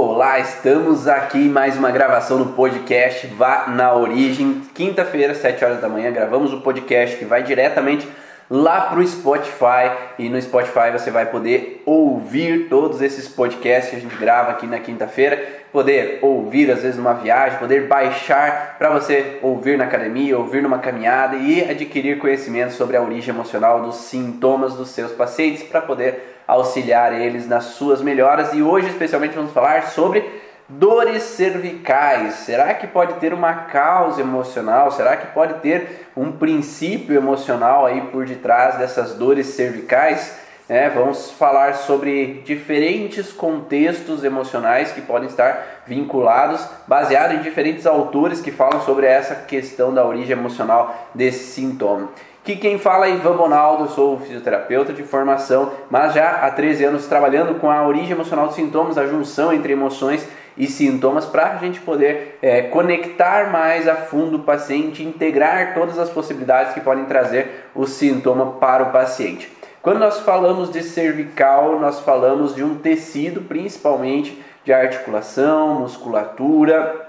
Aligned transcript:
Olá, 0.00 0.38
estamos 0.38 1.08
aqui 1.08 1.38
em 1.38 1.48
mais 1.48 1.76
uma 1.76 1.90
gravação 1.90 2.38
do 2.38 2.52
podcast 2.52 3.26
Vá 3.26 3.66
na 3.66 3.92
Origem. 3.92 4.62
Quinta-feira, 4.72 5.34
7 5.34 5.64
horas 5.64 5.80
da 5.80 5.88
manhã, 5.88 6.12
gravamos 6.12 6.52
o 6.52 6.60
podcast 6.60 7.16
que 7.16 7.24
vai 7.24 7.42
diretamente 7.42 8.06
lá 8.48 8.82
para 8.82 9.00
o 9.00 9.06
Spotify 9.06 9.90
e 10.16 10.28
no 10.28 10.40
Spotify 10.40 10.92
você 10.92 11.10
vai 11.10 11.26
poder 11.26 11.82
ouvir 11.84 12.68
todos 12.68 13.02
esses 13.02 13.26
podcasts 13.26 13.90
que 13.90 13.96
a 13.96 14.00
gente 14.00 14.14
grava 14.14 14.52
aqui 14.52 14.68
na 14.68 14.78
quinta-feira, 14.78 15.64
poder 15.72 16.20
ouvir 16.22 16.70
às 16.70 16.82
vezes 16.82 16.96
numa 16.96 17.14
viagem, 17.14 17.58
poder 17.58 17.88
baixar 17.88 18.76
para 18.78 18.90
você 18.90 19.40
ouvir 19.42 19.76
na 19.76 19.84
academia, 19.84 20.38
ouvir 20.38 20.62
numa 20.62 20.78
caminhada 20.78 21.34
e 21.34 21.68
adquirir 21.68 22.18
conhecimento 22.18 22.72
sobre 22.72 22.96
a 22.96 23.02
origem 23.02 23.34
emocional 23.34 23.82
dos 23.82 23.96
sintomas 23.96 24.74
dos 24.74 24.90
seus 24.90 25.10
pacientes 25.10 25.64
para 25.64 25.80
poder 25.80 26.37
auxiliar 26.48 27.12
eles 27.12 27.46
nas 27.46 27.64
suas 27.64 28.00
melhoras. 28.00 28.54
E 28.54 28.62
hoje, 28.62 28.88
especialmente, 28.88 29.36
vamos 29.36 29.52
falar 29.52 29.88
sobre 29.88 30.24
dores 30.68 31.22
cervicais. 31.22 32.34
Será 32.34 32.72
que 32.72 32.86
pode 32.86 33.14
ter 33.14 33.34
uma 33.34 33.52
causa 33.52 34.22
emocional? 34.22 34.90
Será 34.90 35.16
que 35.16 35.26
pode 35.34 35.54
ter 35.60 36.08
um 36.16 36.32
princípio 36.32 37.14
emocional 37.14 37.84
aí 37.84 38.00
por 38.00 38.24
detrás 38.24 38.76
dessas 38.76 39.14
dores 39.14 39.46
cervicais? 39.48 40.36
É, 40.68 40.90
vamos 40.90 41.30
falar 41.30 41.76
sobre 41.76 42.42
diferentes 42.44 43.32
contextos 43.32 44.22
emocionais 44.22 44.92
que 44.92 45.00
podem 45.00 45.26
estar 45.26 45.82
vinculados, 45.86 46.62
baseado 46.86 47.34
em 47.34 47.40
diferentes 47.40 47.86
autores 47.86 48.42
que 48.42 48.52
falam 48.52 48.82
sobre 48.82 49.06
essa 49.06 49.34
questão 49.34 49.94
da 49.94 50.04
origem 50.04 50.32
emocional 50.32 51.08
desse 51.14 51.54
sintoma. 51.54 52.10
Que 52.48 52.56
quem 52.56 52.78
fala 52.78 53.06
é 53.06 53.10
Ivan 53.10 53.36
Bonaldo, 53.36 53.90
sou 53.90 54.18
fisioterapeuta 54.20 54.90
de 54.90 55.02
formação, 55.02 55.70
mas 55.90 56.14
já 56.14 56.30
há 56.30 56.50
13 56.50 56.82
anos 56.86 57.06
trabalhando 57.06 57.60
com 57.60 57.70
a 57.70 57.86
origem 57.86 58.12
emocional 58.12 58.46
dos 58.46 58.54
sintomas, 58.54 58.96
a 58.96 59.06
junção 59.06 59.52
entre 59.52 59.74
emoções 59.74 60.26
e 60.56 60.66
sintomas, 60.66 61.26
para 61.26 61.52
a 61.52 61.56
gente 61.58 61.78
poder 61.78 62.38
é, 62.40 62.62
conectar 62.62 63.52
mais 63.52 63.86
a 63.86 63.96
fundo 63.96 64.38
o 64.38 64.44
paciente, 64.44 65.02
integrar 65.02 65.74
todas 65.74 65.98
as 65.98 66.08
possibilidades 66.08 66.72
que 66.72 66.80
podem 66.80 67.04
trazer 67.04 67.66
o 67.74 67.86
sintoma 67.86 68.52
para 68.52 68.84
o 68.84 68.92
paciente. 68.92 69.52
Quando 69.82 69.98
nós 69.98 70.20
falamos 70.20 70.72
de 70.72 70.82
cervical, 70.82 71.78
nós 71.78 72.00
falamos 72.00 72.54
de 72.54 72.64
um 72.64 72.76
tecido, 72.76 73.42
principalmente 73.42 74.42
de 74.64 74.72
articulação, 74.72 75.80
musculatura, 75.80 77.07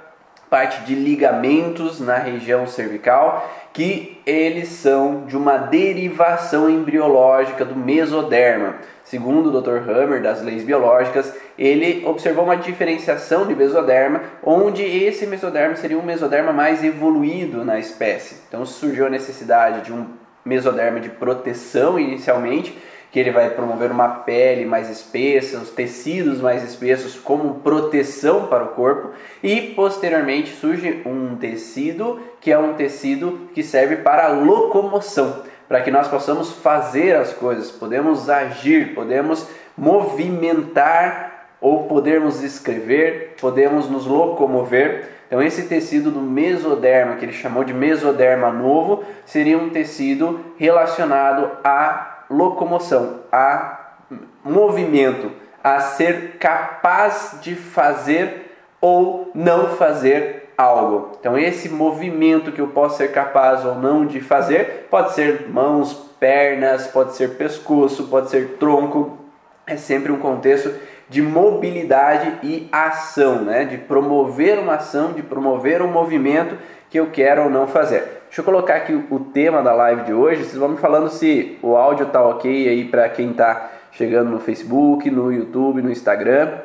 parte 0.49 0.81
de 0.83 0.95
ligamentos 0.95 1.99
na 1.99 2.17
região 2.17 2.65
cervical, 2.65 3.49
que 3.71 4.19
eles 4.25 4.69
são 4.69 5.25
de 5.25 5.37
uma 5.37 5.57
derivação 5.57 6.69
embriológica 6.69 7.63
do 7.63 7.75
mesoderma. 7.75 8.75
Segundo 9.03 9.49
o 9.49 9.61
Dr. 9.61 9.89
Hammer, 9.89 10.21
das 10.21 10.41
leis 10.41 10.63
biológicas, 10.63 11.33
ele 11.57 12.05
observou 12.05 12.43
uma 12.43 12.57
diferenciação 12.57 13.47
de 13.47 13.55
mesoderma, 13.55 14.21
onde 14.43 14.83
esse 14.83 15.25
mesoderma 15.25 15.75
seria 15.75 15.97
um 15.97 16.03
mesoderma 16.03 16.51
mais 16.51 16.83
evoluído 16.83 17.63
na 17.63 17.79
espécie. 17.79 18.37
Então 18.47 18.65
surgiu 18.65 19.07
a 19.07 19.09
necessidade 19.09 19.81
de 19.85 19.93
um 19.93 20.05
mesoderma 20.43 20.99
de 20.99 21.09
proteção 21.09 21.99
inicialmente, 21.99 22.75
que 23.11 23.19
ele 23.19 23.31
vai 23.31 23.49
promover 23.49 23.91
uma 23.91 24.07
pele 24.07 24.65
mais 24.65 24.89
espessa, 24.89 25.57
os 25.57 25.71
tecidos 25.71 26.39
mais 26.39 26.63
espessos 26.63 27.15
como 27.15 27.55
proteção 27.55 28.47
para 28.47 28.63
o 28.63 28.69
corpo 28.69 29.09
e 29.41 29.73
posteriormente 29.75 30.55
surge 30.55 31.01
um 31.05 31.35
tecido 31.35 32.19
que 32.39 32.51
é 32.51 32.57
um 32.57 32.73
tecido 32.73 33.49
que 33.53 33.63
serve 33.63 33.97
para 33.97 34.27
locomoção, 34.27 35.43
para 35.67 35.81
que 35.81 35.91
nós 35.91 36.07
possamos 36.07 36.51
fazer 36.51 37.15
as 37.15 37.33
coisas, 37.33 37.71
podemos 37.71 38.29
agir, 38.29 38.93
podemos 38.93 39.47
movimentar 39.75 41.47
ou 41.59 41.87
podemos 41.87 42.43
escrever, 42.43 43.35
podemos 43.41 43.89
nos 43.89 44.05
locomover. 44.05 45.09
Então 45.27 45.41
esse 45.41 45.63
tecido 45.63 46.11
do 46.11 46.21
mesoderma, 46.21 47.15
que 47.15 47.25
ele 47.25 47.33
chamou 47.33 47.63
de 47.63 47.73
mesoderma 47.73 48.51
novo, 48.51 49.03
seria 49.25 49.57
um 49.57 49.69
tecido 49.69 50.39
relacionado 50.57 51.51
a 51.63 52.18
locomoção, 52.29 53.21
a 53.31 53.95
movimento, 54.43 55.31
a 55.63 55.79
ser 55.79 56.37
capaz 56.39 57.37
de 57.41 57.55
fazer 57.55 58.55
ou 58.81 59.31
não 59.33 59.69
fazer 59.69 60.51
algo. 60.57 61.11
Então, 61.19 61.37
esse 61.37 61.69
movimento 61.69 62.51
que 62.51 62.59
eu 62.61 62.67
posso 62.67 62.97
ser 62.97 63.11
capaz 63.11 63.65
ou 63.65 63.75
não 63.75 64.05
de 64.05 64.19
fazer 64.19 64.87
pode 64.89 65.13
ser 65.13 65.47
mãos, 65.49 65.93
pernas, 66.19 66.87
pode 66.87 67.15
ser 67.15 67.37
pescoço, 67.37 68.07
pode 68.07 68.29
ser 68.29 68.57
tronco. 68.59 69.17
É 69.65 69.77
sempre 69.77 70.11
um 70.11 70.19
contexto 70.19 70.73
de 71.07 71.21
mobilidade 71.21 72.39
e 72.43 72.67
ação, 72.71 73.41
né? 73.41 73.65
de 73.65 73.77
promover 73.77 74.59
uma 74.59 74.75
ação, 74.75 75.13
de 75.13 75.23
promover 75.23 75.81
um 75.81 75.87
movimento 75.87 76.57
que 76.89 76.99
eu 76.99 77.09
quero 77.09 77.43
ou 77.43 77.49
não 77.49 77.67
fazer. 77.67 78.18
Deixa 78.29 78.41
eu 78.41 78.45
colocar 78.45 78.75
aqui 78.75 78.93
o 78.93 79.19
tema 79.19 79.63
da 79.63 79.73
live 79.73 80.03
de 80.03 80.13
hoje. 80.13 80.43
Vocês 80.43 80.57
vão 80.57 80.69
me 80.69 80.77
falando 80.77 81.09
se 81.09 81.57
o 81.63 81.75
áudio 81.75 82.05
tá 82.05 82.21
ok 82.21 82.69
aí 82.69 82.85
para 82.85 83.09
quem 83.09 83.33
tá 83.33 83.71
chegando 83.91 84.29
no 84.29 84.39
Facebook, 84.39 85.09
no 85.09 85.33
YouTube, 85.33 85.81
no 85.81 85.89
Instagram, 85.89 86.59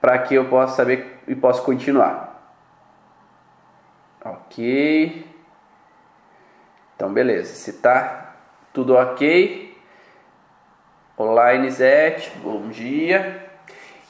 para 0.00 0.16
que 0.20 0.34
eu 0.34 0.46
possa 0.46 0.74
saber 0.74 1.20
e 1.28 1.34
possa 1.34 1.60
continuar. 1.60 2.50
Ok. 4.24 5.26
Então, 6.94 7.12
beleza. 7.12 7.54
Se 7.54 7.74
tá 7.74 8.36
tudo 8.72 8.94
ok. 8.94 9.76
Olá, 11.14 11.52
Inisete. 11.52 12.32
Bom 12.38 12.68
dia. 12.70 13.50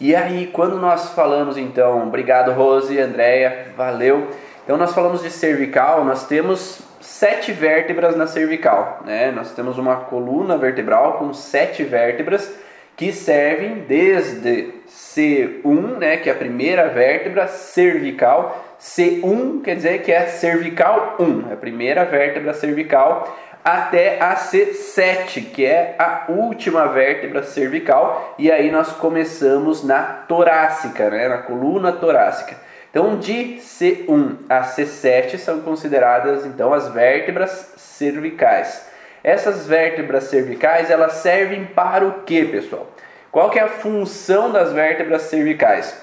E 0.00 0.14
aí, 0.14 0.46
quando 0.52 0.78
nós 0.78 1.10
falamos 1.10 1.58
então, 1.58 2.06
obrigado 2.06 2.52
Rose, 2.52 2.96
Andréia, 2.96 3.72
valeu. 3.76 4.30
Então 4.66 4.76
nós 4.76 4.92
falamos 4.92 5.22
de 5.22 5.30
cervical, 5.30 6.04
nós 6.04 6.26
temos 6.26 6.80
sete 7.00 7.52
vértebras 7.52 8.16
na 8.16 8.26
cervical, 8.26 9.00
né? 9.04 9.30
Nós 9.30 9.52
temos 9.52 9.78
uma 9.78 9.94
coluna 9.94 10.58
vertebral 10.58 11.18
com 11.18 11.32
sete 11.32 11.84
vértebras 11.84 12.52
que 12.96 13.12
servem 13.12 13.84
desde 13.86 14.74
C1, 14.88 15.98
né, 15.98 16.16
que 16.16 16.28
é 16.28 16.32
a 16.32 16.36
primeira 16.36 16.88
vértebra 16.88 17.46
cervical, 17.46 18.64
C1 18.80 19.62
quer 19.62 19.76
dizer 19.76 20.02
que 20.02 20.10
é 20.10 20.26
cervical 20.26 21.14
1, 21.20 21.50
é 21.50 21.52
a 21.52 21.56
primeira 21.56 22.04
vértebra 22.04 22.52
cervical, 22.52 23.36
até 23.62 24.20
a 24.20 24.34
C7, 24.34 25.50
que 25.52 25.64
é 25.64 25.94
a 25.98 26.24
última 26.28 26.86
vértebra 26.86 27.42
cervical, 27.42 28.34
e 28.38 28.50
aí 28.50 28.70
nós 28.70 28.92
começamos 28.92 29.84
na 29.84 30.02
torácica, 30.02 31.08
né, 31.10 31.28
na 31.28 31.38
coluna 31.38 31.92
torácica. 31.92 32.65
Então, 32.96 33.18
de 33.18 33.58
C1 33.60 34.36
a 34.48 34.62
C7 34.62 35.36
são 35.36 35.60
consideradas 35.60 36.46
então 36.46 36.72
as 36.72 36.88
vértebras 36.88 37.74
cervicais. 37.76 38.88
Essas 39.22 39.66
vértebras 39.66 40.24
cervicais, 40.24 40.88
elas 40.88 41.12
servem 41.16 41.66
para 41.66 42.06
o 42.06 42.22
que, 42.22 42.46
pessoal? 42.46 42.90
Qual 43.30 43.50
que 43.50 43.58
é 43.58 43.62
a 43.64 43.68
função 43.68 44.50
das 44.50 44.72
vértebras 44.72 45.24
cervicais? 45.24 45.94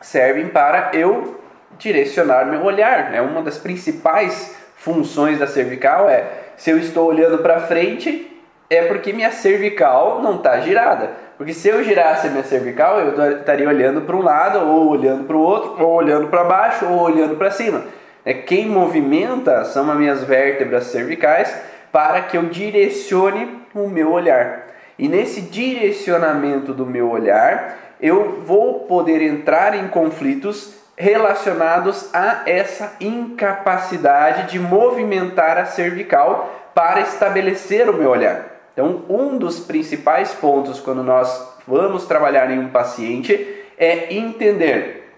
Servem 0.00 0.46
para 0.46 0.92
eu 0.92 1.40
direcionar 1.76 2.46
meu 2.46 2.62
olhar. 2.62 3.10
Né? 3.10 3.20
Uma 3.20 3.42
das 3.42 3.58
principais 3.58 4.54
funções 4.76 5.40
da 5.40 5.48
cervical 5.48 6.08
é 6.08 6.26
se 6.56 6.70
eu 6.70 6.78
estou 6.78 7.08
olhando 7.08 7.38
para 7.38 7.58
frente, 7.58 8.40
é 8.70 8.82
porque 8.82 9.12
minha 9.12 9.32
cervical 9.32 10.22
não 10.22 10.36
está 10.36 10.60
girada. 10.60 11.10
Porque 11.40 11.54
se 11.54 11.68
eu 11.68 11.82
girasse 11.82 12.26
a 12.26 12.30
minha 12.30 12.44
cervical, 12.44 13.00
eu 13.00 13.38
estaria 13.38 13.66
olhando 13.66 14.02
para 14.02 14.14
um 14.14 14.20
lado, 14.20 14.58
ou 14.58 14.90
olhando 14.90 15.24
para 15.24 15.34
o 15.34 15.40
outro, 15.40 15.82
ou 15.82 15.94
olhando 15.94 16.28
para 16.28 16.44
baixo, 16.44 16.84
ou 16.84 17.00
olhando 17.00 17.36
para 17.36 17.50
cima. 17.50 17.84
É 18.26 18.34
quem 18.34 18.68
movimenta 18.68 19.64
são 19.64 19.90
as 19.90 19.96
minhas 19.96 20.22
vértebras 20.22 20.88
cervicais 20.88 21.56
para 21.90 22.20
que 22.20 22.36
eu 22.36 22.42
direcione 22.42 23.58
o 23.74 23.88
meu 23.88 24.12
olhar. 24.12 24.66
E 24.98 25.08
nesse 25.08 25.40
direcionamento 25.40 26.74
do 26.74 26.84
meu 26.84 27.08
olhar, 27.08 27.74
eu 28.02 28.42
vou 28.44 28.80
poder 28.80 29.22
entrar 29.22 29.74
em 29.74 29.88
conflitos 29.88 30.74
relacionados 30.94 32.14
a 32.14 32.42
essa 32.44 32.96
incapacidade 33.00 34.52
de 34.52 34.58
movimentar 34.58 35.56
a 35.56 35.64
cervical 35.64 36.54
para 36.74 37.00
estabelecer 37.00 37.88
o 37.88 37.94
meu 37.94 38.10
olhar. 38.10 38.49
Então, 38.80 39.02
um 39.10 39.36
dos 39.36 39.60
principais 39.60 40.32
pontos 40.32 40.80
quando 40.80 41.02
nós 41.02 41.54
vamos 41.68 42.06
trabalhar 42.06 42.50
em 42.50 42.58
um 42.58 42.70
paciente 42.70 43.46
é 43.76 44.14
entender 44.14 45.12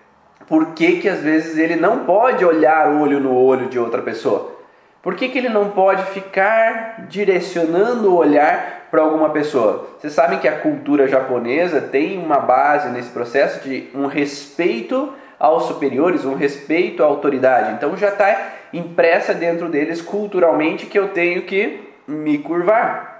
por 0.48 0.74
que, 0.74 0.96
que 0.96 1.08
às 1.08 1.20
vezes 1.20 1.56
ele 1.56 1.76
não 1.76 2.00
pode 2.00 2.44
olhar 2.44 2.88
olho 2.88 3.20
no 3.20 3.32
olho 3.32 3.68
de 3.68 3.78
outra 3.78 4.02
pessoa. 4.02 4.50
Por 5.00 5.14
que, 5.14 5.28
que 5.28 5.38
ele 5.38 5.48
não 5.48 5.70
pode 5.70 6.02
ficar 6.06 7.06
direcionando 7.08 8.10
o 8.10 8.16
olhar 8.16 8.88
para 8.90 9.00
alguma 9.00 9.30
pessoa? 9.30 9.86
Vocês 9.96 10.12
sabem 10.12 10.40
que 10.40 10.48
a 10.48 10.58
cultura 10.58 11.06
japonesa 11.06 11.80
tem 11.80 12.18
uma 12.18 12.40
base 12.40 12.88
nesse 12.88 13.10
processo 13.10 13.62
de 13.62 13.88
um 13.94 14.06
respeito 14.06 15.12
aos 15.38 15.66
superiores, 15.66 16.24
um 16.24 16.34
respeito 16.34 17.04
à 17.04 17.06
autoridade. 17.06 17.74
Então 17.74 17.96
já 17.96 18.08
está 18.08 18.54
impressa 18.72 19.32
dentro 19.32 19.68
deles 19.68 20.02
culturalmente 20.02 20.86
que 20.86 20.98
eu 20.98 21.10
tenho 21.10 21.42
que 21.42 21.80
me 22.08 22.38
curvar. 22.38 23.11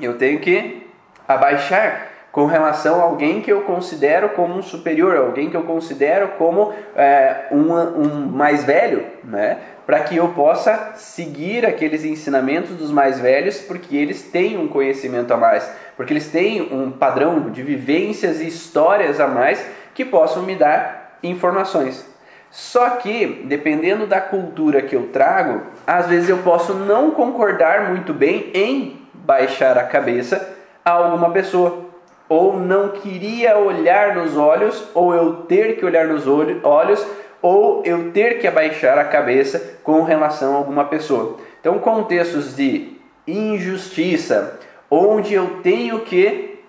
Eu 0.00 0.18
tenho 0.18 0.40
que 0.40 0.86
abaixar 1.26 2.08
com 2.32 2.46
relação 2.46 3.00
a 3.00 3.04
alguém 3.04 3.40
que 3.40 3.52
eu 3.52 3.60
considero 3.60 4.30
como 4.30 4.54
um 4.54 4.62
superior, 4.62 5.16
alguém 5.16 5.48
que 5.48 5.56
eu 5.56 5.62
considero 5.62 6.28
como 6.36 6.72
é, 6.96 7.46
um, 7.52 7.72
um 7.72 8.26
mais 8.26 8.64
velho, 8.64 9.06
né? 9.22 9.58
para 9.86 10.00
que 10.00 10.16
eu 10.16 10.28
possa 10.28 10.94
seguir 10.96 11.64
aqueles 11.64 12.04
ensinamentos 12.04 12.70
dos 12.70 12.90
mais 12.90 13.20
velhos, 13.20 13.60
porque 13.60 13.96
eles 13.96 14.22
têm 14.22 14.58
um 14.58 14.66
conhecimento 14.66 15.32
a 15.32 15.36
mais, 15.36 15.70
porque 15.96 16.12
eles 16.12 16.28
têm 16.28 16.62
um 16.74 16.90
padrão 16.90 17.50
de 17.50 17.62
vivências 17.62 18.40
e 18.40 18.48
histórias 18.48 19.20
a 19.20 19.28
mais 19.28 19.64
que 19.94 20.04
possam 20.04 20.42
me 20.42 20.56
dar 20.56 21.18
informações. 21.22 22.04
Só 22.50 22.90
que, 22.90 23.44
dependendo 23.46 24.06
da 24.06 24.20
cultura 24.20 24.80
que 24.80 24.96
eu 24.96 25.08
trago, 25.12 25.62
às 25.86 26.06
vezes 26.06 26.28
eu 26.28 26.38
posso 26.38 26.72
não 26.72 27.10
concordar 27.10 27.90
muito 27.90 28.14
bem 28.14 28.50
em 28.54 29.03
baixar 29.24 29.78
a 29.78 29.84
cabeça 29.84 30.54
a 30.84 30.90
alguma 30.90 31.30
pessoa 31.30 31.84
ou 32.28 32.58
não 32.58 32.88
queria 32.88 33.58
olhar 33.58 34.14
nos 34.14 34.36
olhos, 34.36 34.88
ou 34.94 35.14
eu 35.14 35.42
ter 35.42 35.76
que 35.76 35.84
olhar 35.84 36.06
nos 36.06 36.26
olhos, 36.26 37.06
ou 37.42 37.82
eu 37.84 38.10
ter 38.12 38.38
que 38.38 38.46
abaixar 38.46 38.98
a 38.98 39.04
cabeça 39.04 39.78
com 39.82 40.02
relação 40.02 40.54
a 40.54 40.56
alguma 40.56 40.86
pessoa. 40.86 41.36
Então, 41.60 41.78
contextos 41.78 42.56
de 42.56 42.96
injustiça, 43.26 44.58
onde 44.90 45.34
eu 45.34 45.60
tenho 45.62 46.00
que 46.00 46.62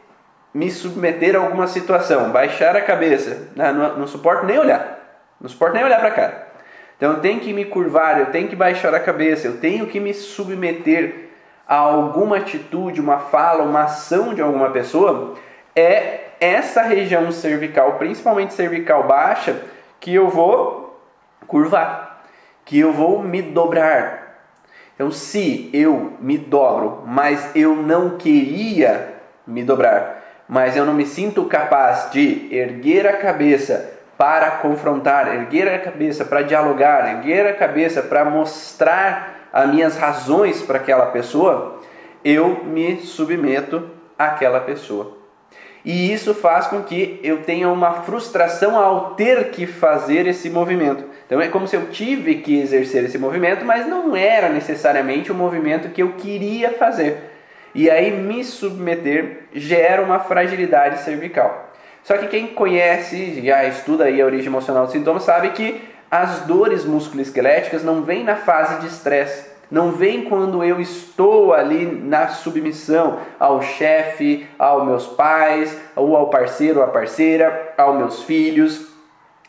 me 0.54 0.69
submeter 0.72 1.36
a 1.36 1.40
alguma 1.40 1.68
situação, 1.68 2.31
baixar 2.31 2.75
a 2.75 2.81
cabeça, 2.81 3.50
né? 3.56 3.72
não, 3.72 4.00
não 4.00 4.07
suporto 4.07 4.46
nem 4.46 4.57
olhar, 4.57 5.25
não 5.40 5.50
suporto 5.50 5.75
nem 5.75 5.84
olhar 5.84 6.00
para 6.00 6.12
cá. 6.12 6.44
Então, 6.98 7.13
eu 7.13 7.19
tenho 7.19 7.40
que 7.42 7.54
me 7.54 7.66
curvar, 7.66 8.19
eu 8.19 8.28
tenho 8.28 8.48
que 8.48 8.56
baixar 8.56 8.94
a 8.94 9.00
cabeça, 9.00 9.48
eu 9.48 9.57
tenho 9.57 9.86
que 9.88 10.00
me 10.00 10.13
submeter 10.13 11.25
a 11.67 11.75
alguma 11.75 12.38
atitude, 12.38 13.01
uma 13.01 13.19
fala, 13.19 13.63
uma 13.63 13.83
ação 13.83 14.33
de 14.33 14.41
alguma 14.41 14.69
pessoa, 14.69 15.33
é 15.75 16.25
essa 16.39 16.83
região 16.83 17.31
cervical, 17.31 17.94
principalmente 17.94 18.53
cervical 18.53 19.07
baixa, 19.07 19.62
que 20.00 20.13
eu 20.13 20.29
vou 20.29 21.00
curvar, 21.47 22.23
que 22.63 22.79
eu 22.79 22.94
vou 22.94 23.21
me 23.21 23.41
dobrar. 23.41 24.25
Então, 24.94 25.12
se 25.12 25.69
eu 25.73 26.13
me 26.19 26.38
dobro, 26.38 27.03
mas 27.06 27.53
eu 27.56 27.75
não 27.75 28.18
queria 28.18 29.15
me 29.45 29.63
dobrar, 29.63 30.23
mas 30.47 30.77
eu 30.77 30.85
não 30.85 30.94
me 30.94 31.06
sinto 31.06 31.45
capaz 31.45 32.11
de 32.11 32.47
erguer 32.56 33.06
a 33.07 33.18
cabeça 33.18 33.94
para 34.18 34.51
confrontar, 34.51 35.27
erguer 35.35 35.68
a 35.68 35.79
cabeça 35.79 36.23
para 36.23 36.41
dialogar, 36.41 37.15
erguer 37.15 37.45
a 37.47 37.53
cabeça 37.53 38.01
para 38.01 38.23
mostrar 38.23 39.44
as 39.56 39.69
minhas 39.69 39.96
razões 39.96 40.62
para 40.62 40.80
aquela 40.80 41.06
pessoa, 41.06 41.80
eu 42.25 42.66
me 42.66 42.98
submeto 42.98 43.90
àquela 44.19 44.60
pessoa. 44.60 45.18
E 45.86 46.12
isso 46.12 46.34
faz 46.34 46.68
com 46.68 46.84
que 46.84 47.22
eu 47.24 47.44
tenha 47.44 47.69
uma 47.69 48.02
frustração 48.02 48.78
ao 48.78 49.12
ter 49.12 49.52
que 49.52 49.66
fazer 49.66 50.28
esse 50.28 50.50
movimento. 50.50 51.06
Então 51.25 51.40
é 51.40 51.48
como 51.48 51.69
se 51.69 51.78
eu 51.78 51.86
tive 51.90 52.36
que 52.36 52.60
exercer 52.60 53.06
esse 53.06 53.18
movimento, 53.18 53.63
mas 53.63 53.88
não 53.88 54.13
era 54.13 54.50
necessariamente 54.50 55.31
o 55.31 55.36
movimento 55.36 55.88
que 55.88 56.04
eu 56.04 56.13
queria 56.18 56.72
fazer. 56.74 57.31
E 57.74 57.90
aí 57.90 58.12
me 58.12 58.44
submeter 58.44 59.44
gera 59.54 60.02
uma 60.02 60.19
fragilidade 60.19 61.00
cervical. 61.00 61.72
Só 62.04 62.18
que 62.18 62.28
quem 62.28 62.48
conhece, 62.48 63.42
já 63.42 63.63
estuda 63.63 64.04
aí 64.04 64.22
a 64.22 64.25
origem 64.25 64.48
emocional 64.48 64.86
do 64.86 64.92
sintoma, 64.92 65.22
sabe 65.22 65.52
que 65.52 65.81
as 66.21 66.41
dores 66.41 66.85
musculoesqueléticas 66.85 67.83
não 67.83 68.03
vêm 68.03 68.23
na 68.23 68.35
fase 68.35 68.79
de 68.79 68.88
estresse 68.88 69.56
não 69.69 69.91
vem 69.91 70.25
quando 70.25 70.63
eu 70.63 70.79
estou 70.79 71.53
ali 71.53 71.85
na 71.85 72.27
submissão 72.27 73.19
ao 73.39 73.62
chefe, 73.62 74.47
aos 74.59 74.85
meus 74.85 75.07
pais, 75.07 75.75
ou 75.95 76.15
ao 76.15 76.29
parceiro 76.29 76.79
ou 76.79 76.85
à 76.85 76.88
parceira, 76.88 77.73
aos 77.77 77.97
meus 77.97 78.23
filhos, 78.23 78.88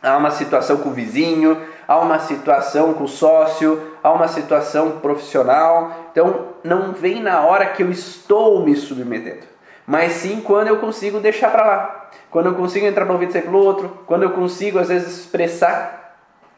a 0.02 0.16
uma 0.16 0.30
situação 0.30 0.78
com 0.78 0.88
o 0.88 0.92
vizinho, 0.92 1.60
a 1.86 1.98
uma 1.98 2.18
situação 2.18 2.94
com 2.94 3.04
o 3.04 3.08
sócio, 3.08 3.80
a 4.02 4.10
uma 4.12 4.28
situação 4.28 4.92
profissional. 5.00 6.08
Então, 6.10 6.46
não 6.64 6.92
vem 6.92 7.22
na 7.22 7.42
hora 7.42 7.66
que 7.66 7.82
eu 7.82 7.90
estou 7.90 8.64
me 8.64 8.74
submetendo, 8.74 9.46
mas 9.86 10.12
sim 10.12 10.40
quando 10.40 10.68
eu 10.68 10.78
consigo 10.78 11.20
deixar 11.20 11.50
para 11.50 11.66
lá, 11.66 12.10
quando 12.30 12.46
eu 12.46 12.54
consigo 12.54 12.86
entrar 12.86 13.04
para 13.04 13.14
um 13.14 13.20
ouvido 13.20 13.36
e 13.36 13.48
outro, 13.54 13.98
quando 14.06 14.22
eu 14.22 14.30
consigo 14.30 14.78
às 14.78 14.88
vezes 14.88 15.18
expressar 15.18 16.05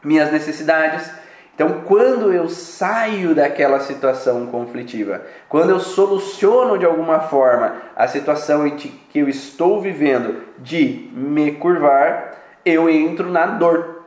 minhas 0.03 0.31
necessidades 0.31 1.11
então, 1.59 1.81
quando 1.83 2.31
eu 2.31 2.47
saio 2.47 3.35
daquela 3.35 3.81
situação 3.81 4.45
conflitiva, 4.45 5.21
quando 5.49 5.71
eu 5.71 5.79
soluciono 5.81 6.77
de 6.77 6.85
alguma 6.85 7.19
forma 7.19 7.75
a 7.97 8.07
situação 8.07 8.65
em 8.65 8.77
que 8.77 8.97
eu 9.13 9.27
estou 9.27 9.81
vivendo 9.81 10.41
de 10.57 11.09
me 11.13 11.51
curvar, 11.51 12.33
eu 12.63 12.89
entro 12.89 13.29
na 13.29 13.45
dor. 13.45 14.05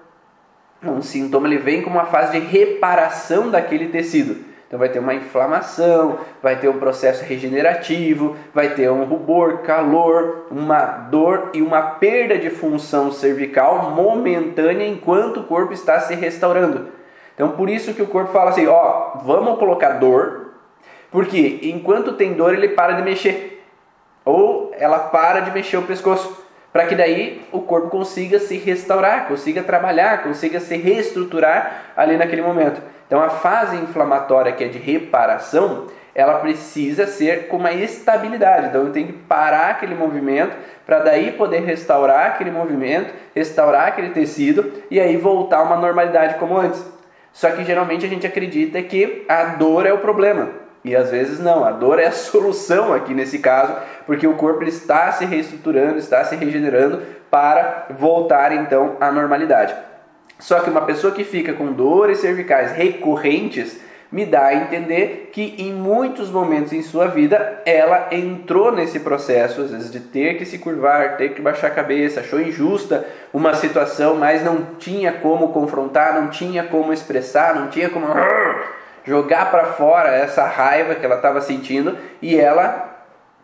Um 0.83 1.03
sintoma 1.03 1.47
ele 1.47 1.59
vem 1.59 1.83
com 1.83 1.91
uma 1.91 2.07
fase 2.07 2.41
de 2.41 2.47
reparação 2.47 3.51
daquele 3.51 3.89
tecido. 3.89 4.43
Então 4.73 4.79
vai 4.79 4.89
ter 4.89 5.01
uma 5.01 5.13
inflamação, 5.13 6.19
vai 6.43 6.57
ter 6.57 6.67
um 6.67 6.79
processo 6.79 7.23
regenerativo, 7.27 8.35
vai 8.55 8.71
ter 8.71 8.91
um 8.91 9.05
rubor, 9.05 9.59
calor, 9.59 10.47
uma 10.51 10.81
dor 11.11 11.51
e 11.53 11.61
uma 11.61 11.83
perda 11.83 12.39
de 12.39 12.49
função 12.49 13.13
cervical 13.13 13.91
momentânea 13.91 14.89
enquanto 14.89 15.41
o 15.41 15.45
corpo 15.45 15.75
está 15.75 16.01
se 16.01 16.15
restaurando. 16.15 16.89
Então 17.35 17.51
por 17.51 17.69
isso 17.69 17.93
que 17.93 18.01
o 18.01 18.07
corpo 18.07 18.33
fala 18.33 18.49
assim, 18.49 18.67
ó, 18.67 19.19
vamos 19.23 19.59
colocar 19.59 19.99
dor, 19.99 20.55
porque 21.11 21.59
enquanto 21.65 22.15
tem 22.15 22.33
dor 22.33 22.55
ele 22.55 22.69
para 22.69 22.95
de 22.95 23.03
mexer, 23.03 23.63
ou 24.25 24.73
ela 24.79 25.01
para 25.01 25.41
de 25.41 25.51
mexer 25.51 25.77
o 25.77 25.83
pescoço, 25.83 26.42
para 26.73 26.87
que 26.87 26.95
daí 26.95 27.45
o 27.53 27.61
corpo 27.61 27.89
consiga 27.89 28.39
se 28.39 28.57
restaurar, 28.57 29.29
consiga 29.29 29.63
trabalhar, 29.63 30.23
consiga 30.23 30.59
se 30.59 30.77
reestruturar 30.77 31.93
ali 31.97 32.17
naquele 32.17 32.43
momento. 32.43 32.81
Então 33.07 33.23
a 33.23 33.29
fase 33.29 33.77
inflamatória 33.77 34.53
que 34.53 34.65
é 34.65 34.69
de 34.69 34.79
reparação, 34.79 35.89
ela 36.15 36.39
precisa 36.39 37.07
ser 37.07 37.49
com 37.49 37.59
uma 37.59 37.73
estabilidade. 37.73 38.69
Então 38.69 38.87
eu 38.87 38.93
tenho 38.93 39.09
que 39.09 39.13
parar 39.13 39.71
aquele 39.71 39.95
movimento 39.95 40.57
para 40.87 41.01
daí 41.01 41.33
poder 41.33 41.61
restaurar 41.61 42.27
aquele 42.29 42.51
movimento, 42.51 43.13
restaurar 43.35 43.89
aquele 43.89 44.11
tecido 44.11 44.73
e 44.91 44.99
aí 44.99 45.17
voltar 45.17 45.59
a 45.59 45.63
uma 45.63 45.77
normalidade 45.77 46.35
como 46.37 46.57
antes. 46.57 46.85
Só 47.33 47.51
que 47.51 47.65
geralmente 47.65 48.05
a 48.05 48.09
gente 48.09 48.27
acredita 48.27 48.83
que 48.83 49.25
a 49.29 49.45
dor 49.45 49.87
é 49.87 49.93
o 49.93 49.99
problema. 49.99 50.62
E 50.85 50.97
às 50.97 51.11
vezes 51.11 51.39
não, 51.39 51.65
a 51.65 51.71
dor 51.71 51.99
é 51.99 52.07
a 52.07 52.13
solução 52.13 52.93
aqui 52.93 53.15
nesse 53.15 53.39
caso, 53.39 53.75
porque 54.07 54.27
o 54.27 54.35
corpo 54.35 54.65
está 54.65 55.13
se 55.13 55.25
reestruturando, 55.25 55.99
está 55.99 56.25
se 56.25 56.37
regenerando 56.37 57.03
para 57.31 57.87
voltar 57.91 58.53
então 58.53 58.97
à 59.01 59.11
normalidade. 59.11 59.75
Só 60.39 60.61
que 60.61 60.71
uma 60.71 60.83
pessoa 60.83 61.15
que 61.15 61.25
fica 61.25 61.53
com 61.53 61.73
dores 61.73 62.19
cervicais 62.19 62.73
recorrentes, 62.73 63.81
me 64.13 64.27
dá 64.27 64.49
a 64.49 64.55
entender 64.55 65.31
que 65.33 65.55
em 65.57 65.73
muitos 65.73 66.31
momentos 66.31 66.75
em 66.75 66.83
sua 66.83 67.07
vida 67.07 67.63
ela 67.65 68.09
entrou 68.13 68.71
nesse 68.71 69.01
processo, 69.01 69.63
às 69.63 69.71
vezes 69.71 69.91
de 69.91 70.01
ter 70.01 70.37
que 70.37 70.45
se 70.45 70.59
curvar, 70.59 71.17
ter 71.17 71.31
que 71.33 71.41
baixar 71.41 71.69
a 71.69 71.71
cabeça, 71.71 72.21
achou 72.21 72.39
injusta 72.39 73.07
uma 73.33 73.55
situação, 73.55 74.15
mas 74.15 74.45
não 74.45 74.75
tinha 74.79 75.13
como 75.13 75.49
confrontar, 75.49 76.21
não 76.21 76.29
tinha 76.29 76.63
como 76.65 76.93
expressar, 76.93 77.55
não 77.55 77.69
tinha 77.69 77.89
como 77.89 78.07
jogar 79.05 79.51
para 79.51 79.65
fora 79.73 80.09
essa 80.11 80.45
raiva 80.45 80.95
que 80.95 81.05
ela 81.05 81.17
estava 81.17 81.41
sentindo 81.41 81.97
e 82.21 82.39
ela 82.39 82.91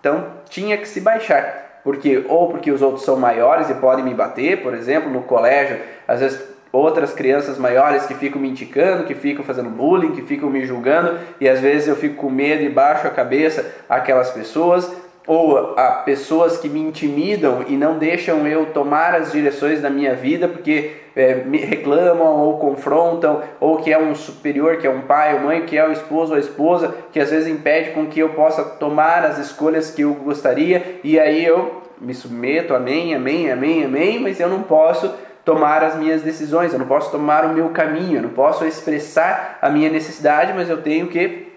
então 0.00 0.26
tinha 0.48 0.76
que 0.76 0.88
se 0.88 1.00
baixar. 1.00 1.80
Porque 1.82 2.24
ou 2.28 2.50
porque 2.50 2.70
os 2.70 2.82
outros 2.82 3.04
são 3.04 3.16
maiores 3.16 3.70
e 3.70 3.74
podem 3.74 4.04
me 4.04 4.14
bater, 4.14 4.62
por 4.62 4.74
exemplo, 4.74 5.10
no 5.10 5.22
colégio, 5.22 5.78
às 6.06 6.20
vezes 6.20 6.40
outras 6.70 7.12
crianças 7.12 7.56
maiores 7.56 8.04
que 8.06 8.14
ficam 8.14 8.40
me 8.40 8.48
indicando, 8.48 9.04
que 9.04 9.14
ficam 9.14 9.44
fazendo 9.44 9.70
bullying, 9.70 10.12
que 10.12 10.22
ficam 10.22 10.50
me 10.50 10.64
julgando 10.64 11.18
e 11.40 11.48
às 11.48 11.60
vezes 11.60 11.88
eu 11.88 11.96
fico 11.96 12.16
com 12.16 12.30
medo 12.30 12.62
e 12.62 12.68
baixo 12.68 13.06
a 13.06 13.10
cabeça 13.10 13.64
aquelas 13.88 14.30
pessoas 14.30 14.90
ou 15.28 15.74
a 15.76 16.02
pessoas 16.06 16.56
que 16.56 16.70
me 16.70 16.80
intimidam 16.80 17.62
e 17.68 17.76
não 17.76 17.98
deixam 17.98 18.46
eu 18.46 18.66
tomar 18.72 19.14
as 19.14 19.30
direções 19.30 19.82
da 19.82 19.90
minha 19.90 20.14
vida 20.14 20.48
porque 20.48 20.92
é, 21.14 21.34
me 21.34 21.58
reclamam 21.58 22.38
ou 22.38 22.58
confrontam 22.58 23.42
ou 23.60 23.76
que 23.76 23.92
é 23.92 23.98
um 23.98 24.14
superior, 24.14 24.78
que 24.78 24.86
é 24.86 24.90
um 24.90 25.02
pai 25.02 25.34
ou 25.34 25.40
mãe, 25.40 25.66
que 25.66 25.76
é 25.76 25.86
o 25.86 25.92
esposo 25.92 26.32
ou 26.32 26.38
a 26.38 26.40
esposa, 26.40 26.94
que 27.12 27.20
às 27.20 27.30
vezes 27.30 27.46
impede 27.46 27.90
com 27.90 28.06
que 28.06 28.18
eu 28.18 28.30
possa 28.30 28.64
tomar 28.64 29.22
as 29.22 29.38
escolhas 29.38 29.90
que 29.90 30.00
eu 30.00 30.14
gostaria 30.14 30.98
e 31.04 31.20
aí 31.20 31.44
eu 31.44 31.82
me 32.00 32.14
submeto, 32.14 32.74
amém, 32.74 33.14
amém, 33.14 33.52
amém, 33.52 33.84
amém, 33.84 34.18
mas 34.18 34.40
eu 34.40 34.48
não 34.48 34.62
posso 34.62 35.12
tomar 35.44 35.82
as 35.82 35.94
minhas 35.94 36.22
decisões, 36.22 36.72
eu 36.72 36.78
não 36.78 36.86
posso 36.86 37.10
tomar 37.10 37.44
o 37.44 37.52
meu 37.52 37.68
caminho, 37.68 38.16
eu 38.16 38.22
não 38.22 38.30
posso 38.30 38.64
expressar 38.64 39.58
a 39.60 39.68
minha 39.68 39.90
necessidade, 39.90 40.52
mas 40.54 40.70
eu 40.70 40.80
tenho 40.80 41.08
que 41.08 41.48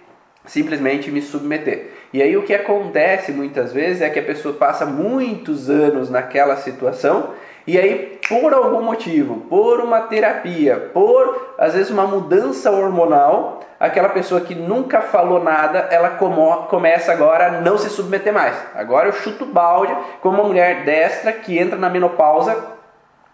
simplesmente 0.45 1.11
me 1.11 1.21
submeter. 1.21 1.91
E 2.13 2.21
aí 2.21 2.35
o 2.35 2.43
que 2.43 2.53
acontece 2.53 3.31
muitas 3.31 3.71
vezes 3.71 4.01
é 4.01 4.09
que 4.09 4.19
a 4.19 4.23
pessoa 4.23 4.53
passa 4.53 4.85
muitos 4.85 5.69
anos 5.69 6.09
naquela 6.09 6.57
situação 6.57 7.31
E 7.65 7.77
aí, 7.77 8.19
por 8.27 8.53
algum 8.53 8.81
motivo, 8.81 9.41
por 9.41 9.79
uma 9.81 10.01
terapia, 10.01 10.89
por 10.93 11.55
às 11.57 11.73
vezes 11.73 11.91
uma 11.91 12.07
mudança 12.07 12.71
hormonal, 12.71 13.59
aquela 13.79 14.09
pessoa 14.09 14.41
que 14.41 14.55
nunca 14.55 15.01
falou 15.01 15.43
nada, 15.43 15.87
ela 15.91 16.11
como, 16.11 16.63
começa 16.63 17.11
agora 17.11 17.47
a 17.47 17.61
não 17.61 17.77
se 17.77 17.89
submeter 17.89 18.33
mais. 18.33 18.55
Agora 18.73 19.07
eu 19.07 19.13
chuto 19.13 19.45
balde, 19.45 19.95
como 20.21 20.39
uma 20.39 20.47
mulher 20.47 20.83
destra 20.83 21.31
que 21.31 21.57
entra 21.57 21.77
na 21.77 21.89
menopausa, 21.89 22.57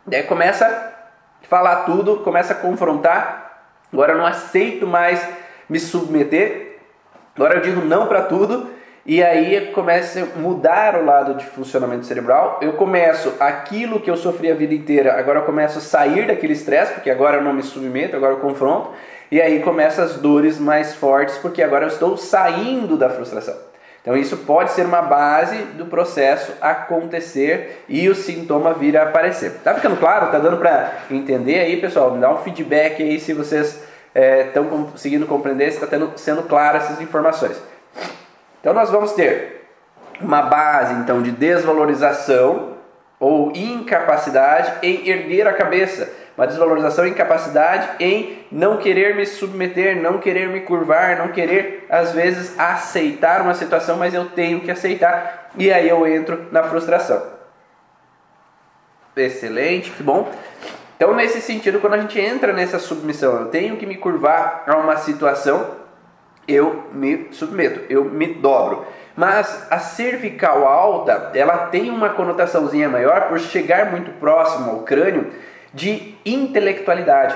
daí 0.05 0.24
começa 0.24 0.65
a 0.65 1.48
falar 1.48 1.86
tudo, 1.86 2.17
começa 2.17 2.53
a 2.53 2.57
confrontar. 2.57 3.62
Agora 3.93 4.12
eu 4.12 4.17
não 4.17 4.25
aceito 4.25 4.86
mais 4.86 5.25
me 5.69 5.79
submeter. 5.79 6.67
Agora 7.38 7.53
eu 7.53 7.62
digo 7.62 7.86
não 7.86 8.08
para 8.08 8.24
tudo 8.24 8.67
e 9.06 9.24
aí 9.24 9.67
começa 9.67 10.20
a 10.20 10.39
mudar 10.39 10.96
o 10.96 11.06
lado 11.06 11.36
de 11.36 11.46
funcionamento 11.46 12.06
cerebral. 12.06 12.60
Eu 12.62 12.74
começo 12.74 13.36
aquilo 13.39 14.00
que 14.00 14.10
eu 14.10 14.17
sofri 14.17 14.51
a 14.51 14.56
vida 14.56 14.74
inteira, 14.74 15.17
agora 15.17 15.39
eu 15.39 15.44
começo 15.44 15.77
a 15.77 15.82
sair 15.82 16.25
daquele 16.25 16.53
estresse, 16.53 16.94
porque 16.94 17.12
agora 17.12 17.38
eu 17.38 17.44
não 17.44 17.53
me 17.53 17.62
submeto, 17.62 18.15
agora 18.15 18.34
eu 18.34 18.39
confronto. 18.39 18.89
E 19.32 19.39
aí 19.39 19.62
começam 19.62 20.03
as 20.03 20.15
dores 20.15 20.60
mais 20.60 20.96
fortes, 20.96 21.38
porque 21.38 21.62
agora 21.62 21.86
eu 21.86 21.89
estou 21.89 22.17
saindo 22.17 22.98
da 22.98 23.10
frustração. 23.10 23.56
Então 24.01 24.17
isso 24.17 24.38
pode 24.38 24.72
ser 24.72 24.86
uma 24.86 25.01
base 25.01 25.58
do 25.77 25.86
processo 25.86 26.53
acontecer 26.60 27.84
e 27.88 28.10
o 28.10 28.15
sintoma 28.15 28.74
vir 28.74 28.98
a 28.98 29.03
aparecer. 29.03 29.51
Tá 29.63 29.75
ficando 29.75 29.98
claro? 29.98 30.32
Tá 30.32 30.39
dando 30.39 30.58
para 30.58 30.94
entender 31.12 31.60
aí, 31.60 31.77
pessoal? 31.77 32.12
Me 32.12 32.20
dá 32.20 32.34
um 32.34 32.38
feedback 32.38 33.03
aí 33.03 33.20
se 33.20 33.34
vocês 33.34 33.87
estão 34.18 34.66
é, 34.66 34.92
conseguindo 34.92 35.28
compreender, 35.28 35.72
se 35.72 35.84
está 35.84 35.98
sendo 36.16 36.44
claras 36.44 36.86
essas 36.86 37.02
informações. 37.02 37.62
Então 38.60 38.74
nós 38.74 38.90
vamos 38.90 39.14
ter 39.14 39.68
uma 40.20 40.42
base 40.42 40.94
então 40.96 41.22
de 41.22 41.32
desvalorização 41.32 42.78
ou 43.20 43.52
incapacidade 43.56 44.74
em 44.82 45.08
erguer 45.08 45.48
a 45.48 45.54
cabeça, 45.54 46.12
uma 46.36 46.48
desvalorização 46.48 47.06
e 47.06 47.12
incapacidade 47.12 47.90
em 48.00 48.46
não 48.52 48.78
querer 48.78 49.16
me 49.16 49.26
submeter, 49.26 50.02
não 50.02 50.20
querer 50.20 50.48
me 50.50 50.62
curvar, 50.62 51.18
não 51.18 51.30
querer 51.30 51.86
às 51.90 52.12
vezes 52.12 52.58
aceitar 52.60 53.42
uma 53.42 53.54
situação, 53.54 53.98
mas 53.98 54.14
eu 54.14 54.26
tenho 54.26 54.62
que 54.62 54.72
aceitar 54.72 55.52
e 55.56 55.72
aí 55.72 55.88
eu 55.88 56.06
entro 56.08 56.48
na 56.52 56.64
frustração. 56.64 57.38
Excelente, 59.16 59.90
que 59.92 60.04
bom. 60.04 60.32
Então, 60.98 61.13
nesse 61.13 61.39
sentido, 61.39 61.80
quando 61.80 61.94
a 61.94 62.00
gente 62.00 62.20
entra 62.20 62.51
nessa 62.51 62.80
submissão, 62.80 63.39
eu 63.39 63.46
tenho 63.50 63.77
que 63.77 63.86
me 63.86 63.96
curvar 63.96 64.63
a 64.66 64.75
uma 64.77 64.98
situação, 64.98 65.75
eu 66.48 66.86
me 66.92 67.27
submeto, 67.32 67.82
eu 67.88 68.04
me 68.04 68.34
dobro. 68.34 68.84
Mas 69.16 69.68
a 69.70 69.77
cervical 69.77 70.68
alta, 70.68 71.32
ela 71.36 71.68
tem 71.68 71.92
uma 71.92 72.10
conotaçãozinha 72.10 72.89
maior 72.89 73.27
por 73.30 73.39
chegar 73.39 73.92
muito 73.92 74.10
próximo 74.20 74.72
ao 74.72 74.80
crânio 74.80 75.32
de 75.72 76.16
intelectualidade. 76.25 77.36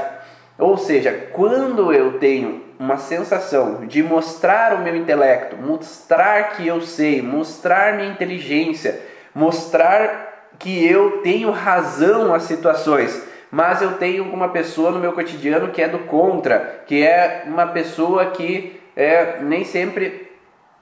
Ou 0.58 0.77
seja, 0.77 1.30
quando 1.32 1.94
eu 1.94 2.20
tenho 2.20 2.63
uma 2.80 2.98
sensação 2.98 3.86
de 3.86 4.01
mostrar 4.01 4.74
o 4.74 4.80
meu 4.80 4.96
intelecto, 4.96 5.56
mostrar 5.56 6.56
que 6.56 6.65
eu 6.65 6.82
sei, 6.82 7.22
mostrar 7.22 7.94
minha 7.94 8.10
inteligência, 8.10 9.00
mostrar 9.36 10.50
que 10.58 10.84
eu 10.88 11.22
tenho 11.24 11.51
razão 11.51 12.34
às 12.34 12.44
situações, 12.44 13.31
mas 13.51 13.81
eu 13.81 13.98
tenho 13.98 14.24
uma 14.24 14.50
pessoa 14.50 14.91
no 14.91 15.00
meu 15.00 15.12
cotidiano 15.12 15.70
que 15.70 15.81
é 15.81 15.88
do 15.88 16.00
contra, 16.00 16.84
que 16.88 17.03
é 17.03 17.43
uma 17.46 17.67
pessoa 17.67 18.27
que 18.27 18.79
é, 18.96 19.41
nem 19.41 19.65
sempre 19.65 20.31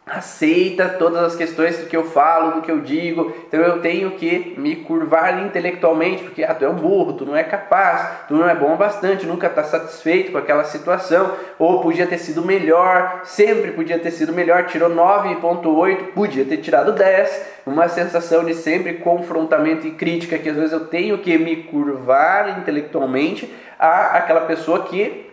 aceita 0.10 0.90
todas 0.90 1.24
as 1.24 1.36
questões 1.36 1.78
do 1.78 1.86
que 1.86 1.96
eu 1.96 2.04
falo, 2.04 2.56
do 2.56 2.62
que 2.62 2.72
eu 2.72 2.80
digo. 2.80 3.34
Então 3.48 3.60
eu 3.60 3.82
tenho 3.82 4.12
que 4.12 4.56
me 4.58 4.76
curvar 4.78 5.44
intelectualmente, 5.44 6.24
porque 6.24 6.44
ah, 6.44 6.54
tu 6.54 6.66
é 6.66 6.70
um 6.70 6.76
burro, 6.76 7.14
tu 7.14 7.26
não 7.26 7.36
é 7.36 7.44
capaz, 7.44 8.28
tu 8.28 8.34
não 8.34 8.50
é 8.50 8.56
bom 8.56 8.76
bastante, 8.76 9.26
nunca 9.26 9.48
está 9.48 9.64
satisfeito 9.64 10.32
com 10.32 10.38
aquela 10.38 10.64
situação, 10.64 11.34
ou 11.58 11.82
podia 11.82 12.08
ter 12.08 12.18
sido 12.18 12.42
melhor, 12.42 13.22
sempre 13.24 13.72
podia 13.72 14.00
ter 14.00 14.12
sido 14.12 14.34
melhor, 14.34 14.66
tirou 14.66 14.90
9.8, 14.90 16.14
podia 16.14 16.46
ter 16.46 16.58
tirado 16.58 16.92
10. 16.92 17.60
Uma 17.66 17.88
sensação 17.88 18.44
de 18.44 18.56
sempre 18.56 18.96
confrontamento 18.96 19.86
e 19.86 19.92
crítica 19.92 20.40
que 20.40 20.50
às 20.50 20.56
vezes 20.56 20.72
eu 20.72 20.88
tenho 20.88 21.20
que 21.20 21.38
me 21.38 21.58
curvar 21.64 22.58
intelectualmente 22.60 23.54
a 23.78 24.18
aquela 24.18 24.42
pessoa 24.42 24.84
que 24.84 25.29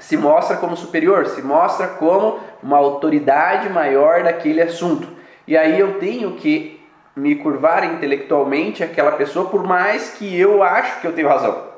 se 0.00 0.16
mostra 0.16 0.56
como 0.56 0.76
superior, 0.76 1.26
se 1.26 1.42
mostra 1.42 1.86
como 1.86 2.40
uma 2.62 2.78
autoridade 2.78 3.68
maior 3.68 4.22
daquele 4.22 4.60
assunto. 4.62 5.06
E 5.46 5.56
aí 5.56 5.78
eu 5.78 5.98
tenho 5.98 6.32
que 6.32 6.80
me 7.14 7.36
curvar 7.36 7.84
intelectualmente 7.84 8.82
àquela 8.82 9.12
pessoa, 9.12 9.48
por 9.48 9.62
mais 9.62 10.10
que 10.10 10.38
eu 10.38 10.62
acho 10.62 11.00
que 11.00 11.06
eu 11.06 11.12
tenho 11.12 11.28
razão. 11.28 11.70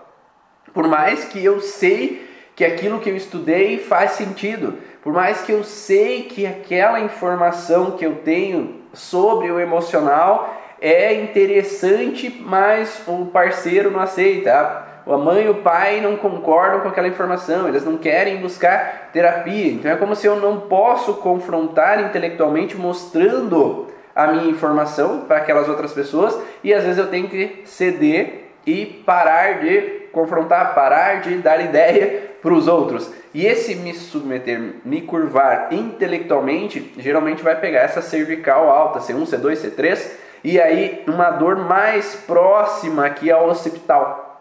Por 0.73 0.87
mais 0.87 1.25
que 1.25 1.45
eu 1.45 1.61
sei 1.61 2.29
que 2.55 2.65
aquilo 2.65 3.01
que 3.01 3.11
eu 3.11 3.17
estudei 3.17 3.79
faz 3.79 4.13
sentido, 4.13 4.79
por 5.03 5.13
mais 5.13 5.43
que 5.43 5.53
eu 5.53 5.65
sei 5.65 6.25
que 6.25 6.47
aquela 6.47 7.01
informação 7.01 7.93
que 7.93 8.07
eu 8.07 8.17
tenho 8.17 8.83
sobre 8.93 9.51
o 9.51 9.59
emocional 9.59 10.55
é 10.81 11.15
interessante, 11.15 12.43
mas 12.45 13.03
o 13.07 13.27
parceiro 13.27 13.91
não 13.91 14.01
aceita 14.01 14.92
a 15.07 15.17
mãe 15.17 15.47
e 15.47 15.49
o 15.49 15.57
pai 15.57 16.01
não 16.01 16.17
concordam 16.17 16.81
com 16.81 16.89
aquela 16.89 17.09
informação, 17.09 17.69
eles 17.69 17.85
não 17.85 17.97
querem 17.97 18.37
buscar 18.39 19.11
terapia. 19.13 19.73
Então 19.73 19.91
é 19.91 19.97
como 19.97 20.15
se 20.15 20.27
eu 20.27 20.37
não 20.37 20.61
posso 20.61 21.15
confrontar 21.15 22.01
intelectualmente 22.01 22.77
mostrando 22.77 23.89
a 24.15 24.27
minha 24.27 24.51
informação 24.51 25.21
para 25.21 25.39
aquelas 25.39 25.69
outras 25.69 25.93
pessoas 25.93 26.39
e 26.63 26.73
às 26.73 26.85
vezes 26.85 26.99
eu 26.99 27.09
tenho 27.09 27.29
que 27.29 27.63
ceder 27.65 28.51
e 28.67 28.87
parar 28.87 29.61
de 29.61 30.03
confrontar, 30.13 30.75
parar 30.75 31.21
de 31.21 31.37
dar 31.37 31.61
ideia 31.61 32.33
para 32.41 32.53
os 32.53 32.69
outros. 32.69 33.11
E 33.35 33.47
esse 33.47 33.75
me 33.75 33.95
submeter, 33.95 34.75
me 34.85 35.01
curvar 35.01 35.69
intelectualmente, 35.73 36.93
geralmente 36.99 37.43
vai 37.43 37.59
pegar 37.59 37.81
essa 37.81 38.03
cervical 38.03 38.69
alta, 38.69 39.01
C1, 39.01 39.25
C2, 39.25 39.75
C3, 39.75 40.11
e 40.45 40.61
aí 40.61 41.03
uma 41.07 41.31
dor 41.31 41.57
mais 41.57 42.15
próxima 42.15 43.07
aqui 43.07 43.31
ao 43.31 43.49
occipital. 43.49 44.32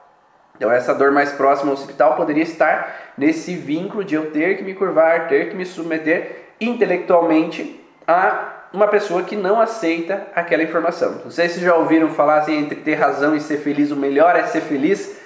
Então, 0.62 0.72
essa 0.72 0.94
dor 0.94 1.10
mais 1.12 1.32
próxima 1.32 1.72
ao 1.72 1.74
hospital 1.74 2.16
poderia 2.16 2.44
estar 2.44 3.14
nesse 3.18 3.56
vínculo 3.56 4.04
de 4.04 4.14
eu 4.14 4.30
ter 4.30 4.58
que 4.58 4.64
me 4.64 4.76
curvar, 4.76 5.28
ter 5.28 5.50
que 5.50 5.56
me 5.56 5.66
submeter 5.66 6.52
intelectualmente 6.62 7.84
a 8.08 8.68
uma 8.72 8.88
pessoa 8.88 9.24
que 9.24 9.36
não 9.36 9.60
aceita 9.60 10.28
aquela 10.36 10.62
informação. 10.62 11.20
Não 11.24 11.32
sei 11.32 11.50
se 11.50 11.60
já 11.60 11.74
ouviram 11.74 12.10
falar 12.10 12.38
assim, 12.38 12.56
entre 12.60 12.76
ter 12.76 12.94
razão 12.94 13.36
e 13.36 13.42
ser 13.42 13.58
feliz, 13.58 13.90
o 13.90 13.96
melhor 13.96 14.36
é 14.36 14.44
ser 14.44 14.62
feliz. 14.62 15.20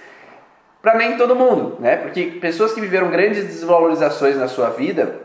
Para 0.81 0.95
nem 0.95 1.17
todo 1.17 1.35
mundo, 1.35 1.75
né? 1.81 1.97
Porque 1.97 2.37
pessoas 2.39 2.71
que 2.71 2.79
viveram 2.79 3.09
grandes 3.09 3.43
desvalorizações 3.43 4.37
na 4.37 4.47
sua 4.47 4.69
vida, 4.69 5.17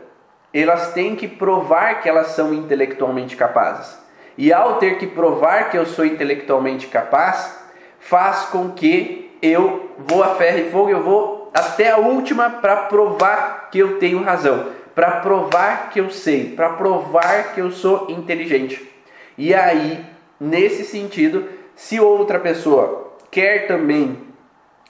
elas 0.52 0.92
têm 0.92 1.14
que 1.14 1.28
provar 1.28 2.00
que 2.00 2.08
elas 2.08 2.30
são 2.30 2.52
intelectualmente 2.52 3.36
capazes. 3.36 3.96
E 4.36 4.52
ao 4.52 4.74
ter 4.80 4.98
que 4.98 5.06
provar 5.06 5.70
que 5.70 5.78
eu 5.78 5.86
sou 5.86 6.04
intelectualmente 6.04 6.88
capaz, 6.88 7.60
faz 8.00 8.46
com 8.46 8.70
que 8.70 9.19
eu 9.42 9.90
vou 9.98 10.22
a 10.22 10.34
ferro 10.34 10.58
e 10.58 10.70
fogo, 10.70 10.90
eu 10.90 11.02
vou 11.02 11.50
até 11.52 11.90
a 11.90 11.98
última 11.98 12.50
para 12.50 12.76
provar 12.76 13.68
que 13.70 13.78
eu 13.78 13.98
tenho 13.98 14.22
razão, 14.22 14.66
para 14.94 15.12
provar 15.20 15.90
que 15.90 16.00
eu 16.00 16.10
sei, 16.10 16.54
para 16.54 16.70
provar 16.70 17.54
que 17.54 17.60
eu 17.60 17.70
sou 17.70 18.06
inteligente. 18.10 18.88
E 19.36 19.54
aí, 19.54 20.04
nesse 20.38 20.84
sentido, 20.84 21.48
se 21.74 21.98
outra 21.98 22.38
pessoa 22.38 23.14
quer 23.30 23.66
também 23.66 24.18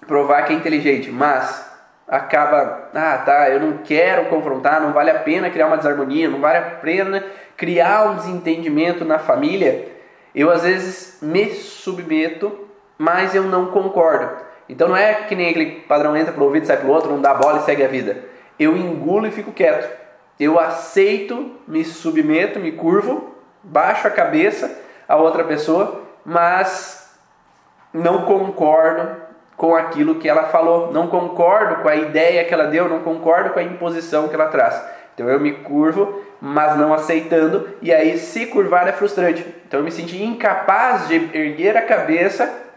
provar 0.06 0.42
que 0.42 0.52
é 0.52 0.56
inteligente, 0.56 1.10
mas 1.10 1.70
acaba, 2.08 2.90
ah, 2.92 3.18
tá, 3.18 3.48
eu 3.50 3.60
não 3.60 3.78
quero 3.78 4.24
confrontar, 4.26 4.80
não 4.80 4.92
vale 4.92 5.10
a 5.10 5.18
pena 5.20 5.50
criar 5.50 5.68
uma 5.68 5.76
desarmonia, 5.76 6.28
não 6.28 6.40
vale 6.40 6.58
a 6.58 6.62
pena 6.62 7.24
criar 7.56 8.10
um 8.10 8.16
desentendimento 8.16 9.04
na 9.04 9.18
família, 9.18 9.88
eu 10.34 10.50
às 10.50 10.62
vezes 10.62 11.18
me 11.22 11.50
submeto 11.50 12.69
mas 13.00 13.34
eu 13.34 13.44
não 13.44 13.68
concordo. 13.68 14.28
Então 14.68 14.86
não 14.86 14.94
é 14.94 15.14
que 15.14 15.34
nem 15.34 15.48
aquele 15.48 15.80
padrão 15.88 16.14
entra 16.14 16.34
pelo 16.34 16.44
ouvido, 16.44 16.66
sai 16.66 16.76
pelo 16.76 16.92
outro, 16.92 17.10
não 17.10 17.18
dá 17.18 17.32
bola 17.32 17.60
e 17.60 17.62
segue 17.62 17.82
a 17.82 17.88
vida. 17.88 18.18
Eu 18.58 18.76
engulo 18.76 19.26
e 19.26 19.30
fico 19.30 19.52
quieto. 19.52 19.90
Eu 20.38 20.60
aceito, 20.60 21.50
me 21.66 21.82
submeto, 21.82 22.60
me 22.60 22.72
curvo, 22.72 23.34
baixo 23.62 24.06
a 24.06 24.10
cabeça 24.10 24.78
a 25.08 25.16
outra 25.16 25.44
pessoa, 25.44 26.02
mas 26.26 27.10
não 27.90 28.26
concordo 28.26 29.16
com 29.56 29.74
aquilo 29.74 30.16
que 30.16 30.28
ela 30.28 30.44
falou, 30.44 30.92
não 30.92 31.06
concordo 31.06 31.76
com 31.76 31.88
a 31.88 31.96
ideia 31.96 32.44
que 32.44 32.52
ela 32.52 32.66
deu, 32.66 32.86
não 32.86 33.00
concordo 33.00 33.48
com 33.50 33.60
a 33.60 33.62
imposição 33.62 34.28
que 34.28 34.34
ela 34.34 34.48
traz. 34.48 34.78
Então 35.14 35.26
eu 35.26 35.40
me 35.40 35.52
curvo, 35.52 36.20
mas 36.38 36.76
não 36.76 36.92
aceitando, 36.92 37.66
e 37.80 37.94
aí 37.94 38.18
se 38.18 38.44
curvar 38.44 38.86
é 38.86 38.92
frustrante. 38.92 39.42
Então 39.66 39.80
eu 39.80 39.84
me 39.84 39.90
senti 39.90 40.22
incapaz 40.22 41.08
de 41.08 41.14
erguer 41.14 41.78
a 41.78 41.82
cabeça 41.82 42.68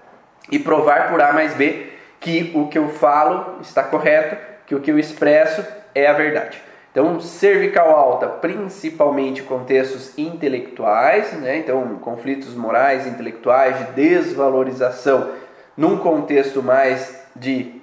e 0.52 0.60
provar 0.60 1.10
por 1.10 1.22
A 1.22 1.34
mais 1.34 1.54
B 1.54 1.92
que 2.20 2.52
o 2.56 2.68
que 2.68 2.78
eu 2.78 2.90
falo 2.90 3.60
está 3.62 3.84
correto, 3.84 4.38
que 4.66 4.76
o 4.76 4.80
que 4.80 4.92
eu 4.92 4.98
expresso 4.98 5.66
é 5.94 6.08
a 6.08 6.14
verdade. 6.14 6.62
Então, 6.92 7.20
cervical 7.20 7.90
alta, 7.90 8.28
principalmente 8.28 9.42
contextos 9.42 10.18
intelectuais, 10.18 11.34
né? 11.34 11.58
então 11.58 11.96
conflitos 11.96 12.54
morais, 12.54 13.08
intelectuais, 13.08 13.78
de 13.80 13.86
desvalorização 13.94 15.32
num 15.76 15.98
contexto 15.98 16.62
mais 16.62 17.26
de 17.36 17.82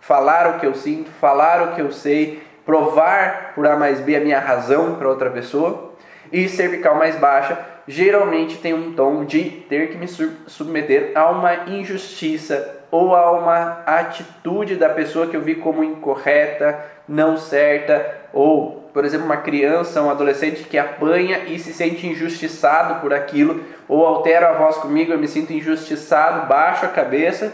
falar 0.00 0.48
o 0.48 0.58
que 0.58 0.66
eu 0.66 0.74
sinto, 0.74 1.10
falar 1.20 1.62
o 1.62 1.74
que 1.74 1.80
eu 1.80 1.92
sei, 1.92 2.42
provar 2.66 3.52
por 3.54 3.66
A 3.66 3.76
mais 3.76 4.00
B 4.00 4.16
a 4.16 4.20
minha 4.20 4.40
razão 4.40 4.96
para 4.96 5.08
outra 5.08 5.30
pessoa. 5.30 5.94
E 6.32 6.48
cervical 6.48 6.96
mais 6.96 7.16
baixa 7.16 7.58
geralmente 7.90 8.56
tem 8.58 8.72
um 8.72 8.92
tom 8.92 9.24
de 9.24 9.42
ter 9.68 9.90
que 9.90 9.98
me 9.98 10.06
submeter 10.46 11.10
a 11.16 11.28
uma 11.28 11.68
injustiça 11.68 12.78
ou 12.88 13.16
a 13.16 13.32
uma 13.32 13.82
atitude 13.84 14.76
da 14.76 14.88
pessoa 14.88 15.26
que 15.26 15.36
eu 15.36 15.40
vi 15.40 15.56
como 15.56 15.82
incorreta, 15.82 16.78
não 17.08 17.36
certa, 17.36 18.18
ou, 18.32 18.88
por 18.94 19.04
exemplo, 19.04 19.26
uma 19.26 19.38
criança, 19.38 20.02
um 20.02 20.10
adolescente 20.10 20.62
que 20.64 20.78
apanha 20.78 21.44
e 21.46 21.58
se 21.58 21.72
sente 21.72 22.06
injustiçado 22.06 23.00
por 23.00 23.12
aquilo, 23.12 23.60
ou 23.88 24.06
altera 24.06 24.50
a 24.50 24.52
voz 24.52 24.76
comigo, 24.76 25.12
eu 25.12 25.18
me 25.18 25.26
sinto 25.26 25.52
injustiçado, 25.52 26.46
baixo 26.46 26.86
a 26.86 26.88
cabeça, 26.88 27.52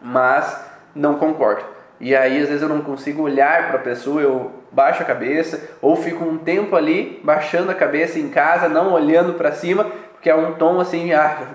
mas 0.00 0.64
não 0.94 1.16
concordo. 1.16 1.64
E 1.98 2.14
aí 2.14 2.40
às 2.40 2.48
vezes 2.48 2.62
eu 2.62 2.68
não 2.68 2.82
consigo 2.82 3.22
olhar 3.22 3.68
para 3.68 3.80
a 3.80 3.82
pessoa, 3.82 4.22
eu 4.22 4.52
baixo 4.76 5.02
a 5.02 5.06
cabeça, 5.06 5.70
ou 5.80 5.96
fico 5.96 6.22
um 6.22 6.36
tempo 6.36 6.76
ali 6.76 7.18
baixando 7.24 7.70
a 7.70 7.74
cabeça 7.74 8.18
em 8.18 8.28
casa, 8.28 8.68
não 8.68 8.92
olhando 8.92 9.32
para 9.32 9.50
cima, 9.50 9.84
porque 10.12 10.28
é 10.28 10.36
um 10.36 10.52
tom 10.52 10.78
assim, 10.78 11.14
ah, 11.14 11.54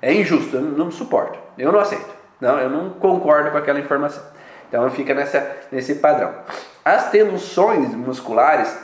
é 0.00 0.14
injusto, 0.14 0.56
eu 0.56 0.62
não 0.62 0.92
suporto, 0.92 1.36
eu 1.58 1.72
não 1.72 1.80
aceito, 1.80 2.08
não, 2.40 2.56
eu 2.60 2.70
não 2.70 2.90
concordo 2.90 3.50
com 3.50 3.58
aquela 3.58 3.80
informação. 3.80 4.22
Então 4.68 4.88
fica 4.90 5.12
nessa, 5.12 5.44
nesse 5.72 5.96
padrão. 5.96 6.32
As 6.84 7.10
tensões 7.10 7.92
musculares 7.94 8.78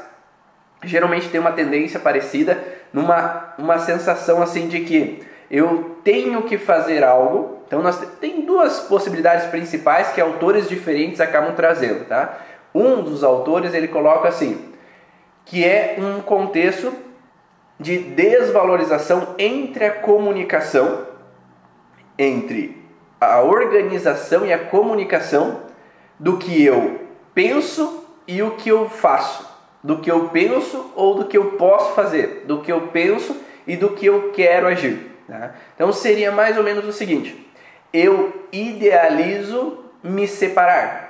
geralmente 0.82 1.28
tem 1.28 1.40
uma 1.40 1.52
tendência 1.52 2.00
parecida 2.00 2.58
numa 2.92 3.54
uma 3.56 3.78
sensação 3.78 4.42
assim 4.42 4.66
de 4.66 4.80
que 4.80 5.24
eu 5.48 6.00
tenho 6.02 6.42
que 6.42 6.58
fazer 6.58 7.04
algo 7.04 7.60
então 7.70 7.80
nós 7.82 7.96
tem 8.20 8.44
duas 8.44 8.80
possibilidades 8.80 9.46
principais 9.46 10.08
que 10.08 10.20
autores 10.20 10.68
diferentes 10.68 11.20
acabam 11.20 11.54
trazendo, 11.54 12.04
tá? 12.04 12.36
Um 12.74 13.02
dos 13.02 13.24
autores 13.24 13.74
ele 13.74 13.88
coloca 13.88 14.28
assim, 14.28 14.72
que 15.44 15.64
é 15.64 15.96
um 15.98 16.20
contexto 16.20 16.92
de 17.78 17.98
desvalorização 17.98 19.34
entre 19.38 19.86
a 19.86 19.90
comunicação, 19.90 21.06
entre 22.18 22.80
a 23.20 23.40
organização 23.40 24.46
e 24.46 24.52
a 24.52 24.58
comunicação 24.58 25.62
do 26.18 26.36
que 26.36 26.62
eu 26.64 27.00
penso 27.34 28.04
e 28.26 28.42
o 28.42 28.52
que 28.52 28.68
eu 28.68 28.88
faço, 28.88 29.48
do 29.82 29.98
que 29.98 30.10
eu 30.10 30.28
penso 30.28 30.92
ou 30.94 31.14
do 31.14 31.24
que 31.24 31.36
eu 31.36 31.52
posso 31.52 31.94
fazer, 31.94 32.44
do 32.46 32.60
que 32.60 32.70
eu 32.70 32.88
penso 32.88 33.36
e 33.66 33.76
do 33.76 33.90
que 33.90 34.06
eu 34.06 34.30
quero 34.32 34.66
agir. 34.66 35.10
Tá? 35.26 35.54
Então 35.74 35.92
seria 35.92 36.30
mais 36.30 36.58
ou 36.58 36.62
menos 36.62 36.84
o 36.84 36.92
seguinte: 36.92 37.50
eu 37.92 38.46
idealizo 38.52 39.84
me 40.02 40.26
separar. 40.28 41.09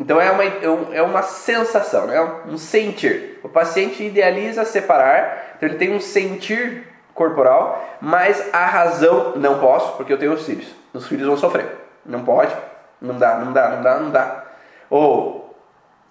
Então 0.00 0.20
é 0.20 0.30
uma, 0.30 0.44
é, 0.44 0.98
é 0.98 1.02
uma 1.02 1.22
sensação, 1.22 2.06
né? 2.06 2.20
um 2.48 2.56
sentir. 2.56 3.38
O 3.42 3.48
paciente 3.48 4.02
idealiza 4.02 4.64
separar, 4.64 5.54
então 5.56 5.68
ele 5.68 5.78
tem 5.78 5.94
um 5.94 6.00
sentir 6.00 6.88
corporal, 7.14 7.98
mas 8.00 8.52
a 8.52 8.64
razão 8.64 9.34
não 9.36 9.60
posso, 9.60 9.96
porque 9.96 10.12
eu 10.12 10.18
tenho 10.18 10.32
os 10.32 10.44
filhos. 10.44 10.74
Os 10.94 11.06
filhos 11.06 11.26
vão 11.26 11.36
sofrer. 11.36 11.66
Não 12.04 12.24
pode, 12.24 12.52
não 13.00 13.18
dá, 13.18 13.36
não 13.36 13.52
dá, 13.52 13.68
não 13.68 13.82
dá, 13.82 13.98
não 13.98 14.10
dá. 14.10 14.44
Ou 14.88 15.54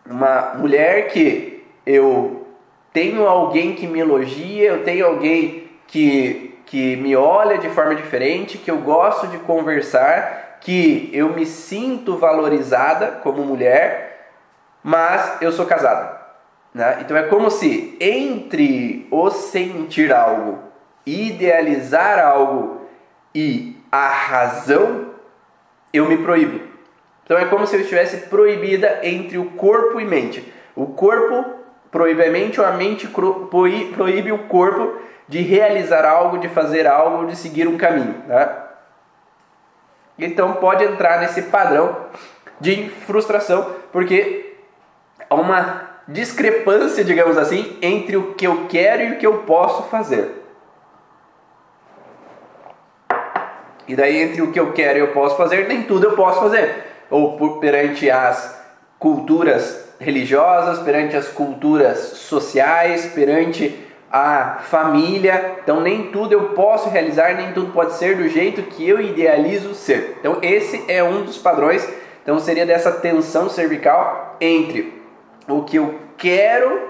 uma 0.06 0.54
mulher 0.56 1.08
que 1.08 1.66
eu 1.84 2.48
tenho 2.94 3.28
alguém 3.28 3.74
que 3.74 3.88
me 3.88 4.00
elogia, 4.00 4.70
eu 4.70 4.84
tenho 4.84 5.06
alguém 5.06 5.68
que 5.88 6.50
que 6.70 6.96
me 6.98 7.16
olha 7.16 7.58
de 7.58 7.68
forma 7.70 7.96
diferente, 7.96 8.60
que 8.60 8.70
eu 8.70 8.78
gosto 8.78 9.26
de 9.26 9.40
conversar, 9.40 10.49
que 10.62 11.10
eu 11.14 11.34
me 11.34 11.46
sinto 11.46 12.18
valorizada 12.18 13.08
como 13.24 13.44
mulher, 13.44 14.32
mas 14.84 15.42
eu 15.42 15.52
sou 15.52 15.66
casada. 15.66 16.20
Né? 16.74 17.00
Então 17.02 17.18
é 17.18 17.24
como 17.24 17.50
se 17.50 17.98
entre 18.00 19.08
o 19.12 19.30
sentir 19.30 20.14
algo, 20.14 20.60
idealizar 21.06 22.20
algo 22.20 22.82
e 23.34 23.78
a 23.92 24.08
razão, 24.08 25.10
eu 25.92 26.08
me 26.08 26.18
proíbo. 26.18 26.68
Então 27.24 27.38
é 27.38 27.46
como 27.46 27.66
se 27.66 27.76
eu 27.76 27.82
estivesse 27.82 28.28
proibida 28.28 29.00
entre 29.04 29.38
o 29.38 29.52
corpo 29.52 30.00
e 30.00 30.06
mente. 30.06 30.52
O 30.76 30.88
corpo 30.88 31.60
proíbe 31.92 32.24
a 32.24 32.32
mente 32.32 32.60
ou 32.60 32.66
a 32.66 32.72
mente 32.72 33.08
proíbe 33.08 34.32
o 34.32 34.48
corpo 34.48 35.00
de 35.28 35.42
realizar 35.42 36.06
algo, 36.06 36.40
de 36.40 36.50
fazer 36.50 36.88
algo, 36.88 37.28
de 37.28 37.36
seguir 37.36 37.68
um 37.68 37.78
caminho. 37.78 38.16
Tá? 38.28 38.69
Então 40.20 40.54
pode 40.54 40.84
entrar 40.84 41.22
nesse 41.22 41.44
padrão 41.44 41.96
de 42.60 42.90
frustração, 43.08 43.74
porque 43.92 44.56
há 45.30 45.36
uma 45.36 45.90
discrepância, 46.08 47.04
digamos 47.04 47.38
assim, 47.38 47.78
entre 47.82 48.18
o 48.18 48.34
que 48.34 48.46
eu 48.46 48.66
quero 48.68 49.04
e 49.04 49.12
o 49.14 49.18
que 49.18 49.26
eu 49.26 49.40
posso 49.40 49.84
fazer. 49.84 50.40
E 53.88 53.96
daí, 53.96 54.22
entre 54.22 54.42
o 54.42 54.52
que 54.52 54.60
eu 54.60 54.72
quero 54.72 55.00
e 55.00 55.02
eu 55.02 55.14
posso 55.14 55.36
fazer, 55.36 55.68
nem 55.68 55.84
tudo 55.84 56.06
eu 56.06 56.16
posso 56.16 56.40
fazer. 56.42 56.86
Ou 57.10 57.38
por, 57.38 57.60
perante 57.60 58.10
as 58.10 58.60
culturas 59.00 59.96
religiosas, 60.00 60.80
perante 60.80 61.16
as 61.16 61.28
culturas 61.28 61.98
sociais, 61.98 63.08
perante 63.08 63.89
a 64.12 64.60
família. 64.64 65.58
Então, 65.64 65.82
nem 65.82 66.12
tudo 66.12 66.34
eu 66.34 66.50
posso 66.50 66.90
realizar, 66.90 67.36
nem 67.36 67.54
tudo 67.54 67.72
pode 67.72 67.94
ser 67.94 68.18
do 68.18 68.28
jeito 68.28 68.64
que 68.64 68.88
eu 68.88 69.00
idealizo 69.00 69.74
ser. 69.74 70.18
Então, 70.20 70.38
esse 70.42 70.84
é 70.88 71.04
um 71.04 71.24
dos 71.24 71.38
padrões. 71.38 71.88
Então, 72.24 72.40
seria 72.40 72.66
dessa 72.66 72.92
tensão 72.92 73.50
cervical 73.50 74.36
entre 74.42 75.02
o 75.48 75.64
que 75.64 75.78
eu 75.78 75.96
quero 76.18 76.90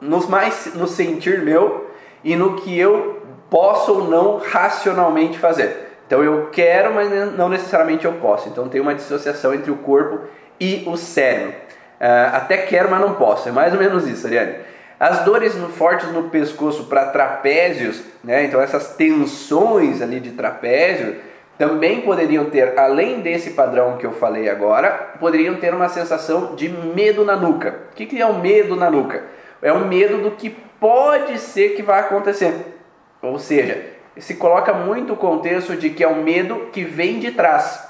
no, 0.00 0.26
mais, 0.28 0.72
no 0.74 0.86
sentir 0.86 1.42
meu 1.42 1.90
e 2.22 2.36
no 2.36 2.56
que 2.56 2.78
eu 2.78 3.22
posso 3.48 3.92
ou 3.92 4.08
não 4.08 4.38
racionalmente 4.38 5.38
fazer. 5.38 5.88
Então, 6.06 6.22
eu 6.24 6.48
quero, 6.50 6.92
mas 6.94 7.10
não 7.36 7.48
necessariamente 7.48 8.04
eu 8.04 8.14
posso. 8.14 8.48
Então, 8.48 8.68
tem 8.68 8.80
uma 8.80 8.94
dissociação 8.94 9.54
entre 9.54 9.70
o 9.70 9.76
corpo 9.76 10.20
e 10.58 10.84
o 10.86 10.96
cérebro. 10.96 11.54
Uh, 12.00 12.34
até 12.34 12.56
quero, 12.56 12.90
mas 12.90 13.00
não 13.00 13.14
posso. 13.14 13.48
É 13.48 13.52
mais 13.52 13.72
ou 13.72 13.78
menos 13.78 14.08
isso, 14.08 14.26
Ariane. 14.26 14.54
As 15.00 15.24
dores 15.24 15.54
no, 15.54 15.70
fortes 15.70 16.12
no 16.12 16.24
pescoço 16.24 16.84
para 16.84 17.06
trapézios, 17.06 18.02
né? 18.22 18.44
então 18.44 18.60
essas 18.60 18.94
tensões 18.96 20.02
ali 20.02 20.20
de 20.20 20.32
trapézio, 20.32 21.16
também 21.56 22.02
poderiam 22.02 22.50
ter, 22.50 22.78
além 22.78 23.20
desse 23.20 23.52
padrão 23.52 23.96
que 23.96 24.04
eu 24.04 24.12
falei 24.12 24.50
agora, 24.50 24.90
poderiam 25.18 25.56
ter 25.56 25.72
uma 25.72 25.88
sensação 25.88 26.54
de 26.54 26.68
medo 26.68 27.24
na 27.24 27.34
nuca. 27.34 27.80
O 27.92 27.94
que, 27.94 28.04
que 28.04 28.20
é 28.20 28.26
o 28.26 28.38
medo 28.38 28.76
na 28.76 28.90
nuca? 28.90 29.24
É 29.62 29.72
o 29.72 29.86
medo 29.86 30.18
do 30.18 30.32
que 30.32 30.50
pode 30.50 31.38
ser 31.38 31.70
que 31.70 31.82
vai 31.82 32.00
acontecer. 32.00 32.78
Ou 33.22 33.38
seja, 33.38 33.82
se 34.18 34.34
coloca 34.34 34.74
muito 34.74 35.14
o 35.14 35.16
contexto 35.16 35.76
de 35.76 35.88
que 35.88 36.04
é 36.04 36.08
o 36.08 36.22
medo 36.22 36.68
que 36.72 36.84
vem 36.84 37.18
de 37.18 37.30
trás. 37.30 37.88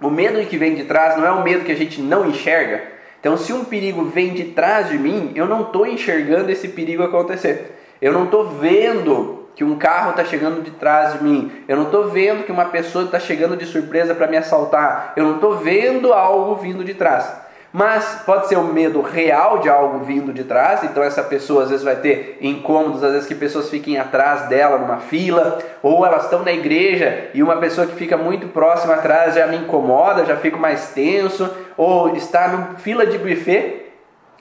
O 0.00 0.08
medo 0.08 0.44
que 0.46 0.56
vem 0.56 0.76
de 0.76 0.84
trás 0.84 1.16
não 1.16 1.26
é 1.26 1.32
o 1.32 1.42
medo 1.42 1.64
que 1.64 1.72
a 1.72 1.76
gente 1.76 2.00
não 2.00 2.26
enxerga, 2.26 2.93
então, 3.24 3.38
se 3.38 3.54
um 3.54 3.64
perigo 3.64 4.04
vem 4.04 4.34
de 4.34 4.44
trás 4.44 4.90
de 4.90 4.98
mim, 4.98 5.32
eu 5.34 5.46
não 5.46 5.62
estou 5.62 5.86
enxergando 5.86 6.52
esse 6.52 6.68
perigo 6.68 7.02
acontecer. 7.02 7.74
Eu 7.98 8.12
não 8.12 8.24
estou 8.24 8.50
vendo 8.50 9.48
que 9.54 9.64
um 9.64 9.78
carro 9.78 10.10
está 10.10 10.26
chegando 10.26 10.62
de 10.62 10.72
trás 10.72 11.14
de 11.14 11.24
mim. 11.24 11.50
Eu 11.66 11.74
não 11.78 11.84
estou 11.84 12.10
vendo 12.10 12.44
que 12.44 12.52
uma 12.52 12.66
pessoa 12.66 13.06
está 13.06 13.18
chegando 13.18 13.56
de 13.56 13.64
surpresa 13.64 14.14
para 14.14 14.26
me 14.26 14.36
assaltar. 14.36 15.14
Eu 15.16 15.24
não 15.24 15.36
estou 15.36 15.56
vendo 15.56 16.12
algo 16.12 16.56
vindo 16.56 16.84
de 16.84 16.92
trás. 16.92 17.43
Mas 17.76 18.22
pode 18.24 18.46
ser 18.46 18.56
um 18.56 18.72
medo 18.72 19.00
real 19.00 19.58
de 19.58 19.68
algo 19.68 20.04
vindo 20.04 20.32
de 20.32 20.44
trás, 20.44 20.84
então 20.84 21.02
essa 21.02 21.24
pessoa 21.24 21.64
às 21.64 21.70
vezes 21.70 21.84
vai 21.84 21.96
ter 21.96 22.38
incômodos, 22.40 23.02
às 23.02 23.10
vezes 23.10 23.26
que 23.26 23.34
pessoas 23.34 23.68
fiquem 23.68 23.98
atrás 23.98 24.42
dela 24.42 24.78
numa 24.78 24.98
fila, 24.98 25.58
ou 25.82 26.06
elas 26.06 26.22
estão 26.22 26.44
na 26.44 26.52
igreja 26.52 27.30
e 27.34 27.42
uma 27.42 27.56
pessoa 27.56 27.84
que 27.84 27.96
fica 27.96 28.16
muito 28.16 28.46
próxima 28.46 28.94
atrás 28.94 29.34
já 29.34 29.48
me 29.48 29.56
incomoda, 29.56 30.24
já 30.24 30.36
fico 30.36 30.56
mais 30.56 30.90
tenso, 30.90 31.52
ou 31.76 32.14
está 32.14 32.46
na 32.46 32.74
fila 32.76 33.04
de 33.04 33.18
buffet 33.18 33.86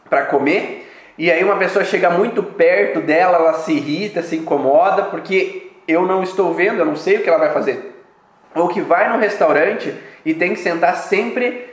para 0.07 0.25
comer, 0.25 0.87
e 1.17 1.31
aí 1.31 1.43
uma 1.43 1.55
pessoa 1.55 1.83
chega 1.83 2.11
muito 2.11 2.43
perto 2.43 3.01
dela, 3.01 3.39
ela 3.39 3.53
se 3.53 3.73
irrita, 3.73 4.21
se 4.21 4.35
incomoda, 4.35 5.05
porque 5.05 5.71
eu 5.87 6.05
não 6.05 6.21
estou 6.21 6.53
vendo, 6.53 6.77
eu 6.77 6.85
não 6.85 6.95
sei 6.95 7.15
o 7.15 7.23
que 7.23 7.29
ela 7.29 7.39
vai 7.39 7.51
fazer. 7.51 7.99
Ou 8.53 8.67
que 8.67 8.79
vai 8.79 9.11
no 9.11 9.17
restaurante 9.17 9.91
e 10.23 10.35
tem 10.35 10.53
que 10.53 10.59
sentar 10.59 10.97
sempre 10.97 11.72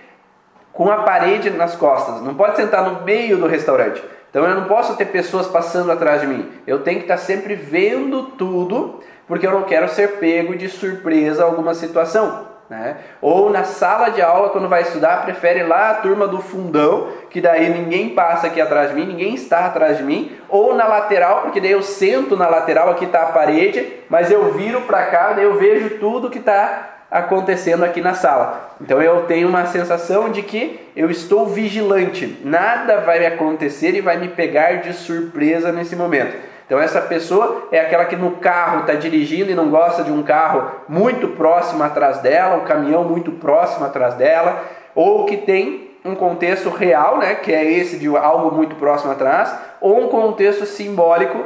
com 0.73 0.91
a 0.91 0.99
parede 0.99 1.51
nas 1.51 1.75
costas, 1.75 2.23
não 2.23 2.35
pode 2.35 2.57
sentar 2.57 2.83
no 2.85 3.03
meio 3.03 3.37
do 3.37 3.47
restaurante. 3.47 4.03
Então 4.31 4.45
eu 4.45 4.55
não 4.55 4.65
posso 4.65 4.97
ter 4.97 5.07
pessoas 5.07 5.49
passando 5.49 5.91
atrás 5.91 6.21
de 6.21 6.27
mim. 6.27 6.49
Eu 6.67 6.81
tenho 6.81 6.99
que 6.99 7.05
estar 7.05 7.19
sempre 7.19 7.55
vendo 7.55 8.23
tudo, 8.39 9.01
porque 9.27 9.47
eu 9.47 9.51
não 9.51 9.63
quero 9.63 9.89
ser 9.89 10.19
pego 10.19 10.57
de 10.57 10.69
surpresa 10.69 11.45
alguma 11.45 11.75
situação. 11.75 12.49
Né? 12.71 12.99
Ou 13.21 13.51
na 13.51 13.65
sala 13.65 14.11
de 14.11 14.23
aula, 14.23 14.51
quando 14.51 14.69
vai 14.69 14.83
estudar, 14.83 15.25
prefere 15.25 15.65
lá 15.65 15.91
a 15.91 15.95
turma 15.95 16.29
do 16.29 16.41
fundão, 16.41 17.09
que 17.29 17.41
daí 17.41 17.69
ninguém 17.69 18.11
passa 18.11 18.47
aqui 18.47 18.61
atrás 18.61 18.91
de 18.91 18.95
mim, 18.95 19.07
ninguém 19.07 19.35
está 19.35 19.67
atrás 19.67 19.97
de 19.99 20.05
mim. 20.05 20.39
Ou 20.49 20.73
na 20.77 20.87
lateral, 20.87 21.43
porque 21.43 21.61
daí 21.61 21.73
eu 21.73 21.83
sento 21.83 22.37
na 22.37 22.49
lateral, 22.49 22.89
aqui 22.91 23.07
está 23.07 23.23
a 23.23 23.33
parede, 23.33 23.93
mas 24.09 24.31
eu 24.31 24.53
viro 24.53 24.83
para 24.83 25.07
cá, 25.07 25.33
daí 25.33 25.45
eu 25.45 25.55
vejo 25.55 25.99
tudo 25.99 26.31
que 26.31 26.39
está 26.39 27.00
acontecendo 27.11 27.85
aqui 27.85 28.01
na 28.01 28.15
sala. 28.15 28.77
Então 28.81 29.03
eu 29.03 29.23
tenho 29.23 29.49
uma 29.49 29.67
sensação 29.67 30.31
de 30.31 30.43
que 30.43 30.89
eu 30.95 31.11
estou 31.11 31.47
vigilante, 31.47 32.39
nada 32.45 33.01
vai 33.01 33.27
acontecer 33.27 33.95
e 33.95 34.01
vai 34.01 34.17
me 34.17 34.29
pegar 34.29 34.83
de 34.83 34.93
surpresa 34.93 35.73
nesse 35.73 35.97
momento. 35.97 36.37
Então 36.67 36.79
essa 36.79 37.01
pessoa 37.01 37.67
é 37.73 37.81
aquela 37.81 38.05
que 38.05 38.15
no 38.15 38.33
carro 38.37 38.83
está 38.83 38.95
dirigindo 38.95 39.51
e 39.51 39.57
não 39.57 39.71
gosta 39.71 40.05
de 40.05 40.13
um 40.13 40.23
carro 40.23 40.71
muito 40.89 41.27
próximo 41.29 41.83
atrás 41.83 42.19
dela, 42.19 42.59
um 42.59 42.65
caminhão 42.65 43.03
muito 43.03 43.33
próximo 43.33 43.85
atrás 43.85 44.15
dela, 44.15 44.63
ou 44.95 45.27
que 45.27 45.37
tem 45.37 45.91
um 46.05 46.15
contexto 46.15 46.71
real, 46.71 47.19
né, 47.19 47.35
que 47.35 47.53
é 47.53 47.65
esse 47.65 47.99
de 47.99 48.07
algo 48.07 48.55
muito 48.55 48.77
próximo 48.77 49.11
atrás, 49.11 49.53
ou 49.81 50.01
um 50.01 50.09
contexto 50.09 50.65
simbólico, 50.65 51.45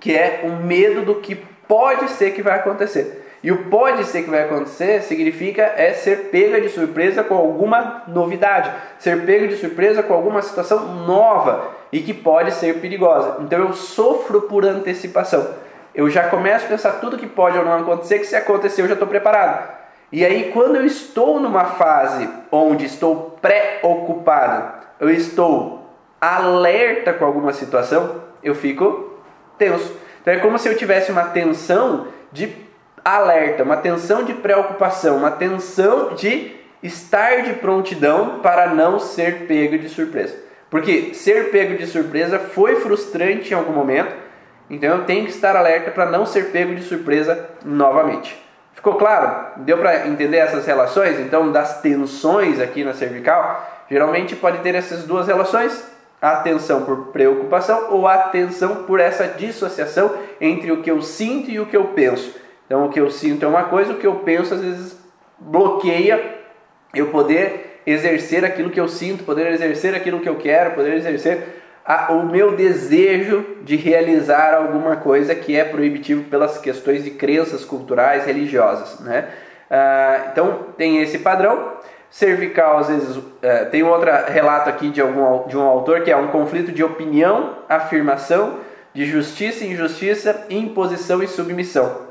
que 0.00 0.16
é 0.16 0.40
o 0.44 0.64
medo 0.64 1.02
do 1.02 1.16
que 1.16 1.34
pode 1.34 2.10
ser 2.10 2.30
que 2.30 2.42
vai 2.42 2.58
acontecer. 2.58 3.27
E 3.42 3.52
o 3.52 3.64
pode 3.64 4.04
ser 4.04 4.24
que 4.24 4.30
vai 4.30 4.42
acontecer 4.42 5.02
significa 5.02 5.62
é 5.62 5.92
ser 5.92 6.30
pega 6.30 6.60
de 6.60 6.68
surpresa 6.68 7.22
com 7.22 7.36
alguma 7.36 8.02
novidade, 8.08 8.70
ser 8.98 9.24
pega 9.24 9.46
de 9.46 9.56
surpresa 9.56 10.02
com 10.02 10.12
alguma 10.12 10.42
situação 10.42 11.06
nova 11.06 11.70
e 11.92 12.00
que 12.00 12.12
pode 12.12 12.52
ser 12.52 12.80
perigosa. 12.80 13.36
Então 13.40 13.60
eu 13.60 13.72
sofro 13.72 14.42
por 14.42 14.64
antecipação. 14.64 15.54
Eu 15.94 16.10
já 16.10 16.28
começo 16.28 16.66
a 16.66 16.68
pensar 16.68 16.92
tudo 17.00 17.16
que 17.16 17.26
pode 17.26 17.56
ou 17.56 17.64
não 17.64 17.78
acontecer, 17.78 18.18
que 18.18 18.26
se 18.26 18.34
acontecer 18.34 18.82
eu 18.82 18.88
já 18.88 18.94
estou 18.94 19.08
preparado. 19.08 19.78
E 20.10 20.24
aí 20.24 20.50
quando 20.52 20.76
eu 20.76 20.84
estou 20.84 21.38
numa 21.38 21.64
fase 21.64 22.28
onde 22.50 22.86
estou 22.86 23.38
preocupado, 23.40 24.72
eu 24.98 25.10
estou 25.10 25.86
alerta 26.20 27.12
com 27.12 27.24
alguma 27.24 27.52
situação, 27.52 28.16
eu 28.42 28.54
fico 28.54 29.12
tenso. 29.56 29.96
Então 30.20 30.34
é 30.34 30.38
como 30.38 30.58
se 30.58 30.68
eu 30.68 30.76
tivesse 30.76 31.12
uma 31.12 31.24
tensão 31.24 32.08
de 32.32 32.67
alerta, 33.16 33.62
uma 33.62 33.76
tensão 33.76 34.24
de 34.24 34.34
preocupação, 34.34 35.16
uma 35.16 35.30
tensão 35.30 36.14
de 36.14 36.52
estar 36.82 37.42
de 37.42 37.54
prontidão 37.54 38.40
para 38.40 38.68
não 38.68 38.98
ser 38.98 39.46
pego 39.46 39.78
de 39.78 39.88
surpresa. 39.88 40.36
Porque 40.70 41.14
ser 41.14 41.50
pego 41.50 41.76
de 41.76 41.86
surpresa 41.86 42.38
foi 42.38 42.76
frustrante 42.76 43.52
em 43.52 43.56
algum 43.56 43.72
momento, 43.72 44.14
então 44.68 44.98
eu 44.98 45.04
tenho 45.04 45.24
que 45.24 45.30
estar 45.30 45.56
alerta 45.56 45.90
para 45.90 46.06
não 46.06 46.26
ser 46.26 46.50
pego 46.50 46.74
de 46.74 46.82
surpresa 46.82 47.48
novamente. 47.64 48.36
Ficou 48.74 48.94
claro? 48.94 49.62
Deu 49.62 49.78
para 49.78 50.06
entender 50.06 50.36
essas 50.36 50.64
relações? 50.66 51.18
Então, 51.18 51.50
das 51.50 51.80
tensões 51.80 52.60
aqui 52.60 52.84
na 52.84 52.94
cervical, 52.94 53.84
geralmente 53.90 54.36
pode 54.36 54.58
ter 54.58 54.74
essas 54.74 55.02
duas 55.02 55.26
relações: 55.26 55.84
a 56.22 56.36
tensão 56.36 56.84
por 56.84 57.06
preocupação 57.06 57.88
ou 57.90 58.06
a 58.06 58.18
tensão 58.18 58.84
por 58.84 59.00
essa 59.00 59.26
dissociação 59.26 60.14
entre 60.40 60.70
o 60.70 60.80
que 60.80 60.90
eu 60.90 61.02
sinto 61.02 61.50
e 61.50 61.58
o 61.58 61.66
que 61.66 61.76
eu 61.76 61.86
penso. 61.86 62.32
Então 62.68 62.84
o 62.84 62.90
que 62.90 63.00
eu 63.00 63.10
sinto 63.10 63.46
é 63.46 63.48
uma 63.48 63.64
coisa, 63.64 63.94
o 63.94 63.96
que 63.96 64.06
eu 64.06 64.16
penso 64.16 64.52
às 64.52 64.60
vezes 64.60 64.96
bloqueia 65.38 66.36
eu 66.94 67.06
poder 67.08 67.80
exercer 67.86 68.44
aquilo 68.44 68.68
que 68.68 68.78
eu 68.78 68.86
sinto, 68.86 69.24
poder 69.24 69.50
exercer 69.52 69.94
aquilo 69.94 70.20
que 70.20 70.28
eu 70.28 70.36
quero, 70.36 70.74
poder 70.74 70.92
exercer 70.94 71.62
a, 71.88 72.12
o 72.12 72.26
meu 72.26 72.54
desejo 72.54 73.56
de 73.62 73.74
realizar 73.74 74.54
alguma 74.54 74.96
coisa 74.96 75.34
que 75.34 75.56
é 75.56 75.64
proibitivo 75.64 76.24
pelas 76.24 76.58
questões 76.58 77.02
de 77.02 77.12
crenças 77.12 77.64
culturais, 77.64 78.26
religiosas. 78.26 79.00
Né? 79.00 79.28
Ah, 79.70 80.28
então 80.30 80.66
tem 80.76 81.02
esse 81.02 81.18
padrão. 81.18 81.78
Cervical, 82.10 82.78
às 82.78 82.88
vezes, 82.88 83.22
é, 83.42 83.66
tem 83.66 83.82
outro 83.82 84.10
relato 84.28 84.70
aqui 84.70 84.88
de, 84.88 85.00
algum, 85.00 85.46
de 85.46 85.56
um 85.56 85.62
autor 85.62 86.00
que 86.00 86.10
é 86.10 86.16
um 86.16 86.28
conflito 86.28 86.72
de 86.72 86.82
opinião, 86.82 87.58
afirmação, 87.68 88.60
de 88.94 89.04
justiça 89.04 89.62
e 89.64 89.72
injustiça, 89.72 90.46
imposição 90.48 91.22
e 91.22 91.28
submissão. 91.28 92.07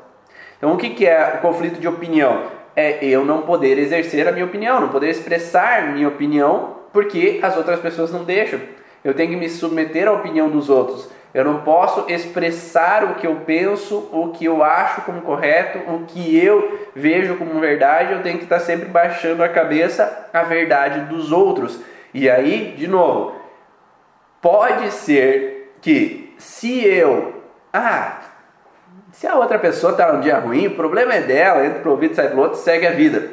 Então, 0.57 0.73
o 0.73 0.77
que 0.77 1.05
é 1.05 1.35
o 1.37 1.41
conflito 1.41 1.79
de 1.79 1.87
opinião? 1.87 2.43
É 2.75 3.03
eu 3.03 3.25
não 3.25 3.41
poder 3.41 3.77
exercer 3.77 4.27
a 4.27 4.31
minha 4.31 4.45
opinião, 4.45 4.79
não 4.79 4.89
poder 4.89 5.09
expressar 5.09 5.93
minha 5.93 6.07
opinião 6.07 6.77
porque 6.91 7.39
as 7.43 7.55
outras 7.55 7.79
pessoas 7.79 8.11
não 8.11 8.23
deixam. 8.23 8.59
Eu 9.03 9.13
tenho 9.13 9.29
que 9.29 9.35
me 9.35 9.49
submeter 9.49 10.07
à 10.07 10.11
opinião 10.11 10.49
dos 10.49 10.69
outros. 10.69 11.09
Eu 11.33 11.43
não 11.43 11.61
posso 11.61 12.05
expressar 12.11 13.03
o 13.03 13.15
que 13.15 13.27
eu 13.27 13.35
penso, 13.45 14.09
o 14.11 14.31
que 14.31 14.45
eu 14.45 14.63
acho 14.63 15.01
como 15.01 15.21
correto, 15.21 15.77
o 15.91 16.05
que 16.05 16.35
eu 16.35 16.79
vejo 16.95 17.35
como 17.35 17.59
verdade. 17.59 18.13
Eu 18.13 18.23
tenho 18.23 18.37
que 18.37 18.45
estar 18.45 18.59
sempre 18.59 18.87
baixando 18.87 19.43
a 19.43 19.49
cabeça 19.49 20.29
à 20.33 20.43
verdade 20.43 21.01
dos 21.01 21.31
outros. 21.31 21.79
E 22.13 22.29
aí, 22.29 22.73
de 22.75 22.87
novo, 22.87 23.35
pode 24.41 24.89
ser 24.91 25.73
que 25.81 26.33
se 26.37 26.83
eu, 26.83 27.43
ah, 27.71 28.19
se 29.17 29.25
a 29.25 29.36
outra 29.36 29.58
pessoa 29.58 29.93
está 29.93 30.13
num 30.13 30.21
dia 30.21 30.38
ruim, 30.38 30.67
o 30.67 30.75
problema 30.75 31.15
é 31.15 31.21
dela, 31.21 31.65
entra 31.65 31.80
pro 31.80 31.89
ouvido, 31.89 32.13
sai 32.13 32.27
pro 32.27 32.39
outro, 32.39 32.60
segue 32.60 32.86
a 32.86 32.91
vida. 32.91 33.32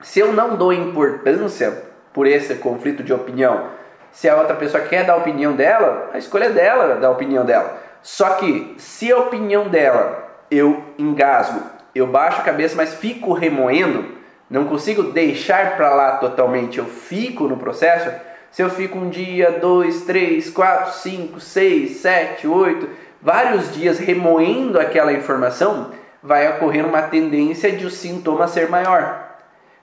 Se 0.00 0.20
eu 0.20 0.32
não 0.32 0.56
dou 0.56 0.72
importância 0.72 1.82
por 2.14 2.26
esse 2.26 2.54
conflito 2.54 3.02
de 3.02 3.12
opinião, 3.12 3.66
se 4.10 4.26
a 4.26 4.36
outra 4.36 4.56
pessoa 4.56 4.82
quer 4.84 5.04
dar 5.04 5.12
a 5.12 5.16
opinião 5.18 5.52
dela, 5.52 6.08
a 6.14 6.18
escolha 6.18 6.46
é 6.46 6.50
dela 6.50 6.94
dar 6.94 7.08
a 7.08 7.10
opinião 7.10 7.44
dela. 7.44 7.76
Só 8.00 8.30
que 8.36 8.74
se 8.78 9.12
a 9.12 9.18
opinião 9.18 9.68
dela 9.68 10.30
eu 10.50 10.82
engasgo, 10.98 11.60
eu 11.94 12.06
baixo 12.06 12.40
a 12.40 12.44
cabeça, 12.44 12.74
mas 12.74 12.94
fico 12.94 13.34
remoendo, 13.34 14.06
não 14.48 14.64
consigo 14.64 15.02
deixar 15.02 15.76
para 15.76 15.92
lá 15.92 16.12
totalmente, 16.16 16.78
eu 16.78 16.86
fico 16.86 17.46
no 17.46 17.58
processo. 17.58 18.10
Se 18.50 18.62
eu 18.62 18.70
fico 18.70 18.96
um 18.96 19.10
dia, 19.10 19.50
dois, 19.60 20.06
três, 20.06 20.48
quatro, 20.48 20.94
cinco, 20.94 21.38
seis, 21.38 21.98
sete, 21.98 22.48
oito, 22.48 22.88
vários 23.20 23.72
dias 23.74 23.98
remoendo 23.98 24.78
aquela 24.78 25.12
informação, 25.12 25.90
vai 26.22 26.48
ocorrer 26.48 26.84
uma 26.84 27.02
tendência 27.02 27.70
de 27.72 27.86
o 27.86 27.90
sintoma 27.90 28.48
ser 28.48 28.68
maior. 28.68 29.26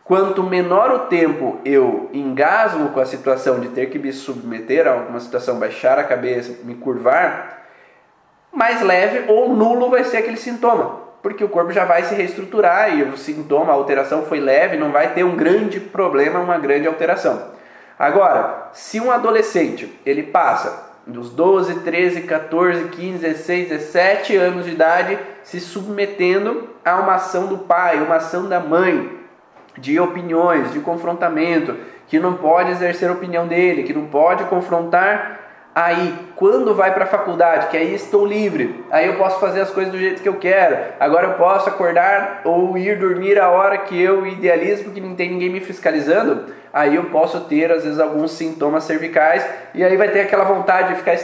Quanto 0.03 0.43
menor 0.43 0.91
o 0.91 0.99
tempo 1.07 1.59
eu 1.65 2.09
engasgo 2.13 2.89
com 2.89 2.99
a 2.99 3.05
situação 3.05 3.59
de 3.59 3.69
ter 3.69 3.89
que 3.89 3.97
me 3.97 4.13
submeter 4.13 4.87
a 4.87 4.91
alguma 4.91 5.19
situação, 5.19 5.57
baixar 5.57 5.97
a 5.97 6.03
cabeça, 6.03 6.63
me 6.63 6.75
curvar, 6.75 7.63
mais 8.51 8.81
leve 8.81 9.25
ou 9.27 9.53
nulo 9.53 9.89
vai 9.89 10.03
ser 10.03 10.17
aquele 10.17 10.37
sintoma, 10.37 10.99
porque 11.23 11.43
o 11.43 11.49
corpo 11.49 11.71
já 11.71 11.85
vai 11.85 12.03
se 12.03 12.13
reestruturar 12.13 12.95
e 12.95 13.01
o 13.01 13.17
sintoma, 13.17 13.71
a 13.71 13.75
alteração 13.75 14.23
foi 14.25 14.39
leve, 14.39 14.77
não 14.77 14.91
vai 14.91 15.13
ter 15.13 15.23
um 15.23 15.35
grande 15.35 15.79
problema, 15.79 16.39
uma 16.39 16.59
grande 16.59 16.87
alteração. 16.87 17.55
Agora, 17.97 18.69
se 18.73 18.99
um 18.99 19.09
adolescente 19.09 19.99
ele 20.05 20.21
passa 20.21 20.84
dos 21.05 21.29
12, 21.29 21.81
13, 21.81 22.21
14, 22.21 22.85
15, 22.89 23.19
16, 23.19 23.69
17 23.69 24.35
anos 24.35 24.65
de 24.65 24.71
idade, 24.71 25.19
se 25.43 25.59
submetendo 25.59 26.69
a 26.83 26.95
uma 26.97 27.15
ação 27.15 27.47
do 27.47 27.59
pai, 27.59 28.01
uma 28.01 28.15
ação 28.15 28.49
da 28.49 28.59
mãe, 28.59 29.11
de 29.77 29.99
opiniões, 29.99 30.71
de 30.71 30.79
confrontamento, 30.79 31.75
que 32.07 32.19
não 32.19 32.35
pode 32.35 32.71
exercer 32.71 33.09
a 33.09 33.13
opinião 33.13 33.47
dele, 33.47 33.83
que 33.83 33.93
não 33.93 34.05
pode 34.05 34.43
confrontar. 34.45 35.44
Aí, 35.75 36.13
quando 36.38 36.73
vai 36.73 36.93
para 36.93 37.03
a 37.03 37.07
faculdade, 37.07 37.67
que 37.67 37.75
aí 37.75 37.93
estou 37.93 38.25
livre, 38.25 38.85
aí 38.89 39.07
eu 39.07 39.15
posso 39.17 39.41
fazer 39.41 39.59
as 39.59 39.69
coisas 39.69 39.91
do 39.91 39.99
jeito 39.99 40.21
que 40.21 40.29
eu 40.29 40.38
quero. 40.38 40.77
Agora 40.97 41.27
eu 41.27 41.33
posso 41.33 41.67
acordar 41.67 42.41
ou 42.45 42.77
ir 42.77 42.97
dormir 42.97 43.38
a 43.38 43.49
hora 43.49 43.77
que 43.77 44.01
eu 44.01 44.25
idealizo, 44.25 44.85
porque 44.85 45.01
não 45.01 45.15
tem 45.15 45.31
ninguém 45.31 45.49
me 45.49 45.59
fiscalizando 45.59 46.45
aí 46.75 46.95
eu 46.95 47.05
posso 47.05 47.39
ter 47.45 47.71
às 47.71 47.85
vezes 47.85 48.01
alguns 48.01 48.31
sintomas 48.31 48.83
cervicais 48.83 49.47
e 49.73 49.81
aí 49.81 49.95
vai 49.95 50.09
ter 50.09 50.19
aquela 50.19 50.43
vontade 50.43 50.89
de 50.89 50.95
ficar 50.95 51.17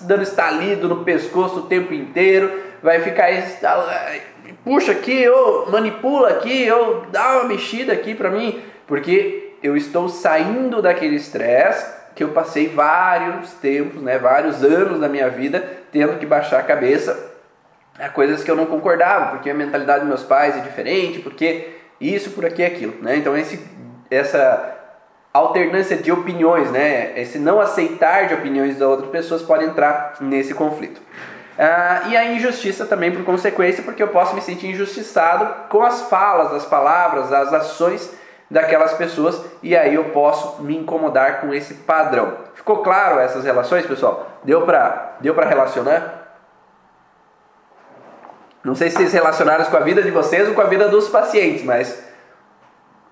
dando 0.00 0.22
estalido 0.22 0.88
no 0.88 1.04
pescoço 1.04 1.58
o 1.58 1.66
tempo 1.66 1.92
inteiro, 1.92 2.50
vai 2.82 2.98
ficar 3.00 3.28
puxa 4.64 4.92
aqui, 4.92 5.28
ou 5.28 5.70
manipula 5.70 6.30
aqui, 6.30 6.70
ou 6.70 7.04
dá 7.12 7.34
uma 7.34 7.44
mexida 7.44 7.92
aqui 7.92 8.14
para 8.14 8.30
mim, 8.30 8.62
porque 8.86 9.56
eu 9.62 9.76
estou 9.76 10.08
saindo 10.08 10.80
daquele 10.80 11.16
estresse 11.16 12.01
que 12.14 12.22
eu 12.22 12.28
passei 12.28 12.68
vários 12.68 13.52
tempos, 13.54 14.02
né, 14.02 14.18
vários 14.18 14.62
anos 14.62 15.00
da 15.00 15.08
minha 15.08 15.28
vida 15.28 15.64
tendo 15.90 16.18
que 16.18 16.26
baixar 16.26 16.60
a 16.60 16.62
cabeça 16.62 17.32
a 17.98 18.08
coisas 18.08 18.42
que 18.42 18.50
eu 18.50 18.56
não 18.56 18.66
concordava, 18.66 19.30
porque 19.30 19.50
a 19.50 19.54
mentalidade 19.54 20.00
dos 20.00 20.08
meus 20.08 20.22
pais 20.22 20.56
é 20.56 20.60
diferente, 20.60 21.18
porque 21.20 21.68
isso, 22.00 22.30
por 22.30 22.44
aqui, 22.44 22.64
aquilo, 22.64 22.94
né? 23.02 23.16
Então 23.16 23.36
esse 23.36 23.60
essa 24.10 24.78
alternância 25.32 25.96
de 25.96 26.12
opiniões, 26.12 26.70
né? 26.70 27.18
Esse 27.18 27.38
não 27.38 27.60
aceitar 27.60 28.26
de 28.26 28.34
opiniões 28.34 28.78
das 28.78 28.88
outras 28.88 29.10
pessoas 29.10 29.42
pode 29.42 29.64
entrar 29.64 30.16
nesse 30.20 30.52
conflito. 30.52 31.00
Ah, 31.58 32.02
e 32.08 32.16
a 32.16 32.32
injustiça 32.32 32.86
também 32.86 33.10
por 33.10 33.24
consequência, 33.24 33.82
porque 33.82 34.02
eu 34.02 34.08
posso 34.08 34.34
me 34.34 34.40
sentir 34.40 34.68
injustiçado 34.68 35.68
com 35.68 35.82
as 35.82 36.02
falas, 36.02 36.52
as 36.52 36.66
palavras, 36.66 37.32
as 37.32 37.52
ações 37.52 38.10
daquelas 38.52 38.92
pessoas 38.94 39.42
e 39.62 39.76
aí 39.76 39.94
eu 39.94 40.04
posso 40.10 40.62
me 40.62 40.76
incomodar 40.76 41.40
com 41.40 41.54
esse 41.54 41.74
padrão. 41.74 42.36
Ficou 42.54 42.78
claro 42.78 43.18
essas 43.18 43.44
relações, 43.44 43.86
pessoal? 43.86 44.30
Deu 44.44 44.62
para 44.62 45.16
deu 45.20 45.34
relacionar? 45.34 46.20
Não 48.62 48.74
sei 48.74 48.90
se 48.90 48.96
vocês 48.96 49.12
relacionaram 49.12 49.64
com 49.64 49.76
a 49.76 49.80
vida 49.80 50.02
de 50.02 50.10
vocês 50.10 50.48
ou 50.48 50.54
com 50.54 50.60
a 50.60 50.66
vida 50.66 50.88
dos 50.88 51.08
pacientes, 51.08 51.64
mas 51.64 52.12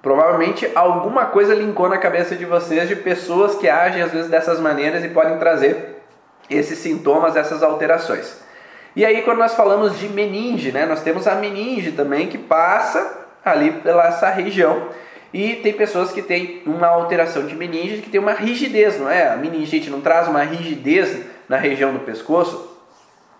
Provavelmente 0.02 0.70
alguma 0.74 1.26
coisa 1.26 1.54
linkou 1.54 1.86
na 1.86 1.98
cabeça 1.98 2.34
de 2.34 2.46
vocês 2.46 2.88
de 2.88 2.96
pessoas 2.96 3.56
que 3.56 3.68
agem 3.68 4.00
às 4.00 4.10
vezes 4.10 4.30
dessas 4.30 4.58
maneiras 4.58 5.04
e 5.04 5.08
podem 5.08 5.36
trazer 5.38 6.02
esses 6.48 6.78
sintomas, 6.78 7.36
essas 7.36 7.62
alterações. 7.62 8.40
E 8.96 9.04
aí 9.04 9.20
quando 9.20 9.38
nós 9.38 9.54
falamos 9.54 9.98
de 9.98 10.08
meninge, 10.08 10.72
né, 10.72 10.86
nós 10.86 11.02
temos 11.02 11.26
a 11.26 11.34
meninge 11.34 11.92
também 11.92 12.28
que 12.28 12.38
passa 12.38 13.18
ali 13.44 13.72
pela 13.72 14.06
essa 14.06 14.30
região 14.30 14.88
e 15.32 15.56
tem 15.56 15.72
pessoas 15.72 16.10
que 16.10 16.22
têm 16.22 16.62
uma 16.66 16.88
alteração 16.88 17.46
de 17.46 17.54
meningite 17.54 18.02
que 18.02 18.10
tem 18.10 18.20
uma 18.20 18.32
rigidez, 18.32 18.98
não 18.98 19.08
é? 19.08 19.28
A 19.28 19.36
meningite 19.36 19.88
não 19.88 20.00
traz 20.00 20.26
uma 20.26 20.42
rigidez 20.42 21.24
na 21.48 21.56
região 21.56 21.92
do 21.92 22.00
pescoço. 22.00 22.78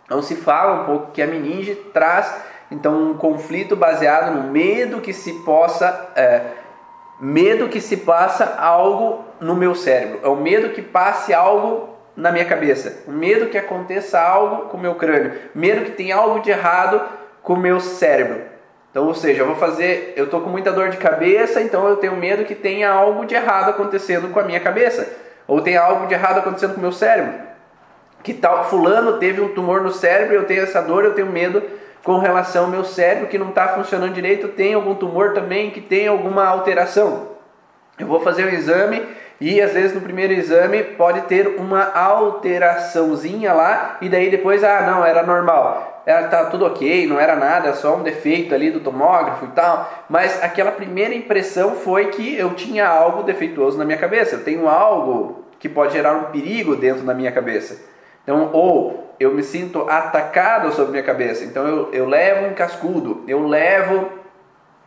Então 0.05 0.23
se 0.23 0.37
fala 0.37 0.83
um 0.83 0.85
pouco 0.87 1.13
que 1.13 1.23
a 1.23 1.27
meninge 1.27 1.75
traz 1.93 2.35
então 2.71 3.11
um 3.11 3.15
conflito 3.15 3.75
baseado 3.75 4.35
no 4.35 4.51
medo 4.51 5.01
que 5.01 5.13
se 5.13 5.33
possa 5.45 6.11
é, 6.15 6.43
medo 7.21 7.69
que 7.69 7.81
se 7.81 7.99
passa 7.99 8.57
algo 8.57 9.25
no 9.41 9.55
meu 9.55 9.75
cérebro. 9.75 10.21
É 10.23 10.29
o 10.29 10.37
medo 10.37 10.71
que 10.71 10.83
passe 10.83 11.35
algo 11.35 11.91
na 12.17 12.31
minha 12.31 12.45
cabeça. 12.45 13.03
O 13.07 13.13
medo 13.13 13.47
que 13.47 13.59
aconteça 13.59 14.21
algo 14.21 14.69
com 14.69 14.77
o 14.77 14.81
meu 14.81 14.95
crânio. 14.95 15.33
Medo 15.55 15.85
que 15.85 15.93
tenha 15.93 16.17
algo 16.17 16.41
de 16.41 16.51
errado 16.51 17.03
com 17.43 17.55
o 17.55 17.59
meu 17.59 17.81
cérebro. 17.81 18.43
Então, 18.91 19.07
ou 19.07 19.15
seja, 19.15 19.43
eu 19.43 19.47
vou 19.47 19.55
fazer, 19.55 20.15
eu 20.17 20.29
tô 20.29 20.41
com 20.41 20.51
muita 20.51 20.73
dor 20.73 20.89
de 20.89 20.97
cabeça, 20.97 21.61
então 21.61 21.89
eu 21.89 21.97
tenho 21.97 22.17
medo 22.17 22.45
que 22.45 22.57
tenha 22.57 22.91
algo 22.91 23.25
de 23.25 23.35
errado 23.35 23.71
acontecendo 23.71 24.29
com 24.33 24.41
a 24.41 24.43
minha 24.43 24.59
cabeça, 24.59 25.09
ou 25.47 25.61
tenha 25.61 25.81
algo 25.81 26.07
de 26.07 26.15
errado 26.15 26.39
acontecendo 26.39 26.73
com 26.75 26.79
o 26.79 26.83
meu 26.83 26.93
cérebro. 26.93 27.35
Que 28.23 28.35
tal 28.35 28.65
fulano 28.65 29.19
teve 29.19 29.41
um 29.41 29.55
tumor 29.55 29.81
no 29.81 29.93
cérebro, 29.93 30.35
eu 30.35 30.45
tenho 30.45 30.63
essa 30.63 30.83
dor, 30.83 31.05
eu 31.05 31.15
tenho 31.15 31.29
medo 31.29 31.63
com 32.03 32.19
relação 32.19 32.65
ao 32.65 32.71
meu 32.71 32.85
cérebro 32.85 33.29
que 33.29 33.39
não 33.39 33.51
está 33.51 33.69
funcionando 33.69 34.13
direito, 34.13 34.49
tem 34.49 34.75
algum 34.75 34.95
tumor 34.95 35.35
também 35.35 35.71
que 35.71 35.81
tem 35.81 36.09
alguma 36.09 36.45
alteração. 36.45 37.29
Eu 37.99 38.07
vou 38.07 38.21
fazer 38.21 38.45
um 38.45 38.49
exame 38.49 39.07
e 39.41 39.61
às 39.61 39.73
vezes 39.73 39.95
no 39.95 40.03
primeiro 40.03 40.33
exame 40.33 40.83
pode 40.83 41.23
ter 41.23 41.57
uma 41.59 41.93
alteraçãozinha 41.95 43.55
lá 43.55 43.97
e 44.01 44.09
daí 44.09 44.31
depois, 44.31 44.63
ah, 44.63 44.83
não, 44.83 45.05
era 45.05 45.23
normal. 45.23 46.03
Era, 46.05 46.29
tá 46.29 46.45
tudo 46.47 46.67
ok, 46.67 47.07
não 47.07 47.19
era 47.19 47.37
nada, 47.37 47.73
só 47.75 47.97
um 47.97 48.03
defeito 48.03 48.55
ali 48.55 48.71
do 48.71 48.81
tomógrafo 48.81 49.47
e 49.47 49.49
tal. 49.49 49.91
Mas 50.09 50.43
aquela 50.43 50.71
primeira 50.71 51.15
impressão 51.15 51.77
foi 51.77 52.09
que 52.09 52.37
eu 52.37 52.55
tinha 52.55 52.87
algo 52.87 53.23
defeituoso 53.23 53.79
na 53.79 53.85
minha 53.85 53.99
cabeça. 53.99 54.37
Eu 54.37 54.45
tenho 54.45 54.69
algo 54.69 55.45
que 55.59 55.69
pode 55.69 55.93
gerar 55.93 56.15
um 56.15 56.25
perigo 56.25 56.77
dentro 56.77 57.03
da 57.03 57.15
minha 57.15 57.33
cabeça. 57.33 57.81
Então, 58.23 58.51
ou 58.53 59.11
eu 59.21 59.35
me 59.35 59.43
sinto 59.43 59.89
atacado 59.89 60.73
sobre 60.73 60.93
minha 60.93 61.03
cabeça. 61.03 61.45
Então 61.45 61.67
eu, 61.67 61.93
eu 61.93 62.09
levo 62.09 62.47
um 62.47 62.55
cascudo, 62.55 63.23
eu 63.29 63.47
levo 63.47 64.09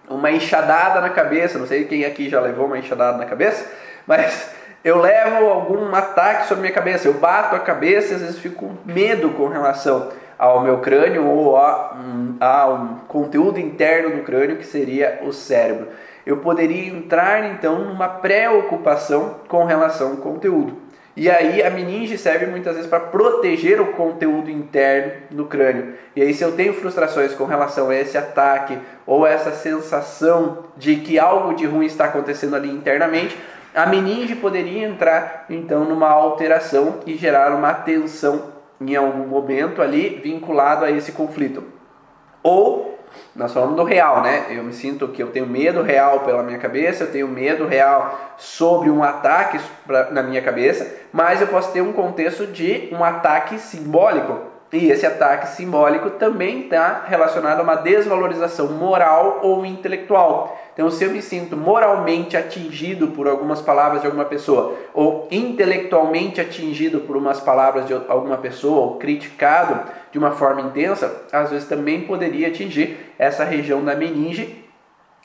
uma 0.10 0.32
enxadada 0.32 1.00
na 1.00 1.10
cabeça. 1.12 1.60
Não 1.60 1.68
sei 1.68 1.86
quem 1.86 2.04
aqui 2.04 2.28
já 2.28 2.42
levou 2.42 2.66
uma 2.66 2.80
enxadada 2.80 3.18
na 3.18 3.26
cabeça, 3.26 3.72
mas 4.08 4.54
eu 4.84 5.00
levo 5.00 5.46
algum 5.46 5.96
ataque 5.96 6.48
sobre 6.48 6.62
minha 6.62 6.74
cabeça. 6.74 7.08
Eu 7.08 7.14
bato 7.14 7.56
a 7.56 7.60
cabeça 7.60 8.12
e 8.12 8.16
às 8.16 8.22
vezes 8.22 8.40
fico 8.40 8.68
com 8.68 8.92
medo 8.92 9.30
com 9.32 9.48
relação 9.48 10.10
ao 10.38 10.62
meu 10.62 10.80
crânio 10.80 11.26
ou 11.26 11.56
a, 11.56 11.96
a 12.40 12.68
um 12.68 12.96
conteúdo 13.08 13.60
interno 13.60 14.18
do 14.18 14.24
crânio 14.24 14.58
que 14.58 14.66
seria 14.66 15.20
o 15.24 15.32
cérebro. 15.32 15.88
Eu 16.26 16.38
poderia 16.38 16.88
entrar 16.90 17.46
então 17.46 17.80
numa 17.80 18.10
preocupação 18.10 19.36
com 19.48 19.64
relação 19.64 20.12
ao 20.12 20.18
conteúdo. 20.18 20.84
E 21.16 21.30
aí 21.30 21.62
a 21.62 21.70
meninge 21.70 22.18
serve 22.18 22.48
muitas 22.48 22.76
vezes 22.76 22.90
para 22.90 23.00
proteger 23.00 23.80
o 23.80 23.94
conteúdo 23.94 24.50
interno 24.50 25.14
do 25.30 25.46
crânio. 25.46 25.94
E 26.16 26.22
aí 26.22 26.34
se 26.34 26.44
eu 26.44 26.54
tenho 26.54 26.74
frustrações 26.74 27.34
com 27.34 27.46
relação 27.46 27.90
a 27.90 27.96
esse 27.96 28.18
ataque 28.18 28.78
ou 29.06 29.28
essa 29.28 29.52
sensação 29.52 30.66
de 30.76 30.96
que 30.98 31.20
algo 31.20 31.54
de 31.54 31.66
ruim 31.66 31.86
está 31.86 32.06
acontecendo 32.06 32.56
ali 32.56 32.70
internamente, 32.70 33.38
a 33.74 33.86
meninge 33.86 34.36
poderia 34.36 34.88
entrar 34.88 35.46
então 35.50 35.84
numa 35.84 36.10
alteração 36.10 37.00
e 37.06 37.16
gerar 37.16 37.54
uma 37.54 37.74
tensão 37.74 38.54
em 38.80 38.96
algum 38.96 39.28
momento 39.28 39.82
ali 39.82 40.22
vinculado 40.24 40.86
a 40.86 40.92
esse 40.92 41.12
conflito. 41.12 41.64
Ou 42.42 43.00
nós 43.36 43.54
falamos 43.54 43.76
do 43.76 43.84
real, 43.84 44.22
né? 44.22 44.48
Eu 44.50 44.64
me 44.64 44.74
sinto 44.74 45.08
que 45.08 45.22
eu 45.22 45.32
tenho 45.32 45.46
medo 45.46 45.82
real 45.82 46.22
pela 46.22 46.44
minha 46.44 46.58
cabeça, 46.58 47.04
eu 47.04 47.12
tenho 47.12 47.28
medo 47.28 47.66
real 47.66 48.36
sobre 48.38 48.90
um 48.90 49.04
ataque 49.04 49.60
na 50.12 50.22
minha 50.22 50.42
cabeça, 50.42 50.92
mas 51.12 51.42
eu 51.42 51.48
posso 51.48 51.72
ter 51.72 51.82
um 51.82 51.94
contexto 51.94 52.48
de 52.48 52.90
um 52.92 53.04
ataque 53.04 53.58
simbólico. 53.58 54.53
E 54.74 54.90
esse 54.90 55.06
ataque 55.06 55.50
simbólico 55.50 56.10
também 56.10 56.62
está 56.62 57.04
relacionado 57.08 57.60
a 57.60 57.64
uma 57.64 57.76
desvalorização 57.76 58.70
moral 58.70 59.42
ou 59.44 59.64
intelectual. 59.64 60.60
Então, 60.74 60.90
se 60.90 61.04
eu 61.04 61.12
me 61.12 61.22
sinto 61.22 61.56
moralmente 61.56 62.36
atingido 62.36 63.10
por 63.10 63.28
algumas 63.28 63.62
palavras 63.62 64.02
de 64.02 64.08
alguma 64.08 64.26
pessoa, 64.26 64.76
ou 64.92 65.28
intelectualmente 65.30 66.42
atingido 66.42 67.02
por 67.02 67.16
umas 67.16 67.40
palavras 67.40 67.86
de 67.86 67.94
alguma 67.94 68.38
pessoa, 68.38 68.82
ou 68.82 68.98
criticado 68.98 69.80
de 70.12 70.18
uma 70.18 70.32
forma 70.32 70.62
intensa, 70.62 71.22
às 71.32 71.52
vezes 71.52 71.68
também 71.68 72.02
poderia 72.02 72.48
atingir 72.48 73.14
essa 73.20 73.44
região 73.44 73.86
da 73.86 73.94
meninge 73.94 74.64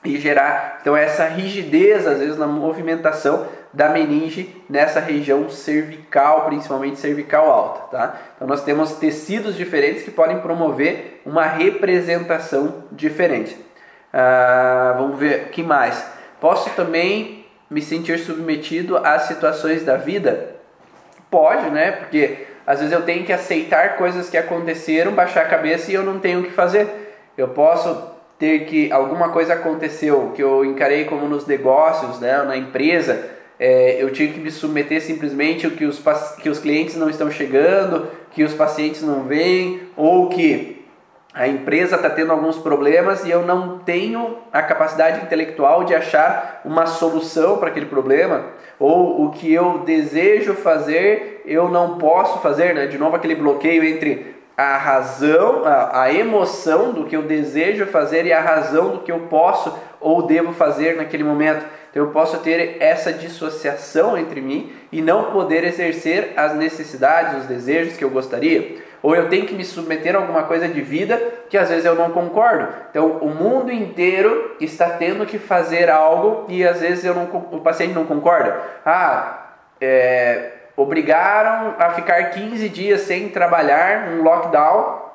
e 0.05 0.17
gerar 0.17 0.79
então 0.81 0.97
essa 0.97 1.25
rigidez 1.25 2.07
às 2.07 2.19
vezes 2.19 2.39
na 2.39 2.47
movimentação 2.47 3.47
da 3.73 3.89
meninge 3.91 4.63
nessa 4.69 5.01
região 5.01 5.49
cervical, 5.51 6.47
principalmente 6.47 6.99
cervical 6.99 7.51
alta, 7.51 7.97
tá? 7.97 8.17
Então 8.37 8.49
nós 8.49 8.65
temos 8.65 8.93
tecidos 8.93 9.57
diferentes 9.57 10.03
que 10.03 10.11
podem 10.11 10.39
promover 10.39 11.21
uma 11.25 11.45
representação 11.45 12.85
diferente. 12.91 13.57
Ah, 14.13 14.95
vamos 14.97 15.19
ver 15.19 15.49
que 15.51 15.63
mais. 15.63 16.05
Posso 16.41 16.71
também 16.71 17.47
me 17.71 17.83
sentir 17.83 18.19
submetido 18.19 18.97
às 18.97 19.23
situações 19.23 19.85
da 19.85 19.97
vida? 19.97 20.57
Pode, 21.31 21.69
né? 21.71 21.93
Porque 21.93 22.47
às 22.67 22.81
vezes 22.81 22.93
eu 22.93 23.03
tenho 23.03 23.25
que 23.25 23.33
aceitar 23.33 23.97
coisas 23.97 24.31
que 24.31 24.37
aconteceram, 24.37 25.13
baixar 25.13 25.43
a 25.43 25.49
cabeça 25.49 25.91
e 25.91 25.95
eu 25.95 26.03
não 26.03 26.19
tenho 26.19 26.41
o 26.41 26.43
que 26.43 26.51
fazer. 26.51 27.17
Eu 27.37 27.49
posso 27.49 28.17
ter 28.39 28.67
que 28.67 28.91
alguma 28.93 29.31
coisa 29.31 29.55
aconteceu 29.55 30.33
que 30.35 30.43
eu 30.43 30.65
encarei 30.65 31.05
como 31.05 31.27
nos 31.27 31.47
negócios, 31.47 32.21
né, 32.21 32.43
na 32.43 32.57
empresa, 32.57 33.38
é, 33.59 34.03
eu 34.03 34.13
tive 34.13 34.35
que 34.35 34.41
me 34.41 34.51
submeter 34.51 35.03
simplesmente 35.03 35.69
que 35.71 35.85
os, 35.85 36.03
que 36.41 36.49
os 36.49 36.59
clientes 36.59 36.97
não 36.97 37.11
estão 37.11 37.31
chegando, 37.31 38.09
que 38.31 38.45
os 38.45 38.55
pacientes 38.55 39.03
não 39.03 39.25
vêm, 39.25 39.81
ou 39.97 40.29
que 40.29 40.87
a 41.35 41.47
empresa 41.47 41.97
está 41.97 42.11
tendo 42.11 42.33
alguns 42.33 42.57
problemas 42.57 43.25
e 43.25 43.31
eu 43.31 43.45
não 43.45 43.79
tenho 43.79 44.39
a 44.53 44.63
capacidade 44.63 45.25
intelectual 45.25 45.85
de 45.85 45.95
achar 45.95 46.61
uma 46.65 46.87
solução 46.87 47.59
para 47.59 47.69
aquele 47.69 47.87
problema, 47.87 48.47
ou 48.79 49.25
o 49.25 49.31
que 49.31 49.53
eu 49.53 49.81
desejo 49.81 50.55
fazer 50.55 51.43
eu 51.45 51.69
não 51.69 51.97
posso 51.97 52.41
fazer, 52.41 52.75
né? 52.75 52.87
De 52.87 52.99
novo 52.99 53.17
aquele 53.17 53.35
bloqueio 53.35 53.83
entre 53.83 54.37
a 54.57 54.77
razão, 54.77 55.65
a, 55.65 56.03
a 56.03 56.13
emoção 56.13 56.93
do 56.93 57.05
que 57.05 57.17
eu 57.17 57.23
desejo 57.23 57.87
fazer 57.87 58.27
e 58.27 58.33
a 58.33 58.41
razão 58.41 58.91
do 58.91 58.99
que 58.99 59.11
eu 59.11 59.21
posso 59.31 59.73
ou 60.01 60.23
devo 60.23 60.53
fazer 60.53 60.97
naquele 60.97 61.25
momento. 61.25 61.65
Então 61.91 62.05
eu 62.05 62.11
posso 62.11 62.39
ter 62.39 62.77
essa 62.81 63.13
dissociação 63.13 64.17
entre 64.17 64.41
mim 64.41 64.73
e 64.93 65.01
não 65.01 65.33
poder 65.33 65.65
exercer 65.65 66.33
as 66.37 66.55
necessidades, 66.55 67.39
os 67.39 67.47
desejos 67.47 67.97
que 67.97 68.05
eu 68.05 68.11
gostaria 68.11 68.89
ou 69.03 69.15
eu 69.15 69.29
tenho 69.29 69.47
que 69.47 69.55
me 69.55 69.65
submeter 69.65 70.15
a 70.15 70.19
alguma 70.19 70.43
coisa 70.45 70.69
de 70.69 70.81
vida 70.81 71.21
que 71.49 71.57
às 71.57 71.69
vezes 71.69 71.85
eu 71.85 71.95
não 71.95 72.11
concordo. 72.11 72.69
Então, 72.91 73.07
o 73.19 73.29
mundo 73.29 73.73
inteiro 73.73 74.57
está 74.61 74.91
tendo 74.91 75.25
que 75.25 75.39
fazer 75.39 75.89
algo 75.89 76.47
e 76.49 76.67
às 76.67 76.81
vezes 76.81 77.05
eu 77.05 77.15
não, 77.15 77.25
o 77.25 77.61
paciente 77.61 77.95
não 77.95 78.05
concorda. 78.05 78.61
Ah, 78.85 79.47
é, 79.81 80.51
obrigaram 80.77 81.75
a 81.79 81.91
ficar 81.91 82.31
15 82.31 82.69
dias 82.69 83.03
sem 83.03 83.29
trabalhar, 83.29 84.09
um 84.09 84.23
lockdown, 84.23 85.07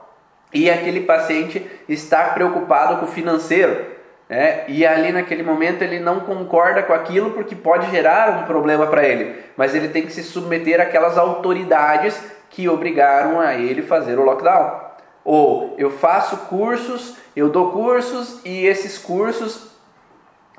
e 0.54 0.70
aquele 0.70 1.02
paciente 1.02 1.66
está 1.90 2.26
preocupado 2.30 2.98
com 2.98 3.06
o 3.06 3.10
financeiro. 3.10 3.93
É, 4.36 4.66
e 4.68 4.84
ali 4.84 5.12
naquele 5.12 5.44
momento 5.44 5.84
ele 5.84 6.00
não 6.00 6.22
concorda 6.22 6.82
com 6.82 6.92
aquilo 6.92 7.30
porque 7.30 7.56
pode 7.56 7.92
gerar 7.92 8.40
um 8.40 8.48
problema 8.48 8.88
para 8.88 9.08
ele, 9.08 9.40
mas 9.56 9.76
ele 9.76 9.90
tem 9.90 10.08
que 10.08 10.12
se 10.12 10.24
submeter 10.24 10.82
àquelas 10.82 11.20
autoridades 11.20 12.20
que 12.50 12.68
obrigaram 12.68 13.40
a 13.40 13.54
ele 13.54 13.84
fazer 13.84 14.18
o 14.18 14.24
lockdown. 14.24 14.82
Ou 15.24 15.76
eu 15.78 15.92
faço 15.92 16.36
cursos, 16.48 17.16
eu 17.36 17.48
dou 17.48 17.72
cursos 17.72 18.42
e 18.44 18.66
esses 18.66 18.98
cursos 18.98 19.70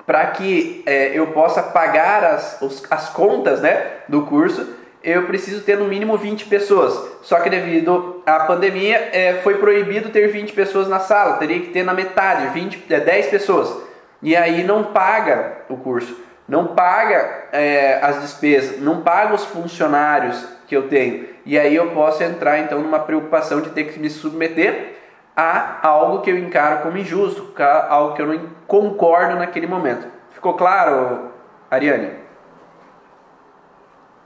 para 0.06 0.24
que 0.26 0.84
é, 0.86 1.08
eu 1.08 1.32
possa 1.32 1.60
pagar 1.60 2.22
as, 2.22 2.62
os, 2.62 2.80
as 2.88 3.08
contas 3.08 3.60
né, 3.60 3.90
do 4.08 4.22
curso, 4.22 4.68
eu 5.04 5.26
preciso 5.26 5.62
ter 5.62 5.76
no 5.76 5.84
mínimo 5.84 6.16
20 6.16 6.46
pessoas. 6.46 7.18
Só 7.20 7.38
que 7.40 7.50
devido 7.50 8.22
à 8.24 8.40
pandemia 8.40 9.10
é, 9.12 9.34
foi 9.42 9.58
proibido 9.58 10.08
ter 10.08 10.28
20 10.28 10.54
pessoas 10.54 10.88
na 10.88 10.98
sala, 10.98 11.36
teria 11.36 11.60
que 11.60 11.68
ter 11.68 11.84
na 11.84 11.92
metade, 11.92 12.48
20, 12.54 12.86
é, 12.90 13.00
10 13.00 13.26
pessoas. 13.26 13.76
E 14.22 14.34
aí 14.34 14.64
não 14.64 14.84
paga 14.84 15.58
o 15.68 15.76
curso, 15.76 16.18
não 16.48 16.68
paga 16.68 17.48
é, 17.52 17.98
as 18.02 18.22
despesas, 18.22 18.80
não 18.80 19.02
paga 19.02 19.34
os 19.34 19.44
funcionários 19.44 20.42
que 20.66 20.74
eu 20.74 20.88
tenho. 20.88 21.28
E 21.44 21.58
aí 21.58 21.76
eu 21.76 21.90
posso 21.90 22.22
entrar 22.22 22.58
então 22.58 22.80
numa 22.80 22.98
preocupação 22.98 23.60
de 23.60 23.68
ter 23.70 23.84
que 23.84 24.00
me 24.00 24.08
submeter 24.08 24.94
a 25.36 25.86
algo 25.86 26.22
que 26.22 26.30
eu 26.30 26.38
encaro 26.38 26.82
como 26.82 26.96
injusto, 26.96 27.52
algo 27.90 28.14
que 28.14 28.22
eu 28.22 28.26
não 28.26 28.40
concordo 28.66 29.36
naquele 29.36 29.66
momento. 29.66 30.06
Ficou 30.32 30.54
claro, 30.54 31.30
Ariane? 31.70 32.23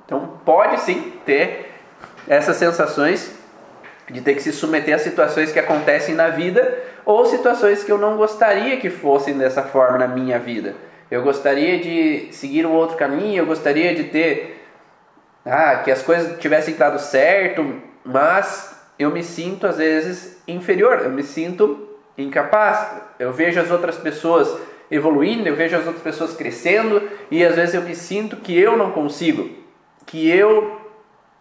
Então 0.09 0.41
pode 0.43 0.81
sim 0.81 1.13
ter 1.27 1.71
essas 2.27 2.57
sensações 2.57 3.31
de 4.09 4.23
ter 4.23 4.35
que 4.35 4.43
se 4.43 4.55
submeter 4.55 4.95
a 4.95 4.99
situações 4.99 5.53
que 5.53 5.59
acontecem 5.59 6.15
na 6.15 6.31
vida 6.31 6.83
ou 7.05 7.27
situações 7.27 7.85
que 7.85 7.93
eu 7.93 7.99
não 7.99 8.17
gostaria 8.17 8.79
que 8.79 8.89
fossem 8.89 9.37
dessa 9.37 9.63
forma 9.63 9.99
na 9.99 10.09
minha 10.09 10.39
vida. 10.39 10.75
Eu 11.11 11.23
gostaria 11.23 11.79
de 11.79 12.33
seguir 12.33 12.65
um 12.65 12.73
outro 12.73 12.97
caminho, 12.97 13.43
eu 13.43 13.47
gostaria 13.47 13.95
de 13.95 14.05
ter 14.05 14.65
ah, 15.45 15.77
que 15.85 15.91
as 15.91 16.01
coisas 16.01 16.41
tivessem 16.41 16.75
dado 16.75 16.99
certo, 16.99 17.83
mas 18.03 18.79
eu 18.99 19.11
me 19.11 19.23
sinto 19.23 19.67
às 19.67 19.77
vezes 19.77 20.43
inferior, 20.49 21.01
eu 21.05 21.11
me 21.11 21.23
sinto 21.23 21.87
incapaz. 22.17 23.03
Eu 23.19 23.31
vejo 23.31 23.61
as 23.61 23.71
outras 23.71 23.99
pessoas 23.99 24.59
evoluindo, 24.91 25.47
eu 25.47 25.55
vejo 25.55 25.77
as 25.77 25.85
outras 25.87 26.03
pessoas 26.03 26.35
crescendo 26.35 27.03
e 27.31 27.45
às 27.45 27.57
vezes 27.57 27.75
eu 27.75 27.83
me 27.83 27.95
sinto 27.95 28.37
que 28.37 28.59
eu 28.59 28.75
não 28.75 28.91
consigo, 28.91 29.68
que 30.09 30.29
eu 30.29 30.81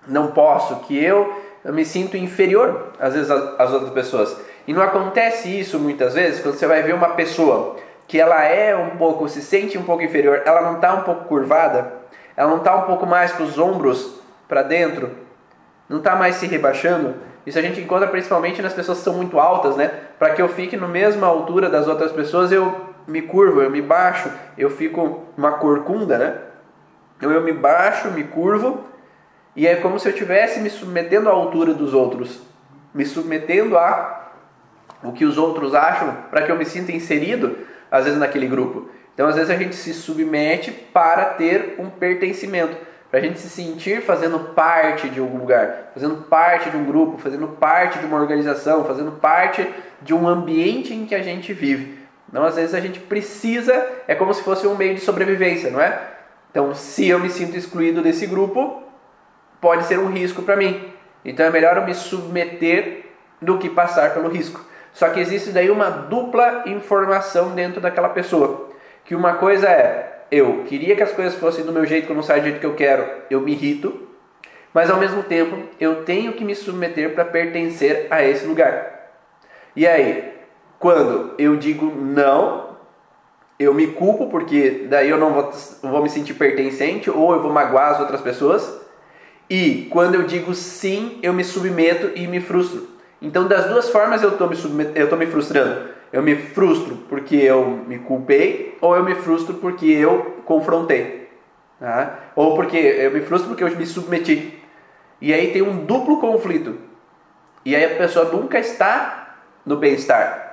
não 0.08 0.28
posso, 0.28 0.76
que 0.82 1.02
eu, 1.04 1.42
me 1.66 1.84
sinto 1.84 2.16
inferior 2.16 2.94
às 3.00 3.14
vezes 3.14 3.32
às 3.32 3.74
outras 3.74 3.92
pessoas. 3.92 4.38
E 4.68 4.74
não 4.74 4.82
acontece 4.82 5.48
isso 5.60 5.80
muitas 5.80 6.14
vezes 6.14 6.42
quando 6.42 6.56
você 6.56 6.68
vai 6.68 6.84
ver 6.84 6.94
uma 6.94 7.10
pessoa 7.10 7.78
que 8.08 8.20
ela 8.20 8.44
é 8.44 8.76
um 8.76 8.92
pouco, 8.92 9.28
se 9.28 9.42
sente 9.42 9.78
um 9.78 9.84
pouco 9.84 10.04
inferior, 10.04 10.42
ela 10.46 10.62
não 10.62 10.76
está 10.76 10.94
um 10.94 11.02
pouco 11.02 11.26
curvada, 11.26 11.94
ela 12.36 12.50
não 12.50 12.58
está 12.58 12.76
um 12.76 12.84
pouco 12.84 13.06
mais 13.06 13.32
com 13.34 13.44
os 13.44 13.58
ombros 13.58 14.22
para 14.48 14.62
dentro, 14.62 15.12
não 15.90 15.98
está 15.98 16.16
mais 16.16 16.36
se 16.36 16.48
rebaixando. 16.48 17.16
Isso 17.46 17.58
a 17.58 17.62
gente 17.62 17.80
encontra 17.80 18.08
principalmente 18.08 18.62
nas 18.62 18.74
pessoas 18.74 18.98
que 19.00 19.04
são 19.06 19.14
muito 19.14 19.40
altas, 19.40 19.78
né? 19.78 19.92
Para 20.20 20.32
que 20.32 20.42
eu 20.42 20.50
fique 20.50 20.76
na 20.76 20.88
mesma 20.88 21.28
altura 21.28 21.70
das 21.70 21.88
outras 21.88 22.12
pessoas, 22.12 22.52
eu 22.52 22.76
me 23.08 23.22
curvo, 23.22 23.62
eu 23.62 23.70
me 23.70 23.82
baixo, 23.82 24.30
eu 24.58 24.70
fico 24.70 25.24
uma 25.38 25.54
corcunda, 25.54 26.18
né? 26.18 26.36
Então 27.18 27.32
eu 27.32 27.42
me 27.42 27.52
baixo, 27.52 28.12
me 28.12 28.24
curvo, 28.24 28.86
e 29.56 29.66
é 29.66 29.76
como 29.76 30.00
se 30.00 30.08
eu 30.08 30.12
estivesse 30.12 30.60
me 30.60 30.70
submetendo 30.70 31.28
à 31.30 31.32
altura 31.32 31.74
dos 31.74 31.94
outros, 31.94 32.42
me 32.94 33.06
submetendo 33.06 33.78
a 33.78 34.18
o 35.04 35.12
que 35.12 35.26
os 35.26 35.38
outros 35.38 35.74
acham, 35.76 36.16
para 36.30 36.44
que 36.44 36.52
eu 36.52 36.58
me 36.58 36.66
sinta 36.66 36.92
inserido, 36.92 37.58
às 37.90 38.06
vezes, 38.06 38.20
naquele 38.20 38.48
grupo. 38.48 38.90
Então, 39.14 39.28
às 39.28 39.36
vezes, 39.36 39.50
a 39.50 39.56
gente 39.56 39.76
se 39.76 39.94
submete 39.94 40.72
para 40.72 41.26
ter 41.26 41.76
um 41.80 41.90
pertencimento, 41.90 42.78
para 43.10 43.20
a 43.20 43.24
gente 43.24 43.40
se 43.40 43.50
sentir 43.50 44.02
fazendo 44.02 44.54
parte 44.54 45.10
de 45.10 45.20
algum 45.20 45.38
lugar, 45.38 45.92
fazendo 45.94 46.16
parte 46.24 46.70
de 46.70 46.78
um 46.78 46.86
grupo, 46.86 47.18
fazendo 47.18 47.48
parte 47.48 48.00
de 48.00 48.06
uma 48.06 48.20
organização, 48.20 48.86
fazendo 48.86 49.12
parte 49.12 49.68
de 50.02 50.14
um 50.14 50.28
ambiente 50.28 50.94
em 50.94 51.06
que 51.06 51.16
a 51.16 51.22
gente 51.22 51.54
vive. 51.54 51.98
Então, 52.30 52.44
às 52.44 52.56
vezes, 52.56 52.74
a 52.74 52.80
gente 52.80 53.00
precisa, 53.00 53.88
é 54.08 54.14
como 54.14 54.34
se 54.34 54.44
fosse 54.44 54.68
um 54.68 54.76
meio 54.76 54.96
de 54.96 55.02
sobrevivência, 55.02 55.72
não 55.72 55.82
é? 55.82 56.17
Então, 56.52 56.74
se 56.74 57.08
eu 57.08 57.20
me 57.20 57.30
sinto 57.30 57.56
excluído 57.56 58.02
desse 58.02 58.26
grupo, 58.26 58.84
pode 59.62 59.86
ser 59.86 60.00
um 60.00 60.12
risco 60.12 60.42
para 60.42 60.56
mim. 60.56 60.92
Então, 61.24 61.46
é 61.46 61.50
melhor 61.50 61.78
eu 61.78 61.86
me 61.86 61.94
submeter 61.94 63.06
do 63.42 63.58
que 63.58 63.70
passar 63.70 64.14
pelo 64.14 64.30
risco. 64.30 64.66
Só 64.94 65.10
que 65.10 65.20
existe 65.20 65.52
daí 65.52 65.70
uma 65.70 65.90
dupla 65.90 66.64
informação 66.66 67.52
dentro 67.52 67.80
daquela 67.80 68.10
pessoa. 68.10 68.70
Que 69.06 69.14
uma 69.14 69.36
coisa 69.36 69.68
é, 69.68 70.24
eu 70.32 70.64
queria 70.68 70.96
que 70.96 71.04
as 71.04 71.12
coisas 71.12 71.36
fossem 71.36 71.64
do 71.64 71.72
meu 71.72 71.86
jeito, 71.86 72.06
que 72.06 72.12
eu 72.12 72.16
não 72.16 72.24
saia 72.24 72.42
do 72.42 72.46
jeito 72.46 72.60
que 72.60 72.66
eu 72.66 72.76
quero, 72.76 73.08
eu 73.30 73.40
me 73.40 73.52
irrito. 73.52 74.08
Mas 74.74 74.90
ao 74.90 74.98
mesmo 74.98 75.24
tempo, 75.24 75.58
eu 75.80 76.04
tenho 76.04 76.34
que 76.34 76.44
me 76.44 76.56
submeter 76.56 77.14
para 77.14 77.26
pertencer 77.26 78.08
a 78.10 78.24
esse 78.24 78.46
lugar. 78.46 79.12
E 79.76 79.88
aí, 79.88 80.34
quando 80.80 81.34
eu 81.38 81.56
digo 81.56 81.86
não, 81.86 82.67
eu 83.60 83.74
me 83.74 83.88
culpo 83.88 84.28
porque 84.28 84.86
daí 84.90 85.10
eu 85.10 85.18
não 85.18 85.34
vou, 85.34 85.52
vou 85.82 86.04
me 86.04 86.10
sentir 86.10 86.34
pertencente 86.36 87.10
ou 87.10 87.34
eu 87.34 87.42
vou 87.42 87.52
magoar 87.52 87.94
as 87.94 88.00
outras 88.00 88.22
pessoas. 88.22 88.82
E 89.50 89.88
quando 89.90 90.16
eu 90.16 90.24
digo 90.24 90.54
sim, 90.54 91.20
eu 91.24 91.34
me 91.34 91.44
submeto 91.44 92.12
e 92.16 92.28
me 92.28 92.40
frustro. 92.40 92.88
Então, 93.22 93.48
das 93.48 93.66
duas 93.66 93.90
formas 93.90 94.22
eu 94.22 94.30
estou 94.30 94.48
me, 94.48 94.56
me 94.56 95.26
frustrando. 95.26 95.90
Eu 96.12 96.22
me 96.22 96.36
frustro 96.36 96.98
porque 97.10 97.36
eu 97.36 97.84
me 97.88 98.00
culpei, 98.00 98.78
ou 98.80 98.96
eu 98.96 99.04
me 99.04 99.16
frustro 99.16 99.56
porque 99.56 99.86
eu 99.86 100.42
confrontei. 100.46 101.28
Tá? 101.80 102.20
Ou 102.36 102.56
porque 102.56 102.78
eu 102.78 103.12
me 103.12 103.22
frustro 103.22 103.50
porque 103.50 103.64
eu 103.64 103.76
me 103.76 103.86
submeti. 103.86 104.62
E 105.20 105.34
aí 105.34 105.52
tem 105.52 105.62
um 105.62 105.86
duplo 105.86 106.20
conflito. 106.20 106.78
E 107.66 107.76
aí 107.76 107.86
a 107.86 107.98
pessoa 107.98 108.26
nunca 108.26 108.60
está 108.60 109.36
no 109.66 109.78
bem-estar. 109.78 110.47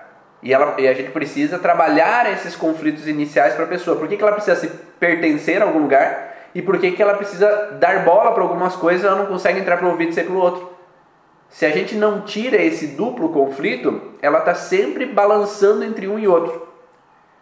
E, 0.44 0.52
ela, 0.52 0.74
e 0.78 0.86
a 0.86 0.92
gente 0.92 1.10
precisa 1.10 1.58
trabalhar 1.58 2.30
esses 2.30 2.54
conflitos 2.54 3.08
iniciais 3.08 3.54
para 3.54 3.64
a 3.64 3.68
pessoa. 3.68 3.96
Por 3.96 4.06
que, 4.06 4.16
que 4.16 4.22
ela 4.22 4.32
precisa 4.32 4.54
se 4.54 4.68
pertencer 5.00 5.62
a 5.62 5.64
algum 5.64 5.78
lugar? 5.78 6.36
E 6.54 6.60
por 6.60 6.78
que, 6.78 6.92
que 6.92 7.02
ela 7.02 7.14
precisa 7.14 7.78
dar 7.80 8.04
bola 8.04 8.30
para 8.32 8.42
algumas 8.42 8.76
coisas 8.76 9.02
e 9.02 9.06
ela 9.06 9.16
não 9.16 9.26
consegue 9.26 9.58
entrar 9.58 9.78
para 9.78 9.86
o 9.86 9.90
ouvido 9.90 10.10
e 10.10 10.14
ser 10.14 10.24
pelo 10.24 10.38
outro? 10.38 10.70
Se 11.48 11.64
a 11.64 11.70
gente 11.70 11.94
não 11.94 12.20
tira 12.20 12.58
esse 12.62 12.88
duplo 12.88 13.30
conflito, 13.30 14.02
ela 14.20 14.40
está 14.40 14.54
sempre 14.54 15.06
balançando 15.06 15.82
entre 15.82 16.06
um 16.06 16.18
e 16.18 16.28
outro. 16.28 16.68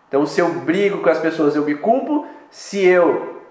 Então, 0.08 0.24
se 0.24 0.40
eu 0.40 0.48
brigo 0.48 0.98
com 0.98 1.10
as 1.10 1.18
pessoas, 1.18 1.56
eu 1.56 1.64
me 1.64 1.74
culpo. 1.74 2.26
Se 2.50 2.84
eu 2.86 3.42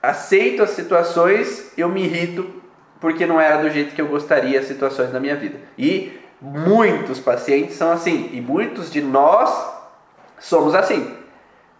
aceito 0.00 0.62
as 0.62 0.70
situações, 0.70 1.72
eu 1.76 1.88
me 1.88 2.04
irrito 2.04 2.62
porque 3.00 3.26
não 3.26 3.40
era 3.40 3.60
do 3.60 3.68
jeito 3.68 3.96
que 3.96 4.00
eu 4.00 4.06
gostaria 4.06 4.60
as 4.60 4.66
situações 4.66 5.12
na 5.12 5.18
minha 5.18 5.34
vida. 5.34 5.58
E 5.76 6.21
muitos 6.42 7.20
pacientes 7.20 7.76
são 7.76 7.92
assim, 7.92 8.30
e 8.32 8.40
muitos 8.40 8.90
de 8.90 9.00
nós 9.00 9.48
somos 10.40 10.74
assim. 10.74 11.16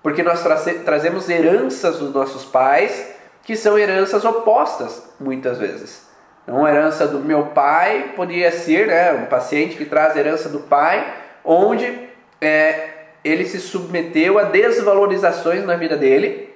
Porque 0.00 0.22
nós 0.22 0.42
tra 0.42 0.56
trazemos 0.84 1.28
heranças 1.28 1.98
dos 1.98 2.14
nossos 2.14 2.44
pais 2.44 3.10
que 3.42 3.56
são 3.56 3.76
heranças 3.76 4.24
opostas, 4.24 5.02
muitas 5.18 5.58
vezes. 5.58 6.06
Uma 6.46 6.70
herança 6.70 7.08
do 7.08 7.18
meu 7.18 7.46
pai 7.46 8.12
poderia 8.14 8.52
ser 8.52 8.86
né, 8.86 9.12
um 9.12 9.26
paciente 9.26 9.76
que 9.76 9.84
traz 9.84 10.16
herança 10.16 10.48
do 10.48 10.60
pai, 10.60 11.12
onde 11.44 12.08
é, 12.40 12.88
ele 13.24 13.44
se 13.44 13.58
submeteu 13.58 14.38
a 14.38 14.44
desvalorizações 14.44 15.64
na 15.64 15.76
vida 15.76 15.96
dele, 15.96 16.52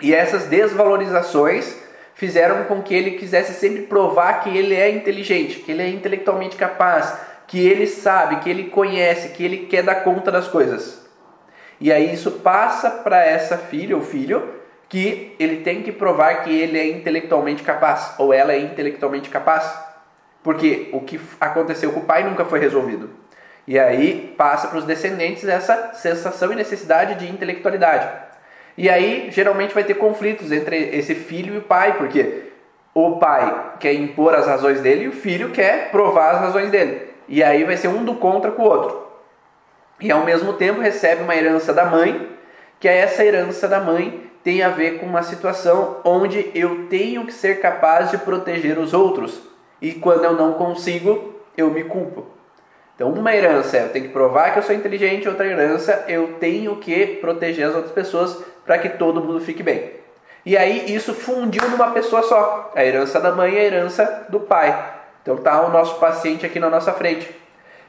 e 0.00 0.14
essas 0.14 0.44
desvalorizações 0.46 1.76
fizeram 2.14 2.64
com 2.64 2.82
que 2.82 2.94
ele 2.94 3.12
quisesse 3.12 3.54
sempre 3.54 3.82
provar 3.82 4.40
que 4.42 4.56
ele 4.56 4.74
é 4.74 4.90
inteligente, 4.90 5.60
que 5.60 5.70
ele 5.70 5.82
é 5.82 5.88
intelectualmente 5.88 6.56
capaz, 6.56 7.16
que 7.48 7.66
ele 7.66 7.86
sabe, 7.86 8.36
que 8.36 8.50
ele 8.50 8.64
conhece, 8.64 9.30
que 9.30 9.42
ele 9.42 9.66
quer 9.66 9.82
dar 9.82 9.96
conta 9.96 10.30
das 10.30 10.46
coisas. 10.46 11.08
E 11.80 11.90
aí 11.90 12.12
isso 12.12 12.30
passa 12.30 12.90
para 12.90 13.24
essa 13.24 13.56
filha 13.56 13.96
ou 13.96 14.02
filho 14.02 14.54
que 14.88 15.34
ele 15.38 15.62
tem 15.62 15.82
que 15.82 15.90
provar 15.90 16.44
que 16.44 16.54
ele 16.54 16.78
é 16.78 16.86
intelectualmente 16.86 17.62
capaz 17.62 18.14
ou 18.18 18.32
ela 18.32 18.52
é 18.52 18.60
intelectualmente 18.60 19.30
capaz. 19.30 19.66
Porque 20.42 20.90
o 20.92 21.00
que 21.00 21.18
aconteceu 21.40 21.90
com 21.92 22.00
o 22.00 22.04
pai 22.04 22.22
nunca 22.22 22.44
foi 22.44 22.58
resolvido. 22.60 23.10
E 23.66 23.78
aí 23.78 24.34
passa 24.36 24.68
para 24.68 24.78
os 24.78 24.84
descendentes 24.84 25.48
essa 25.48 25.94
sensação 25.94 26.52
e 26.52 26.56
necessidade 26.56 27.14
de 27.14 27.30
intelectualidade. 27.30 28.08
E 28.76 28.90
aí 28.90 29.30
geralmente 29.30 29.74
vai 29.74 29.84
ter 29.84 29.94
conflitos 29.94 30.52
entre 30.52 30.76
esse 30.96 31.14
filho 31.14 31.54
e 31.54 31.58
o 31.58 31.62
pai, 31.62 31.96
porque 31.96 32.44
o 32.94 33.18
pai 33.18 33.72
quer 33.80 33.94
impor 33.94 34.34
as 34.34 34.46
razões 34.46 34.80
dele 34.80 35.04
e 35.04 35.08
o 35.08 35.12
filho 35.12 35.50
quer 35.50 35.90
provar 35.90 36.34
as 36.34 36.40
razões 36.40 36.70
dele. 36.70 37.07
E 37.28 37.42
aí 37.42 37.64
vai 37.64 37.76
ser 37.76 37.88
um 37.88 38.04
do 38.04 38.14
contra 38.14 38.50
com 38.50 38.62
o 38.62 38.66
outro. 38.66 39.06
E 40.00 40.10
ao 40.10 40.24
mesmo 40.24 40.54
tempo 40.54 40.80
recebe 40.80 41.22
uma 41.22 41.36
herança 41.36 41.72
da 41.72 41.84
mãe, 41.84 42.30
que 42.80 42.88
é 42.88 42.98
essa 42.98 43.24
herança 43.24 43.68
da 43.68 43.80
mãe 43.80 44.28
tem 44.42 44.62
a 44.62 44.68
ver 44.68 44.98
com 44.98 45.06
uma 45.06 45.22
situação 45.22 45.98
onde 46.04 46.50
eu 46.54 46.86
tenho 46.88 47.26
que 47.26 47.32
ser 47.32 47.60
capaz 47.60 48.10
de 48.10 48.18
proteger 48.18 48.78
os 48.78 48.94
outros 48.94 49.42
e 49.80 49.92
quando 49.92 50.24
eu 50.24 50.32
não 50.32 50.54
consigo, 50.54 51.34
eu 51.56 51.70
me 51.70 51.84
culpo. 51.84 52.26
Então, 52.94 53.12
uma 53.12 53.34
herança 53.34 53.76
eu 53.76 53.90
tenho 53.90 54.06
que 54.06 54.12
provar 54.12 54.52
que 54.52 54.58
eu 54.58 54.62
sou 54.62 54.74
inteligente, 54.74 55.28
outra 55.28 55.46
herança 55.46 56.04
eu 56.08 56.34
tenho 56.40 56.76
que 56.76 57.18
proteger 57.20 57.66
as 57.66 57.74
outras 57.74 57.92
pessoas 57.92 58.42
para 58.64 58.78
que 58.78 58.88
todo 58.88 59.22
mundo 59.22 59.40
fique 59.40 59.62
bem. 59.62 59.92
E 60.44 60.56
aí 60.56 60.94
isso 60.94 61.12
fundiu 61.14 61.68
numa 61.68 61.90
pessoa 61.90 62.22
só, 62.22 62.72
a 62.74 62.84
herança 62.84 63.20
da 63.20 63.32
mãe 63.32 63.54
e 63.54 63.58
a 63.58 63.64
herança 63.64 64.26
do 64.28 64.40
pai. 64.40 64.97
Então 65.22 65.36
tá 65.36 65.60
o 65.62 65.70
nosso 65.70 65.98
paciente 65.98 66.46
aqui 66.46 66.58
na 66.58 66.70
nossa 66.70 66.92
frente. 66.92 67.28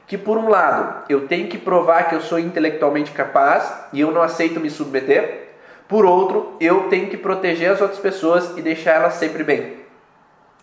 Que 0.06 0.18
por 0.18 0.36
um 0.36 0.48
lado, 0.48 1.04
eu 1.08 1.28
tenho 1.28 1.48
que 1.48 1.56
provar 1.56 2.08
que 2.08 2.14
eu 2.14 2.20
sou 2.20 2.38
intelectualmente 2.38 3.12
capaz 3.12 3.72
e 3.92 4.00
eu 4.00 4.10
não 4.10 4.22
aceito 4.22 4.58
me 4.58 4.68
submeter. 4.68 5.48
Por 5.88 6.04
outro, 6.04 6.56
eu 6.60 6.88
tenho 6.88 7.08
que 7.08 7.16
proteger 7.16 7.70
as 7.70 7.80
outras 7.80 8.00
pessoas 8.00 8.56
e 8.56 8.62
deixar 8.62 8.92
elas 8.92 9.14
sempre 9.14 9.42
bem. 9.44 9.76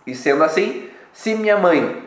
E 0.05 0.13
sendo 0.15 0.43
assim, 0.43 0.89
se 1.11 1.35
minha 1.35 1.57
mãe 1.57 2.03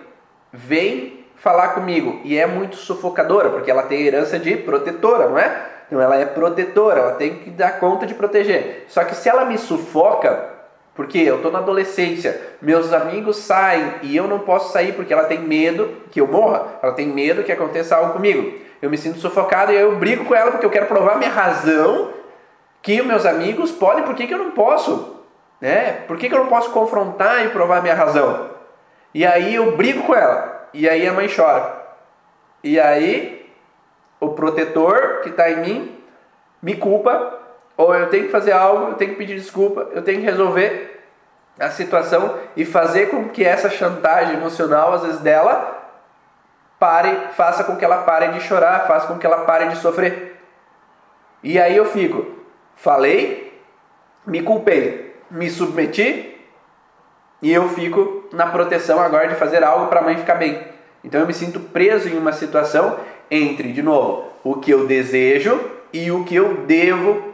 vem 0.53 1.25
falar 1.37 1.69
comigo 1.69 2.21
e 2.25 2.37
é 2.37 2.47
muito 2.47 2.77
sufocadora, 2.77 3.51
porque 3.51 3.71
ela 3.71 3.83
tem 3.83 4.03
herança 4.03 4.39
de 4.39 4.57
protetora, 4.59 5.29
não 5.29 5.39
é? 5.39 5.67
Então 5.87 6.01
ela 6.01 6.17
é 6.17 6.25
protetora, 6.25 7.01
ela 7.01 7.13
tem 7.13 7.37
que 7.37 7.51
dar 7.51 7.81
conta 7.81 8.07
de 8.07 8.15
proteger. 8.15 8.85
Só 8.89 9.03
que 9.03 9.15
se 9.15 9.29
ela 9.29 9.45
me 9.45 9.59
sufoca, 9.59 10.60
porque 10.95 11.19
eu 11.19 11.37
estou 11.37 11.51
na 11.51 11.61
adolescência, 11.61 12.41
meus 12.61 12.93
amigos 12.93 13.37
saem 13.37 13.95
e 14.03 14.17
eu 14.17 14.27
não 14.27 14.41
posso 14.41 14.73
sair 14.73 14.93
porque 14.93 15.13
ela 15.13 15.25
tem 15.25 15.39
medo 15.39 15.97
que 16.11 16.21
eu 16.21 16.27
morra, 16.27 16.67
ela 16.83 16.93
tem 16.93 17.07
medo 17.07 17.43
que 17.43 17.53
aconteça 17.53 17.97
algo 17.97 18.13
comigo. 18.13 18.59
Eu 18.83 18.91
me 18.91 18.99
sinto 18.99 19.19
sufocado 19.19 19.73
e 19.73 19.77
eu 19.77 19.97
brigo 19.97 20.25
com 20.25 20.35
ela 20.35 20.51
porque 20.51 20.67
eu 20.67 20.71
quero 20.71 20.87
provar 20.87 21.17
minha 21.17 21.31
razão 21.31 22.13
que 22.83 23.03
meus 23.03 23.27
amigos 23.27 23.71
podem, 23.71 24.05
por 24.05 24.15
que, 24.15 24.27
que 24.27 24.35
eu 24.35 24.39
não 24.39 24.53
posso? 24.53 25.17
Né? 25.61 25.93
Por 26.07 26.17
que, 26.17 26.29
que 26.29 26.35
eu 26.35 26.39
não 26.39 26.47
posso 26.47 26.71
confrontar 26.71 27.45
e 27.45 27.51
provar 27.51 27.83
minha 27.83 27.95
razão? 27.95 28.51
E 29.13 29.27
aí 29.27 29.55
eu 29.55 29.77
brigo 29.77 30.03
com 30.05 30.15
ela. 30.15 30.69
E 30.73 30.89
aí 30.89 31.07
a 31.07 31.13
mãe 31.13 31.29
chora. 31.29 31.79
E 32.63 32.81
aí 32.81 33.51
o 34.19 34.31
protetor 34.31 35.21
que 35.23 35.31
está 35.31 35.51
em 35.51 35.61
mim 35.61 35.99
me 36.63 36.77
culpa, 36.77 37.40
ou 37.81 37.95
eu 37.95 38.09
tenho 38.11 38.27
que 38.27 38.31
fazer 38.31 38.53
algo, 38.53 38.91
eu 38.91 38.95
tenho 38.95 39.13
que 39.13 39.17
pedir 39.17 39.37
desculpa, 39.37 39.89
eu 39.93 40.03
tenho 40.03 40.21
que 40.21 40.27
resolver 40.27 41.01
a 41.59 41.71
situação 41.71 42.39
e 42.55 42.65
fazer 42.65 43.07
com 43.07 43.31
que 43.31 43.45
essa 43.45 43.71
chantagem 43.71 44.35
emocional, 44.35 44.93
às 44.93 45.03
vezes 45.03 45.21
dela, 45.21 45.79
pare, 46.79 47.29
faça 47.33 47.65
com 47.65 47.77
que 47.77 47.85
ela 47.85 48.03
pare 48.03 48.29
de 48.29 48.41
chorar, 48.41 48.87
faça 48.87 49.07
com 49.07 49.19
que 49.19 49.25
ela 49.25 49.45
pare 49.45 49.69
de 49.69 49.77
sofrer. 49.77 50.37
E 51.43 51.59
aí 51.59 51.75
eu 51.75 51.87
fico, 51.87 52.27
falei, 52.77 53.59
me 54.27 54.43
culpei, 54.43 55.17
me 55.31 55.49
submeti 55.49 56.39
e 57.41 57.51
eu 57.51 57.69
fico 57.71 58.29
na 58.33 58.47
proteção 58.47 59.01
agora 59.01 59.29
de 59.29 59.37
fazer 59.37 59.65
algo 59.65 59.87
para 59.87 60.01
a 60.01 60.03
mãe 60.03 60.19
ficar 60.19 60.35
bem. 60.35 60.63
Então 61.03 61.21
eu 61.21 61.27
me 61.27 61.33
sinto 61.33 61.61
preso 61.61 62.11
em 62.11 62.19
uma 62.19 62.33
situação 62.33 62.99
entre, 63.31 63.73
de 63.73 63.83
novo, 63.83 64.31
o 64.45 64.57
que 64.57 64.71
eu 64.71 64.87
desejo 64.87 65.59
e 65.93 66.11
o 66.11 66.25
que 66.25 66.37
eu 66.37 66.67
devo 66.67 67.30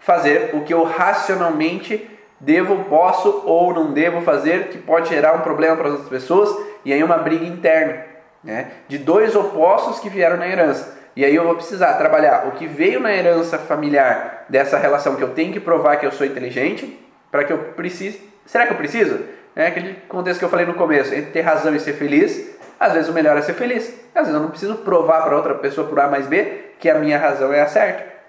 fazer, 0.00 0.50
o 0.54 0.62
que 0.62 0.74
eu 0.74 0.82
racionalmente 0.82 2.10
devo, 2.40 2.84
posso 2.84 3.42
ou 3.46 3.72
não 3.72 3.92
devo 3.92 4.22
fazer, 4.22 4.68
que 4.68 4.78
pode 4.78 5.08
gerar 5.08 5.34
um 5.34 5.40
problema 5.40 5.76
para 5.76 5.86
as 5.88 5.92
outras 5.92 6.08
pessoas 6.08 6.56
e 6.84 6.92
aí 6.92 7.04
uma 7.04 7.18
briga 7.18 7.44
interna, 7.44 8.04
né? 8.42 8.70
De 8.88 8.98
dois 8.98 9.36
opostos 9.36 10.00
que 10.00 10.08
vieram 10.08 10.38
na 10.38 10.48
herança. 10.48 10.98
E 11.14 11.24
aí 11.24 11.34
eu 11.34 11.44
vou 11.44 11.54
precisar 11.54 11.94
trabalhar 11.94 12.46
o 12.48 12.52
que 12.52 12.66
veio 12.66 12.98
na 12.98 13.12
herança 13.12 13.58
familiar 13.58 14.46
dessa 14.48 14.78
relação 14.78 15.16
que 15.16 15.22
eu 15.22 15.34
tenho 15.34 15.52
que 15.52 15.60
provar 15.60 15.96
que 15.96 16.06
eu 16.06 16.12
sou 16.12 16.26
inteligente, 16.26 16.98
para 17.30 17.44
que 17.44 17.52
eu 17.52 17.58
precise. 17.76 18.20
Será 18.46 18.66
que 18.66 18.72
eu 18.72 18.78
preciso? 18.78 19.20
É 19.54 19.66
aquele 19.66 19.94
contexto 20.08 20.38
que 20.38 20.44
eu 20.44 20.48
falei 20.48 20.64
no 20.64 20.74
começo, 20.74 21.14
entre 21.14 21.30
ter 21.32 21.42
razão 21.42 21.74
e 21.74 21.80
ser 21.80 21.92
feliz, 21.92 22.58
às 22.80 22.94
vezes 22.94 23.10
o 23.10 23.12
melhor 23.12 23.36
é 23.36 23.42
ser 23.42 23.52
feliz. 23.52 23.92
Às 24.14 24.22
vezes 24.22 24.34
eu 24.34 24.40
não 24.40 24.48
preciso 24.48 24.76
provar 24.76 25.22
para 25.22 25.36
outra 25.36 25.54
pessoa 25.54 25.86
por 25.86 26.00
A 26.00 26.08
mais 26.08 26.26
B 26.26 26.70
que 26.78 26.88
a 26.88 26.94
minha 26.94 27.18
razão 27.18 27.52
é 27.52 27.60
a 27.60 27.66
certa. 27.66 28.19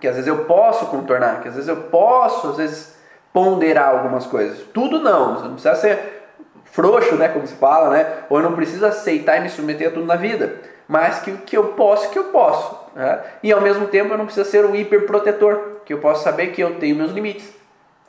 Que 0.00 0.08
às 0.08 0.14
vezes 0.14 0.28
eu 0.28 0.44
posso 0.44 0.86
contornar, 0.86 1.42
que 1.42 1.48
às 1.48 1.54
vezes 1.54 1.68
eu 1.68 1.76
posso, 1.76 2.48
às 2.48 2.56
vezes, 2.56 2.96
ponderar 3.32 3.90
algumas 3.90 4.26
coisas. 4.26 4.60
Tudo 4.72 4.98
não, 4.98 5.34
você 5.34 5.44
não 5.44 5.52
precisa 5.52 5.74
ser 5.74 6.20
frouxo, 6.64 7.16
né, 7.16 7.28
como 7.28 7.46
se 7.46 7.54
fala, 7.54 7.90
né? 7.90 8.06
Ou 8.28 8.38
eu 8.38 8.42
não 8.42 8.56
preciso 8.56 8.86
aceitar 8.86 9.36
e 9.36 9.40
me 9.40 9.50
submeter 9.50 9.88
a 9.88 9.90
tudo 9.90 10.06
na 10.06 10.16
vida. 10.16 10.54
Mas 10.88 11.20
que 11.20 11.30
o 11.30 11.38
que 11.38 11.56
eu 11.56 11.68
posso, 11.68 12.10
que 12.10 12.18
eu 12.18 12.24
posso. 12.24 12.76
Né? 12.96 13.20
E 13.42 13.52
ao 13.52 13.60
mesmo 13.60 13.86
tempo 13.86 14.12
eu 14.12 14.18
não 14.18 14.24
preciso 14.24 14.48
ser 14.50 14.64
um 14.64 14.74
hiperprotetor, 14.74 15.80
que 15.84 15.92
eu 15.92 15.98
posso 15.98 16.24
saber 16.24 16.48
que 16.48 16.60
eu 16.60 16.76
tenho 16.76 16.96
meus 16.96 17.12
limites 17.12 17.60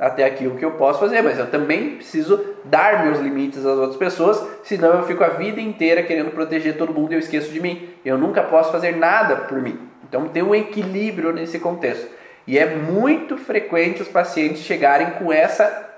até 0.02 0.26
aqui 0.26 0.48
o 0.48 0.56
que 0.56 0.66
eu 0.66 0.72
posso 0.72 1.00
fazer, 1.00 1.22
mas 1.22 1.38
eu 1.38 1.46
também 1.52 1.98
preciso 1.98 2.44
dar 2.66 3.06
meus 3.06 3.20
limites 3.20 3.60
às 3.60 3.78
outras 3.78 3.98
pessoas, 3.98 4.44
senão 4.64 4.96
eu 4.96 5.04
fico 5.04 5.24
a 5.24 5.28
vida 5.28 5.62
inteira 5.62 6.02
querendo 6.02 6.32
proteger 6.32 6.76
todo 6.76 6.92
mundo 6.92 7.12
e 7.12 7.16
eu 7.16 7.20
esqueço 7.20 7.52
de 7.52 7.62
mim. 7.62 7.88
Eu 8.04 8.18
nunca 8.18 8.42
posso 8.42 8.72
fazer 8.72 8.96
nada 8.96 9.36
por 9.36 9.62
mim. 9.62 9.80
Então 10.12 10.28
tem 10.28 10.44
um 10.44 10.54
equilíbrio 10.54 11.32
nesse 11.32 11.58
contexto. 11.58 12.06
E 12.46 12.60
é 12.60 12.66
muito 12.76 13.38
frequente 13.38 14.02
os 14.02 14.10
pacientes 14.10 14.62
chegarem 14.64 15.12
com 15.12 15.32
essa 15.32 15.90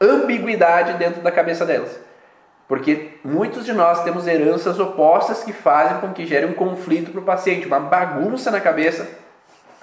ambiguidade 0.00 0.94
dentro 0.94 1.22
da 1.22 1.30
cabeça 1.30 1.64
delas. 1.64 1.96
Porque 2.66 3.10
muitos 3.24 3.64
de 3.64 3.72
nós 3.72 4.02
temos 4.02 4.26
heranças 4.26 4.80
opostas 4.80 5.44
que 5.44 5.52
fazem 5.52 5.98
com 5.98 6.12
que 6.12 6.26
gere 6.26 6.44
um 6.44 6.54
conflito 6.54 7.12
para 7.12 7.20
o 7.20 7.24
paciente, 7.24 7.68
uma 7.68 7.78
bagunça 7.78 8.50
na 8.50 8.60
cabeça 8.60 9.06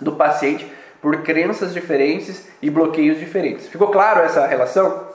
do 0.02 0.12
paciente 0.12 0.70
por 1.02 1.24
crenças 1.24 1.74
diferentes 1.74 2.50
e 2.62 2.70
bloqueios 2.70 3.18
diferentes. 3.18 3.70
Ficou 3.70 3.88
claro 3.88 4.20
essa 4.20 4.46
relação? 4.46 5.08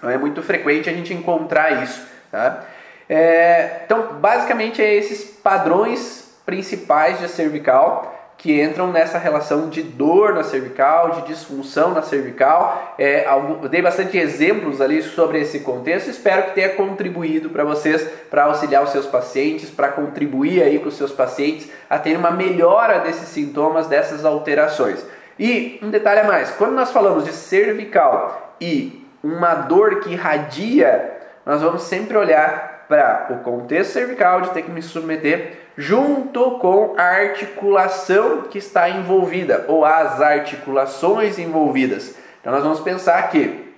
Não 0.00 0.08
é 0.08 0.16
muito 0.16 0.40
frequente 0.40 0.88
a 0.88 0.92
gente 0.92 1.12
encontrar 1.12 1.82
isso. 1.82 2.00
Tá? 2.30 2.62
É, 3.08 3.80
então, 3.84 4.20
basicamente, 4.20 4.80
é 4.80 4.94
esses 4.94 5.24
padrões 5.24 6.27
principais 6.48 7.20
de 7.20 7.28
cervical 7.28 8.14
que 8.38 8.62
entram 8.62 8.90
nessa 8.90 9.18
relação 9.18 9.68
de 9.68 9.82
dor 9.82 10.32
na 10.32 10.42
cervical, 10.42 11.10
de 11.10 11.26
disfunção 11.26 11.90
na 11.90 12.00
cervical. 12.00 12.94
É, 12.96 13.26
eu 13.28 13.68
dei 13.68 13.82
bastante 13.82 14.16
exemplos 14.16 14.80
ali 14.80 15.02
sobre 15.02 15.40
esse 15.40 15.60
contexto. 15.60 16.08
Espero 16.08 16.44
que 16.44 16.54
tenha 16.54 16.70
contribuído 16.70 17.50
para 17.50 17.64
vocês, 17.64 18.02
para 18.30 18.44
auxiliar 18.44 18.82
os 18.82 18.92
seus 18.92 19.04
pacientes, 19.04 19.68
para 19.68 19.88
contribuir 19.88 20.62
aí 20.62 20.78
com 20.78 20.88
os 20.88 20.96
seus 20.96 21.12
pacientes 21.12 21.68
a 21.90 21.98
ter 21.98 22.16
uma 22.16 22.30
melhora 22.30 23.00
desses 23.00 23.28
sintomas, 23.28 23.86
dessas 23.86 24.24
alterações. 24.24 25.04
E 25.38 25.78
um 25.82 25.90
detalhe 25.90 26.20
a 26.20 26.24
mais: 26.24 26.50
quando 26.52 26.72
nós 26.72 26.90
falamos 26.90 27.26
de 27.26 27.32
cervical 27.32 28.56
e 28.58 29.06
uma 29.22 29.54
dor 29.54 30.00
que 30.00 30.12
irradia, 30.12 31.12
nós 31.44 31.60
vamos 31.60 31.82
sempre 31.82 32.16
olhar 32.16 32.67
para 32.88 33.28
o 33.30 33.38
contexto 33.40 33.92
cervical 33.92 34.40
de 34.40 34.50
ter 34.50 34.62
que 34.62 34.70
me 34.70 34.82
submeter 34.82 35.58
junto 35.76 36.52
com 36.58 36.94
a 36.96 37.02
articulação 37.02 38.42
que 38.42 38.58
está 38.58 38.88
envolvida 38.88 39.66
ou 39.68 39.84
as 39.84 40.20
articulações 40.20 41.38
envolvidas. 41.38 42.16
Então 42.40 42.52
nós 42.52 42.62
vamos 42.62 42.80
pensar 42.80 43.30
que 43.30 43.68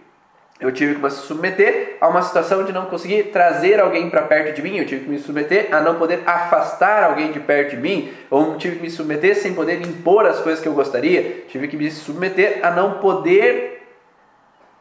eu 0.60 0.70
tive 0.70 0.94
que 0.94 1.02
me 1.02 1.10
submeter 1.10 1.96
a 2.00 2.08
uma 2.08 2.20
situação 2.20 2.64
de 2.64 2.72
não 2.72 2.84
conseguir 2.84 3.24
trazer 3.24 3.80
alguém 3.80 4.10
para 4.10 4.22
perto 4.22 4.54
de 4.54 4.62
mim, 4.62 4.76
eu 4.76 4.86
tive 4.86 5.04
que 5.04 5.10
me 5.10 5.18
submeter 5.18 5.74
a 5.74 5.80
não 5.80 5.94
poder 5.94 6.20
afastar 6.26 7.02
alguém 7.02 7.32
de 7.32 7.40
perto 7.40 7.70
de 7.70 7.76
mim, 7.78 8.12
ou 8.30 8.56
tive 8.58 8.76
que 8.76 8.82
me 8.82 8.90
submeter 8.90 9.34
sem 9.36 9.54
poder 9.54 9.80
impor 9.80 10.26
as 10.26 10.38
coisas 10.40 10.62
que 10.62 10.68
eu 10.68 10.74
gostaria, 10.74 11.44
tive 11.48 11.66
que 11.66 11.78
me 11.78 11.90
submeter 11.90 12.60
a 12.62 12.70
não 12.70 12.98
poder 12.98 13.79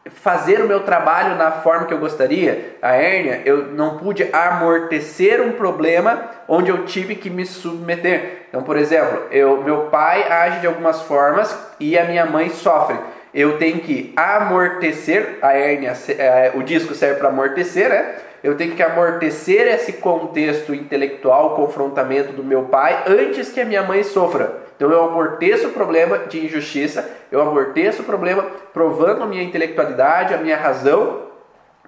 fazer 0.08 0.60
o 0.60 0.66
meu 0.66 0.80
trabalho 0.80 1.36
na 1.36 1.50
forma 1.50 1.86
que 1.86 1.92
eu 1.92 1.98
gostaria, 1.98 2.76
a 2.80 2.94
hérnia, 2.94 3.42
eu 3.44 3.66
não 3.66 3.98
pude 3.98 4.28
amortecer 4.32 5.40
um 5.42 5.52
problema 5.52 6.30
onde 6.48 6.70
eu 6.70 6.84
tive 6.84 7.14
que 7.14 7.28
me 7.28 7.44
submeter. 7.44 8.46
Então, 8.48 8.62
por 8.62 8.76
exemplo, 8.76 9.26
eu, 9.30 9.62
meu 9.62 9.82
pai 9.84 10.22
age 10.30 10.60
de 10.60 10.66
algumas 10.66 11.02
formas 11.02 11.56
e 11.78 11.98
a 11.98 12.04
minha 12.04 12.24
mãe 12.24 12.48
sofre. 12.48 12.96
Eu 13.32 13.58
tenho 13.58 13.78
que 13.80 14.12
amortecer 14.16 15.38
a 15.42 15.52
hérnia, 15.52 15.92
é, 16.18 16.52
o 16.54 16.62
disco 16.62 16.94
serve 16.94 17.20
para 17.20 17.28
amortecer, 17.28 17.88
né? 17.88 18.14
Eu 18.42 18.56
tenho 18.56 18.74
que 18.74 18.82
amortecer 18.82 19.68
esse 19.68 19.92
contexto 19.94 20.74
intelectual, 20.74 21.54
confrontamento 21.54 22.32
do 22.32 22.42
meu 22.42 22.64
pai 22.64 23.04
antes 23.06 23.52
que 23.52 23.60
a 23.60 23.66
minha 23.66 23.82
mãe 23.82 24.02
sofra. 24.02 24.69
Então 24.80 24.90
eu 24.90 25.04
amorteço 25.04 25.68
o 25.68 25.72
problema 25.72 26.20
de 26.20 26.42
injustiça, 26.42 27.06
eu 27.30 27.38
amorteço 27.42 28.00
o 28.00 28.04
problema 28.06 28.46
provando 28.72 29.22
a 29.22 29.26
minha 29.26 29.42
intelectualidade, 29.42 30.32
a 30.32 30.38
minha 30.38 30.56
razão 30.56 31.24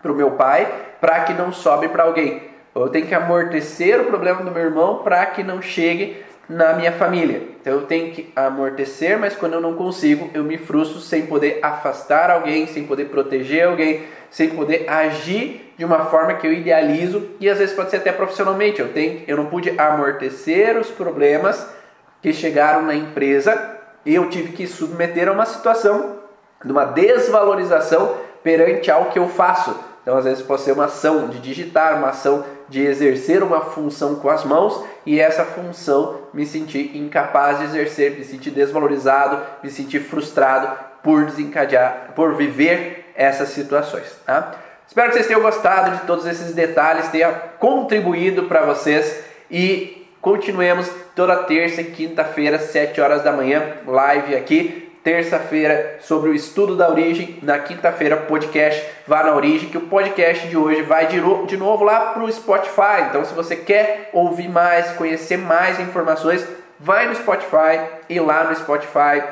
para 0.02 0.12
o 0.12 0.14
meu 0.14 0.32
pai, 0.32 0.70
para 1.00 1.20
que 1.20 1.32
não 1.32 1.50
sobe 1.50 1.88
para 1.88 2.02
alguém. 2.02 2.42
Eu 2.74 2.90
tenho 2.90 3.06
que 3.06 3.14
amortecer 3.14 3.98
o 3.98 4.04
problema 4.04 4.42
do 4.42 4.50
meu 4.50 4.62
irmão 4.62 4.98
para 5.02 5.24
que 5.24 5.42
não 5.42 5.62
chegue 5.62 6.22
na 6.46 6.74
minha 6.74 6.92
família. 6.92 7.42
Então 7.62 7.72
eu 7.72 7.86
tenho 7.86 8.12
que 8.12 8.30
amortecer, 8.36 9.18
mas 9.18 9.34
quando 9.34 9.54
eu 9.54 9.60
não 9.62 9.72
consigo, 9.72 10.28
eu 10.34 10.44
me 10.44 10.58
frustro 10.58 11.00
sem 11.00 11.24
poder 11.24 11.60
afastar 11.62 12.30
alguém, 12.30 12.66
sem 12.66 12.84
poder 12.84 13.06
proteger 13.06 13.68
alguém, 13.68 14.02
sem 14.28 14.50
poder 14.50 14.84
agir 14.86 15.72
de 15.78 15.84
uma 15.86 16.04
forma 16.10 16.34
que 16.34 16.46
eu 16.46 16.52
idealizo 16.52 17.26
e 17.40 17.48
às 17.48 17.56
vezes 17.56 17.74
pode 17.74 17.88
ser 17.88 17.96
até 17.96 18.12
profissionalmente. 18.12 18.82
Eu 18.82 18.92
tenho, 18.92 19.22
eu 19.26 19.38
não 19.38 19.46
pude 19.46 19.70
amortecer 19.80 20.76
os 20.76 20.90
problemas 20.90 21.80
que 22.22 22.32
chegaram 22.32 22.82
na 22.82 22.94
empresa 22.94 23.76
e 24.06 24.14
eu 24.14 24.30
tive 24.30 24.52
que 24.52 24.66
submeter 24.66 25.28
a 25.28 25.32
uma 25.32 25.44
situação 25.44 26.18
de 26.64 26.70
uma 26.70 26.84
desvalorização 26.84 28.16
perante 28.42 28.90
ao 28.90 29.06
que 29.06 29.18
eu 29.18 29.28
faço. 29.28 29.74
Então, 30.02 30.16
às 30.16 30.24
vezes, 30.24 30.42
pode 30.42 30.62
ser 30.62 30.72
uma 30.72 30.86
ação 30.86 31.28
de 31.28 31.38
digitar, 31.38 31.96
uma 31.96 32.08
ação 32.08 32.44
de 32.68 32.80
exercer 32.80 33.42
uma 33.42 33.60
função 33.60 34.16
com 34.16 34.28
as 34.28 34.44
mãos 34.44 34.82
e 35.04 35.20
essa 35.20 35.44
função 35.44 36.22
me 36.32 36.46
sentir 36.46 36.96
incapaz 36.96 37.58
de 37.58 37.64
exercer, 37.64 38.12
me 38.12 38.24
sentir 38.24 38.50
desvalorizado, 38.50 39.40
me 39.62 39.70
sentir 39.70 40.00
frustrado 40.00 40.76
por 41.02 41.26
desencadear, 41.26 42.12
por 42.14 42.34
viver 42.34 43.12
essas 43.14 43.50
situações. 43.50 44.16
Tá? 44.24 44.52
Espero 44.86 45.08
que 45.08 45.14
vocês 45.14 45.26
tenham 45.26 45.42
gostado 45.42 45.96
de 45.96 46.06
todos 46.06 46.26
esses 46.26 46.52
detalhes, 46.54 47.08
tenha 47.08 47.30
contribuído 47.58 48.44
para 48.44 48.64
vocês 48.64 49.22
e 49.50 50.02
Continuemos 50.22 50.88
toda 51.14 51.44
terça 51.44 51.80
e 51.80 51.84
quinta-feira, 51.84 52.58
7 52.58 53.00
horas 53.00 53.22
da 53.22 53.32
manhã, 53.32 53.62
live 53.86 54.34
aqui. 54.34 54.90
Terça-feira 55.02 55.98
sobre 56.00 56.30
o 56.30 56.34
estudo 56.34 56.76
da 56.76 56.88
origem, 56.88 57.40
na 57.42 57.58
quinta-feira 57.58 58.16
podcast 58.16 58.88
Vá 59.04 59.24
na 59.24 59.34
Origem, 59.34 59.68
que 59.68 59.76
o 59.76 59.88
podcast 59.88 60.46
de 60.46 60.56
hoje 60.56 60.82
vai 60.82 61.08
de, 61.08 61.20
de 61.46 61.56
novo 61.56 61.82
lá 61.82 62.12
para 62.12 62.22
o 62.22 62.30
Spotify. 62.30 63.08
Então, 63.08 63.24
se 63.24 63.34
você 63.34 63.56
quer 63.56 64.10
ouvir 64.12 64.48
mais, 64.48 64.92
conhecer 64.92 65.36
mais 65.36 65.80
informações, 65.80 66.46
vai 66.78 67.08
no 67.08 67.16
Spotify 67.16 67.80
e 68.08 68.20
lá 68.20 68.44
no 68.44 68.54
Spotify 68.54 69.24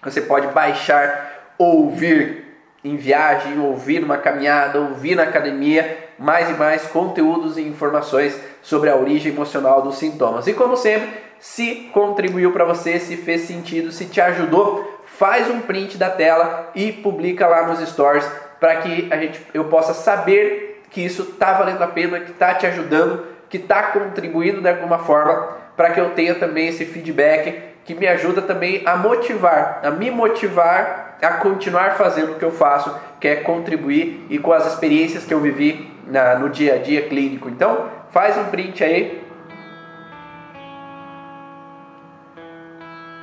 você 0.00 0.20
pode 0.20 0.46
baixar, 0.48 1.52
ouvir 1.58 2.47
em 2.84 2.96
viagem, 2.96 3.58
ouvir 3.58 4.00
numa 4.00 4.18
caminhada, 4.18 4.80
ouvir 4.80 5.14
na 5.14 5.24
academia, 5.24 6.10
mais 6.18 6.48
e 6.48 6.52
mais 6.52 6.86
conteúdos 6.86 7.56
e 7.58 7.62
informações 7.62 8.38
sobre 8.62 8.88
a 8.88 8.96
origem 8.96 9.32
emocional 9.32 9.82
dos 9.82 9.96
sintomas. 9.96 10.46
E 10.46 10.52
como 10.52 10.76
sempre, 10.76 11.08
se 11.40 11.90
contribuiu 11.92 12.52
para 12.52 12.64
você, 12.64 12.98
se 12.98 13.16
fez 13.16 13.42
sentido, 13.42 13.90
se 13.90 14.06
te 14.06 14.20
ajudou, 14.20 15.02
faz 15.04 15.48
um 15.50 15.60
print 15.60 15.96
da 15.96 16.10
tela 16.10 16.70
e 16.74 16.92
publica 16.92 17.46
lá 17.46 17.66
nos 17.66 17.86
stories 17.88 18.28
para 18.60 18.76
que 18.76 19.08
a 19.10 19.16
gente, 19.16 19.40
eu 19.54 19.64
possa 19.64 19.94
saber 19.94 20.82
que 20.90 21.00
isso 21.04 21.22
está 21.22 21.52
valendo 21.52 21.82
a 21.82 21.86
pena, 21.86 22.20
que 22.20 22.32
está 22.32 22.54
te 22.54 22.66
ajudando, 22.66 23.24
que 23.48 23.56
está 23.56 23.82
contribuindo 23.84 24.60
de 24.60 24.68
alguma 24.68 24.98
forma 24.98 25.56
para 25.76 25.90
que 25.90 26.00
eu 26.00 26.10
tenha 26.10 26.34
também 26.34 26.68
esse 26.68 26.84
feedback 26.84 27.62
que 27.84 27.94
me 27.94 28.06
ajuda 28.06 28.42
também 28.42 28.82
a 28.84 28.96
motivar, 28.96 29.80
a 29.82 29.90
me 29.90 30.10
motivar 30.10 31.07
a 31.20 31.34
continuar 31.34 31.96
fazendo 31.96 32.32
o 32.32 32.34
que 32.36 32.44
eu 32.44 32.52
faço, 32.52 32.94
que 33.20 33.26
é 33.26 33.36
contribuir 33.36 34.26
e 34.30 34.38
com 34.38 34.52
as 34.52 34.66
experiências 34.66 35.24
que 35.24 35.34
eu 35.34 35.40
vivi 35.40 35.92
na, 36.06 36.36
no 36.36 36.48
dia 36.48 36.74
a 36.74 36.78
dia 36.78 37.02
clínico. 37.08 37.48
Então, 37.48 37.86
faz 38.10 38.36
um 38.38 38.44
print 38.44 38.82
aí 38.82 39.22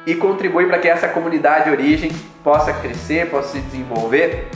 e 0.05 0.13
contribui 0.15 0.67
para 0.67 0.77
que 0.77 0.87
essa 0.87 1.07
comunidade 1.07 1.69
origem 1.69 2.11
possa 2.43 2.71
crescer, 2.73 3.29
possa 3.29 3.53
se 3.53 3.59
desenvolver 3.61 4.49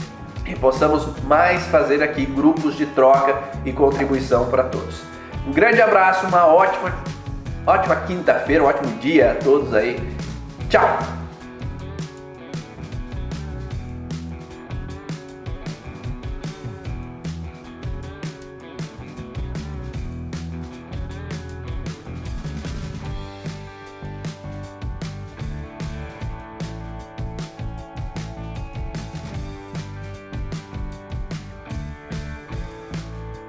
e 0.46 0.54
possamos 0.54 1.20
mais 1.24 1.66
fazer 1.66 2.02
aqui 2.02 2.24
grupos 2.24 2.76
de 2.76 2.86
troca 2.86 3.36
e 3.64 3.72
contribuição 3.72 4.48
para 4.48 4.64
todos. 4.64 5.02
Um 5.46 5.52
grande 5.52 5.80
abraço, 5.80 6.26
uma 6.26 6.46
ótima, 6.46 6.94
ótima 7.66 7.96
quinta-feira, 7.96 8.62
um 8.62 8.66
ótimo 8.66 8.96
dia 8.98 9.32
a 9.32 9.34
todos 9.34 9.74
aí. 9.74 9.98
Tchau! 10.68 11.19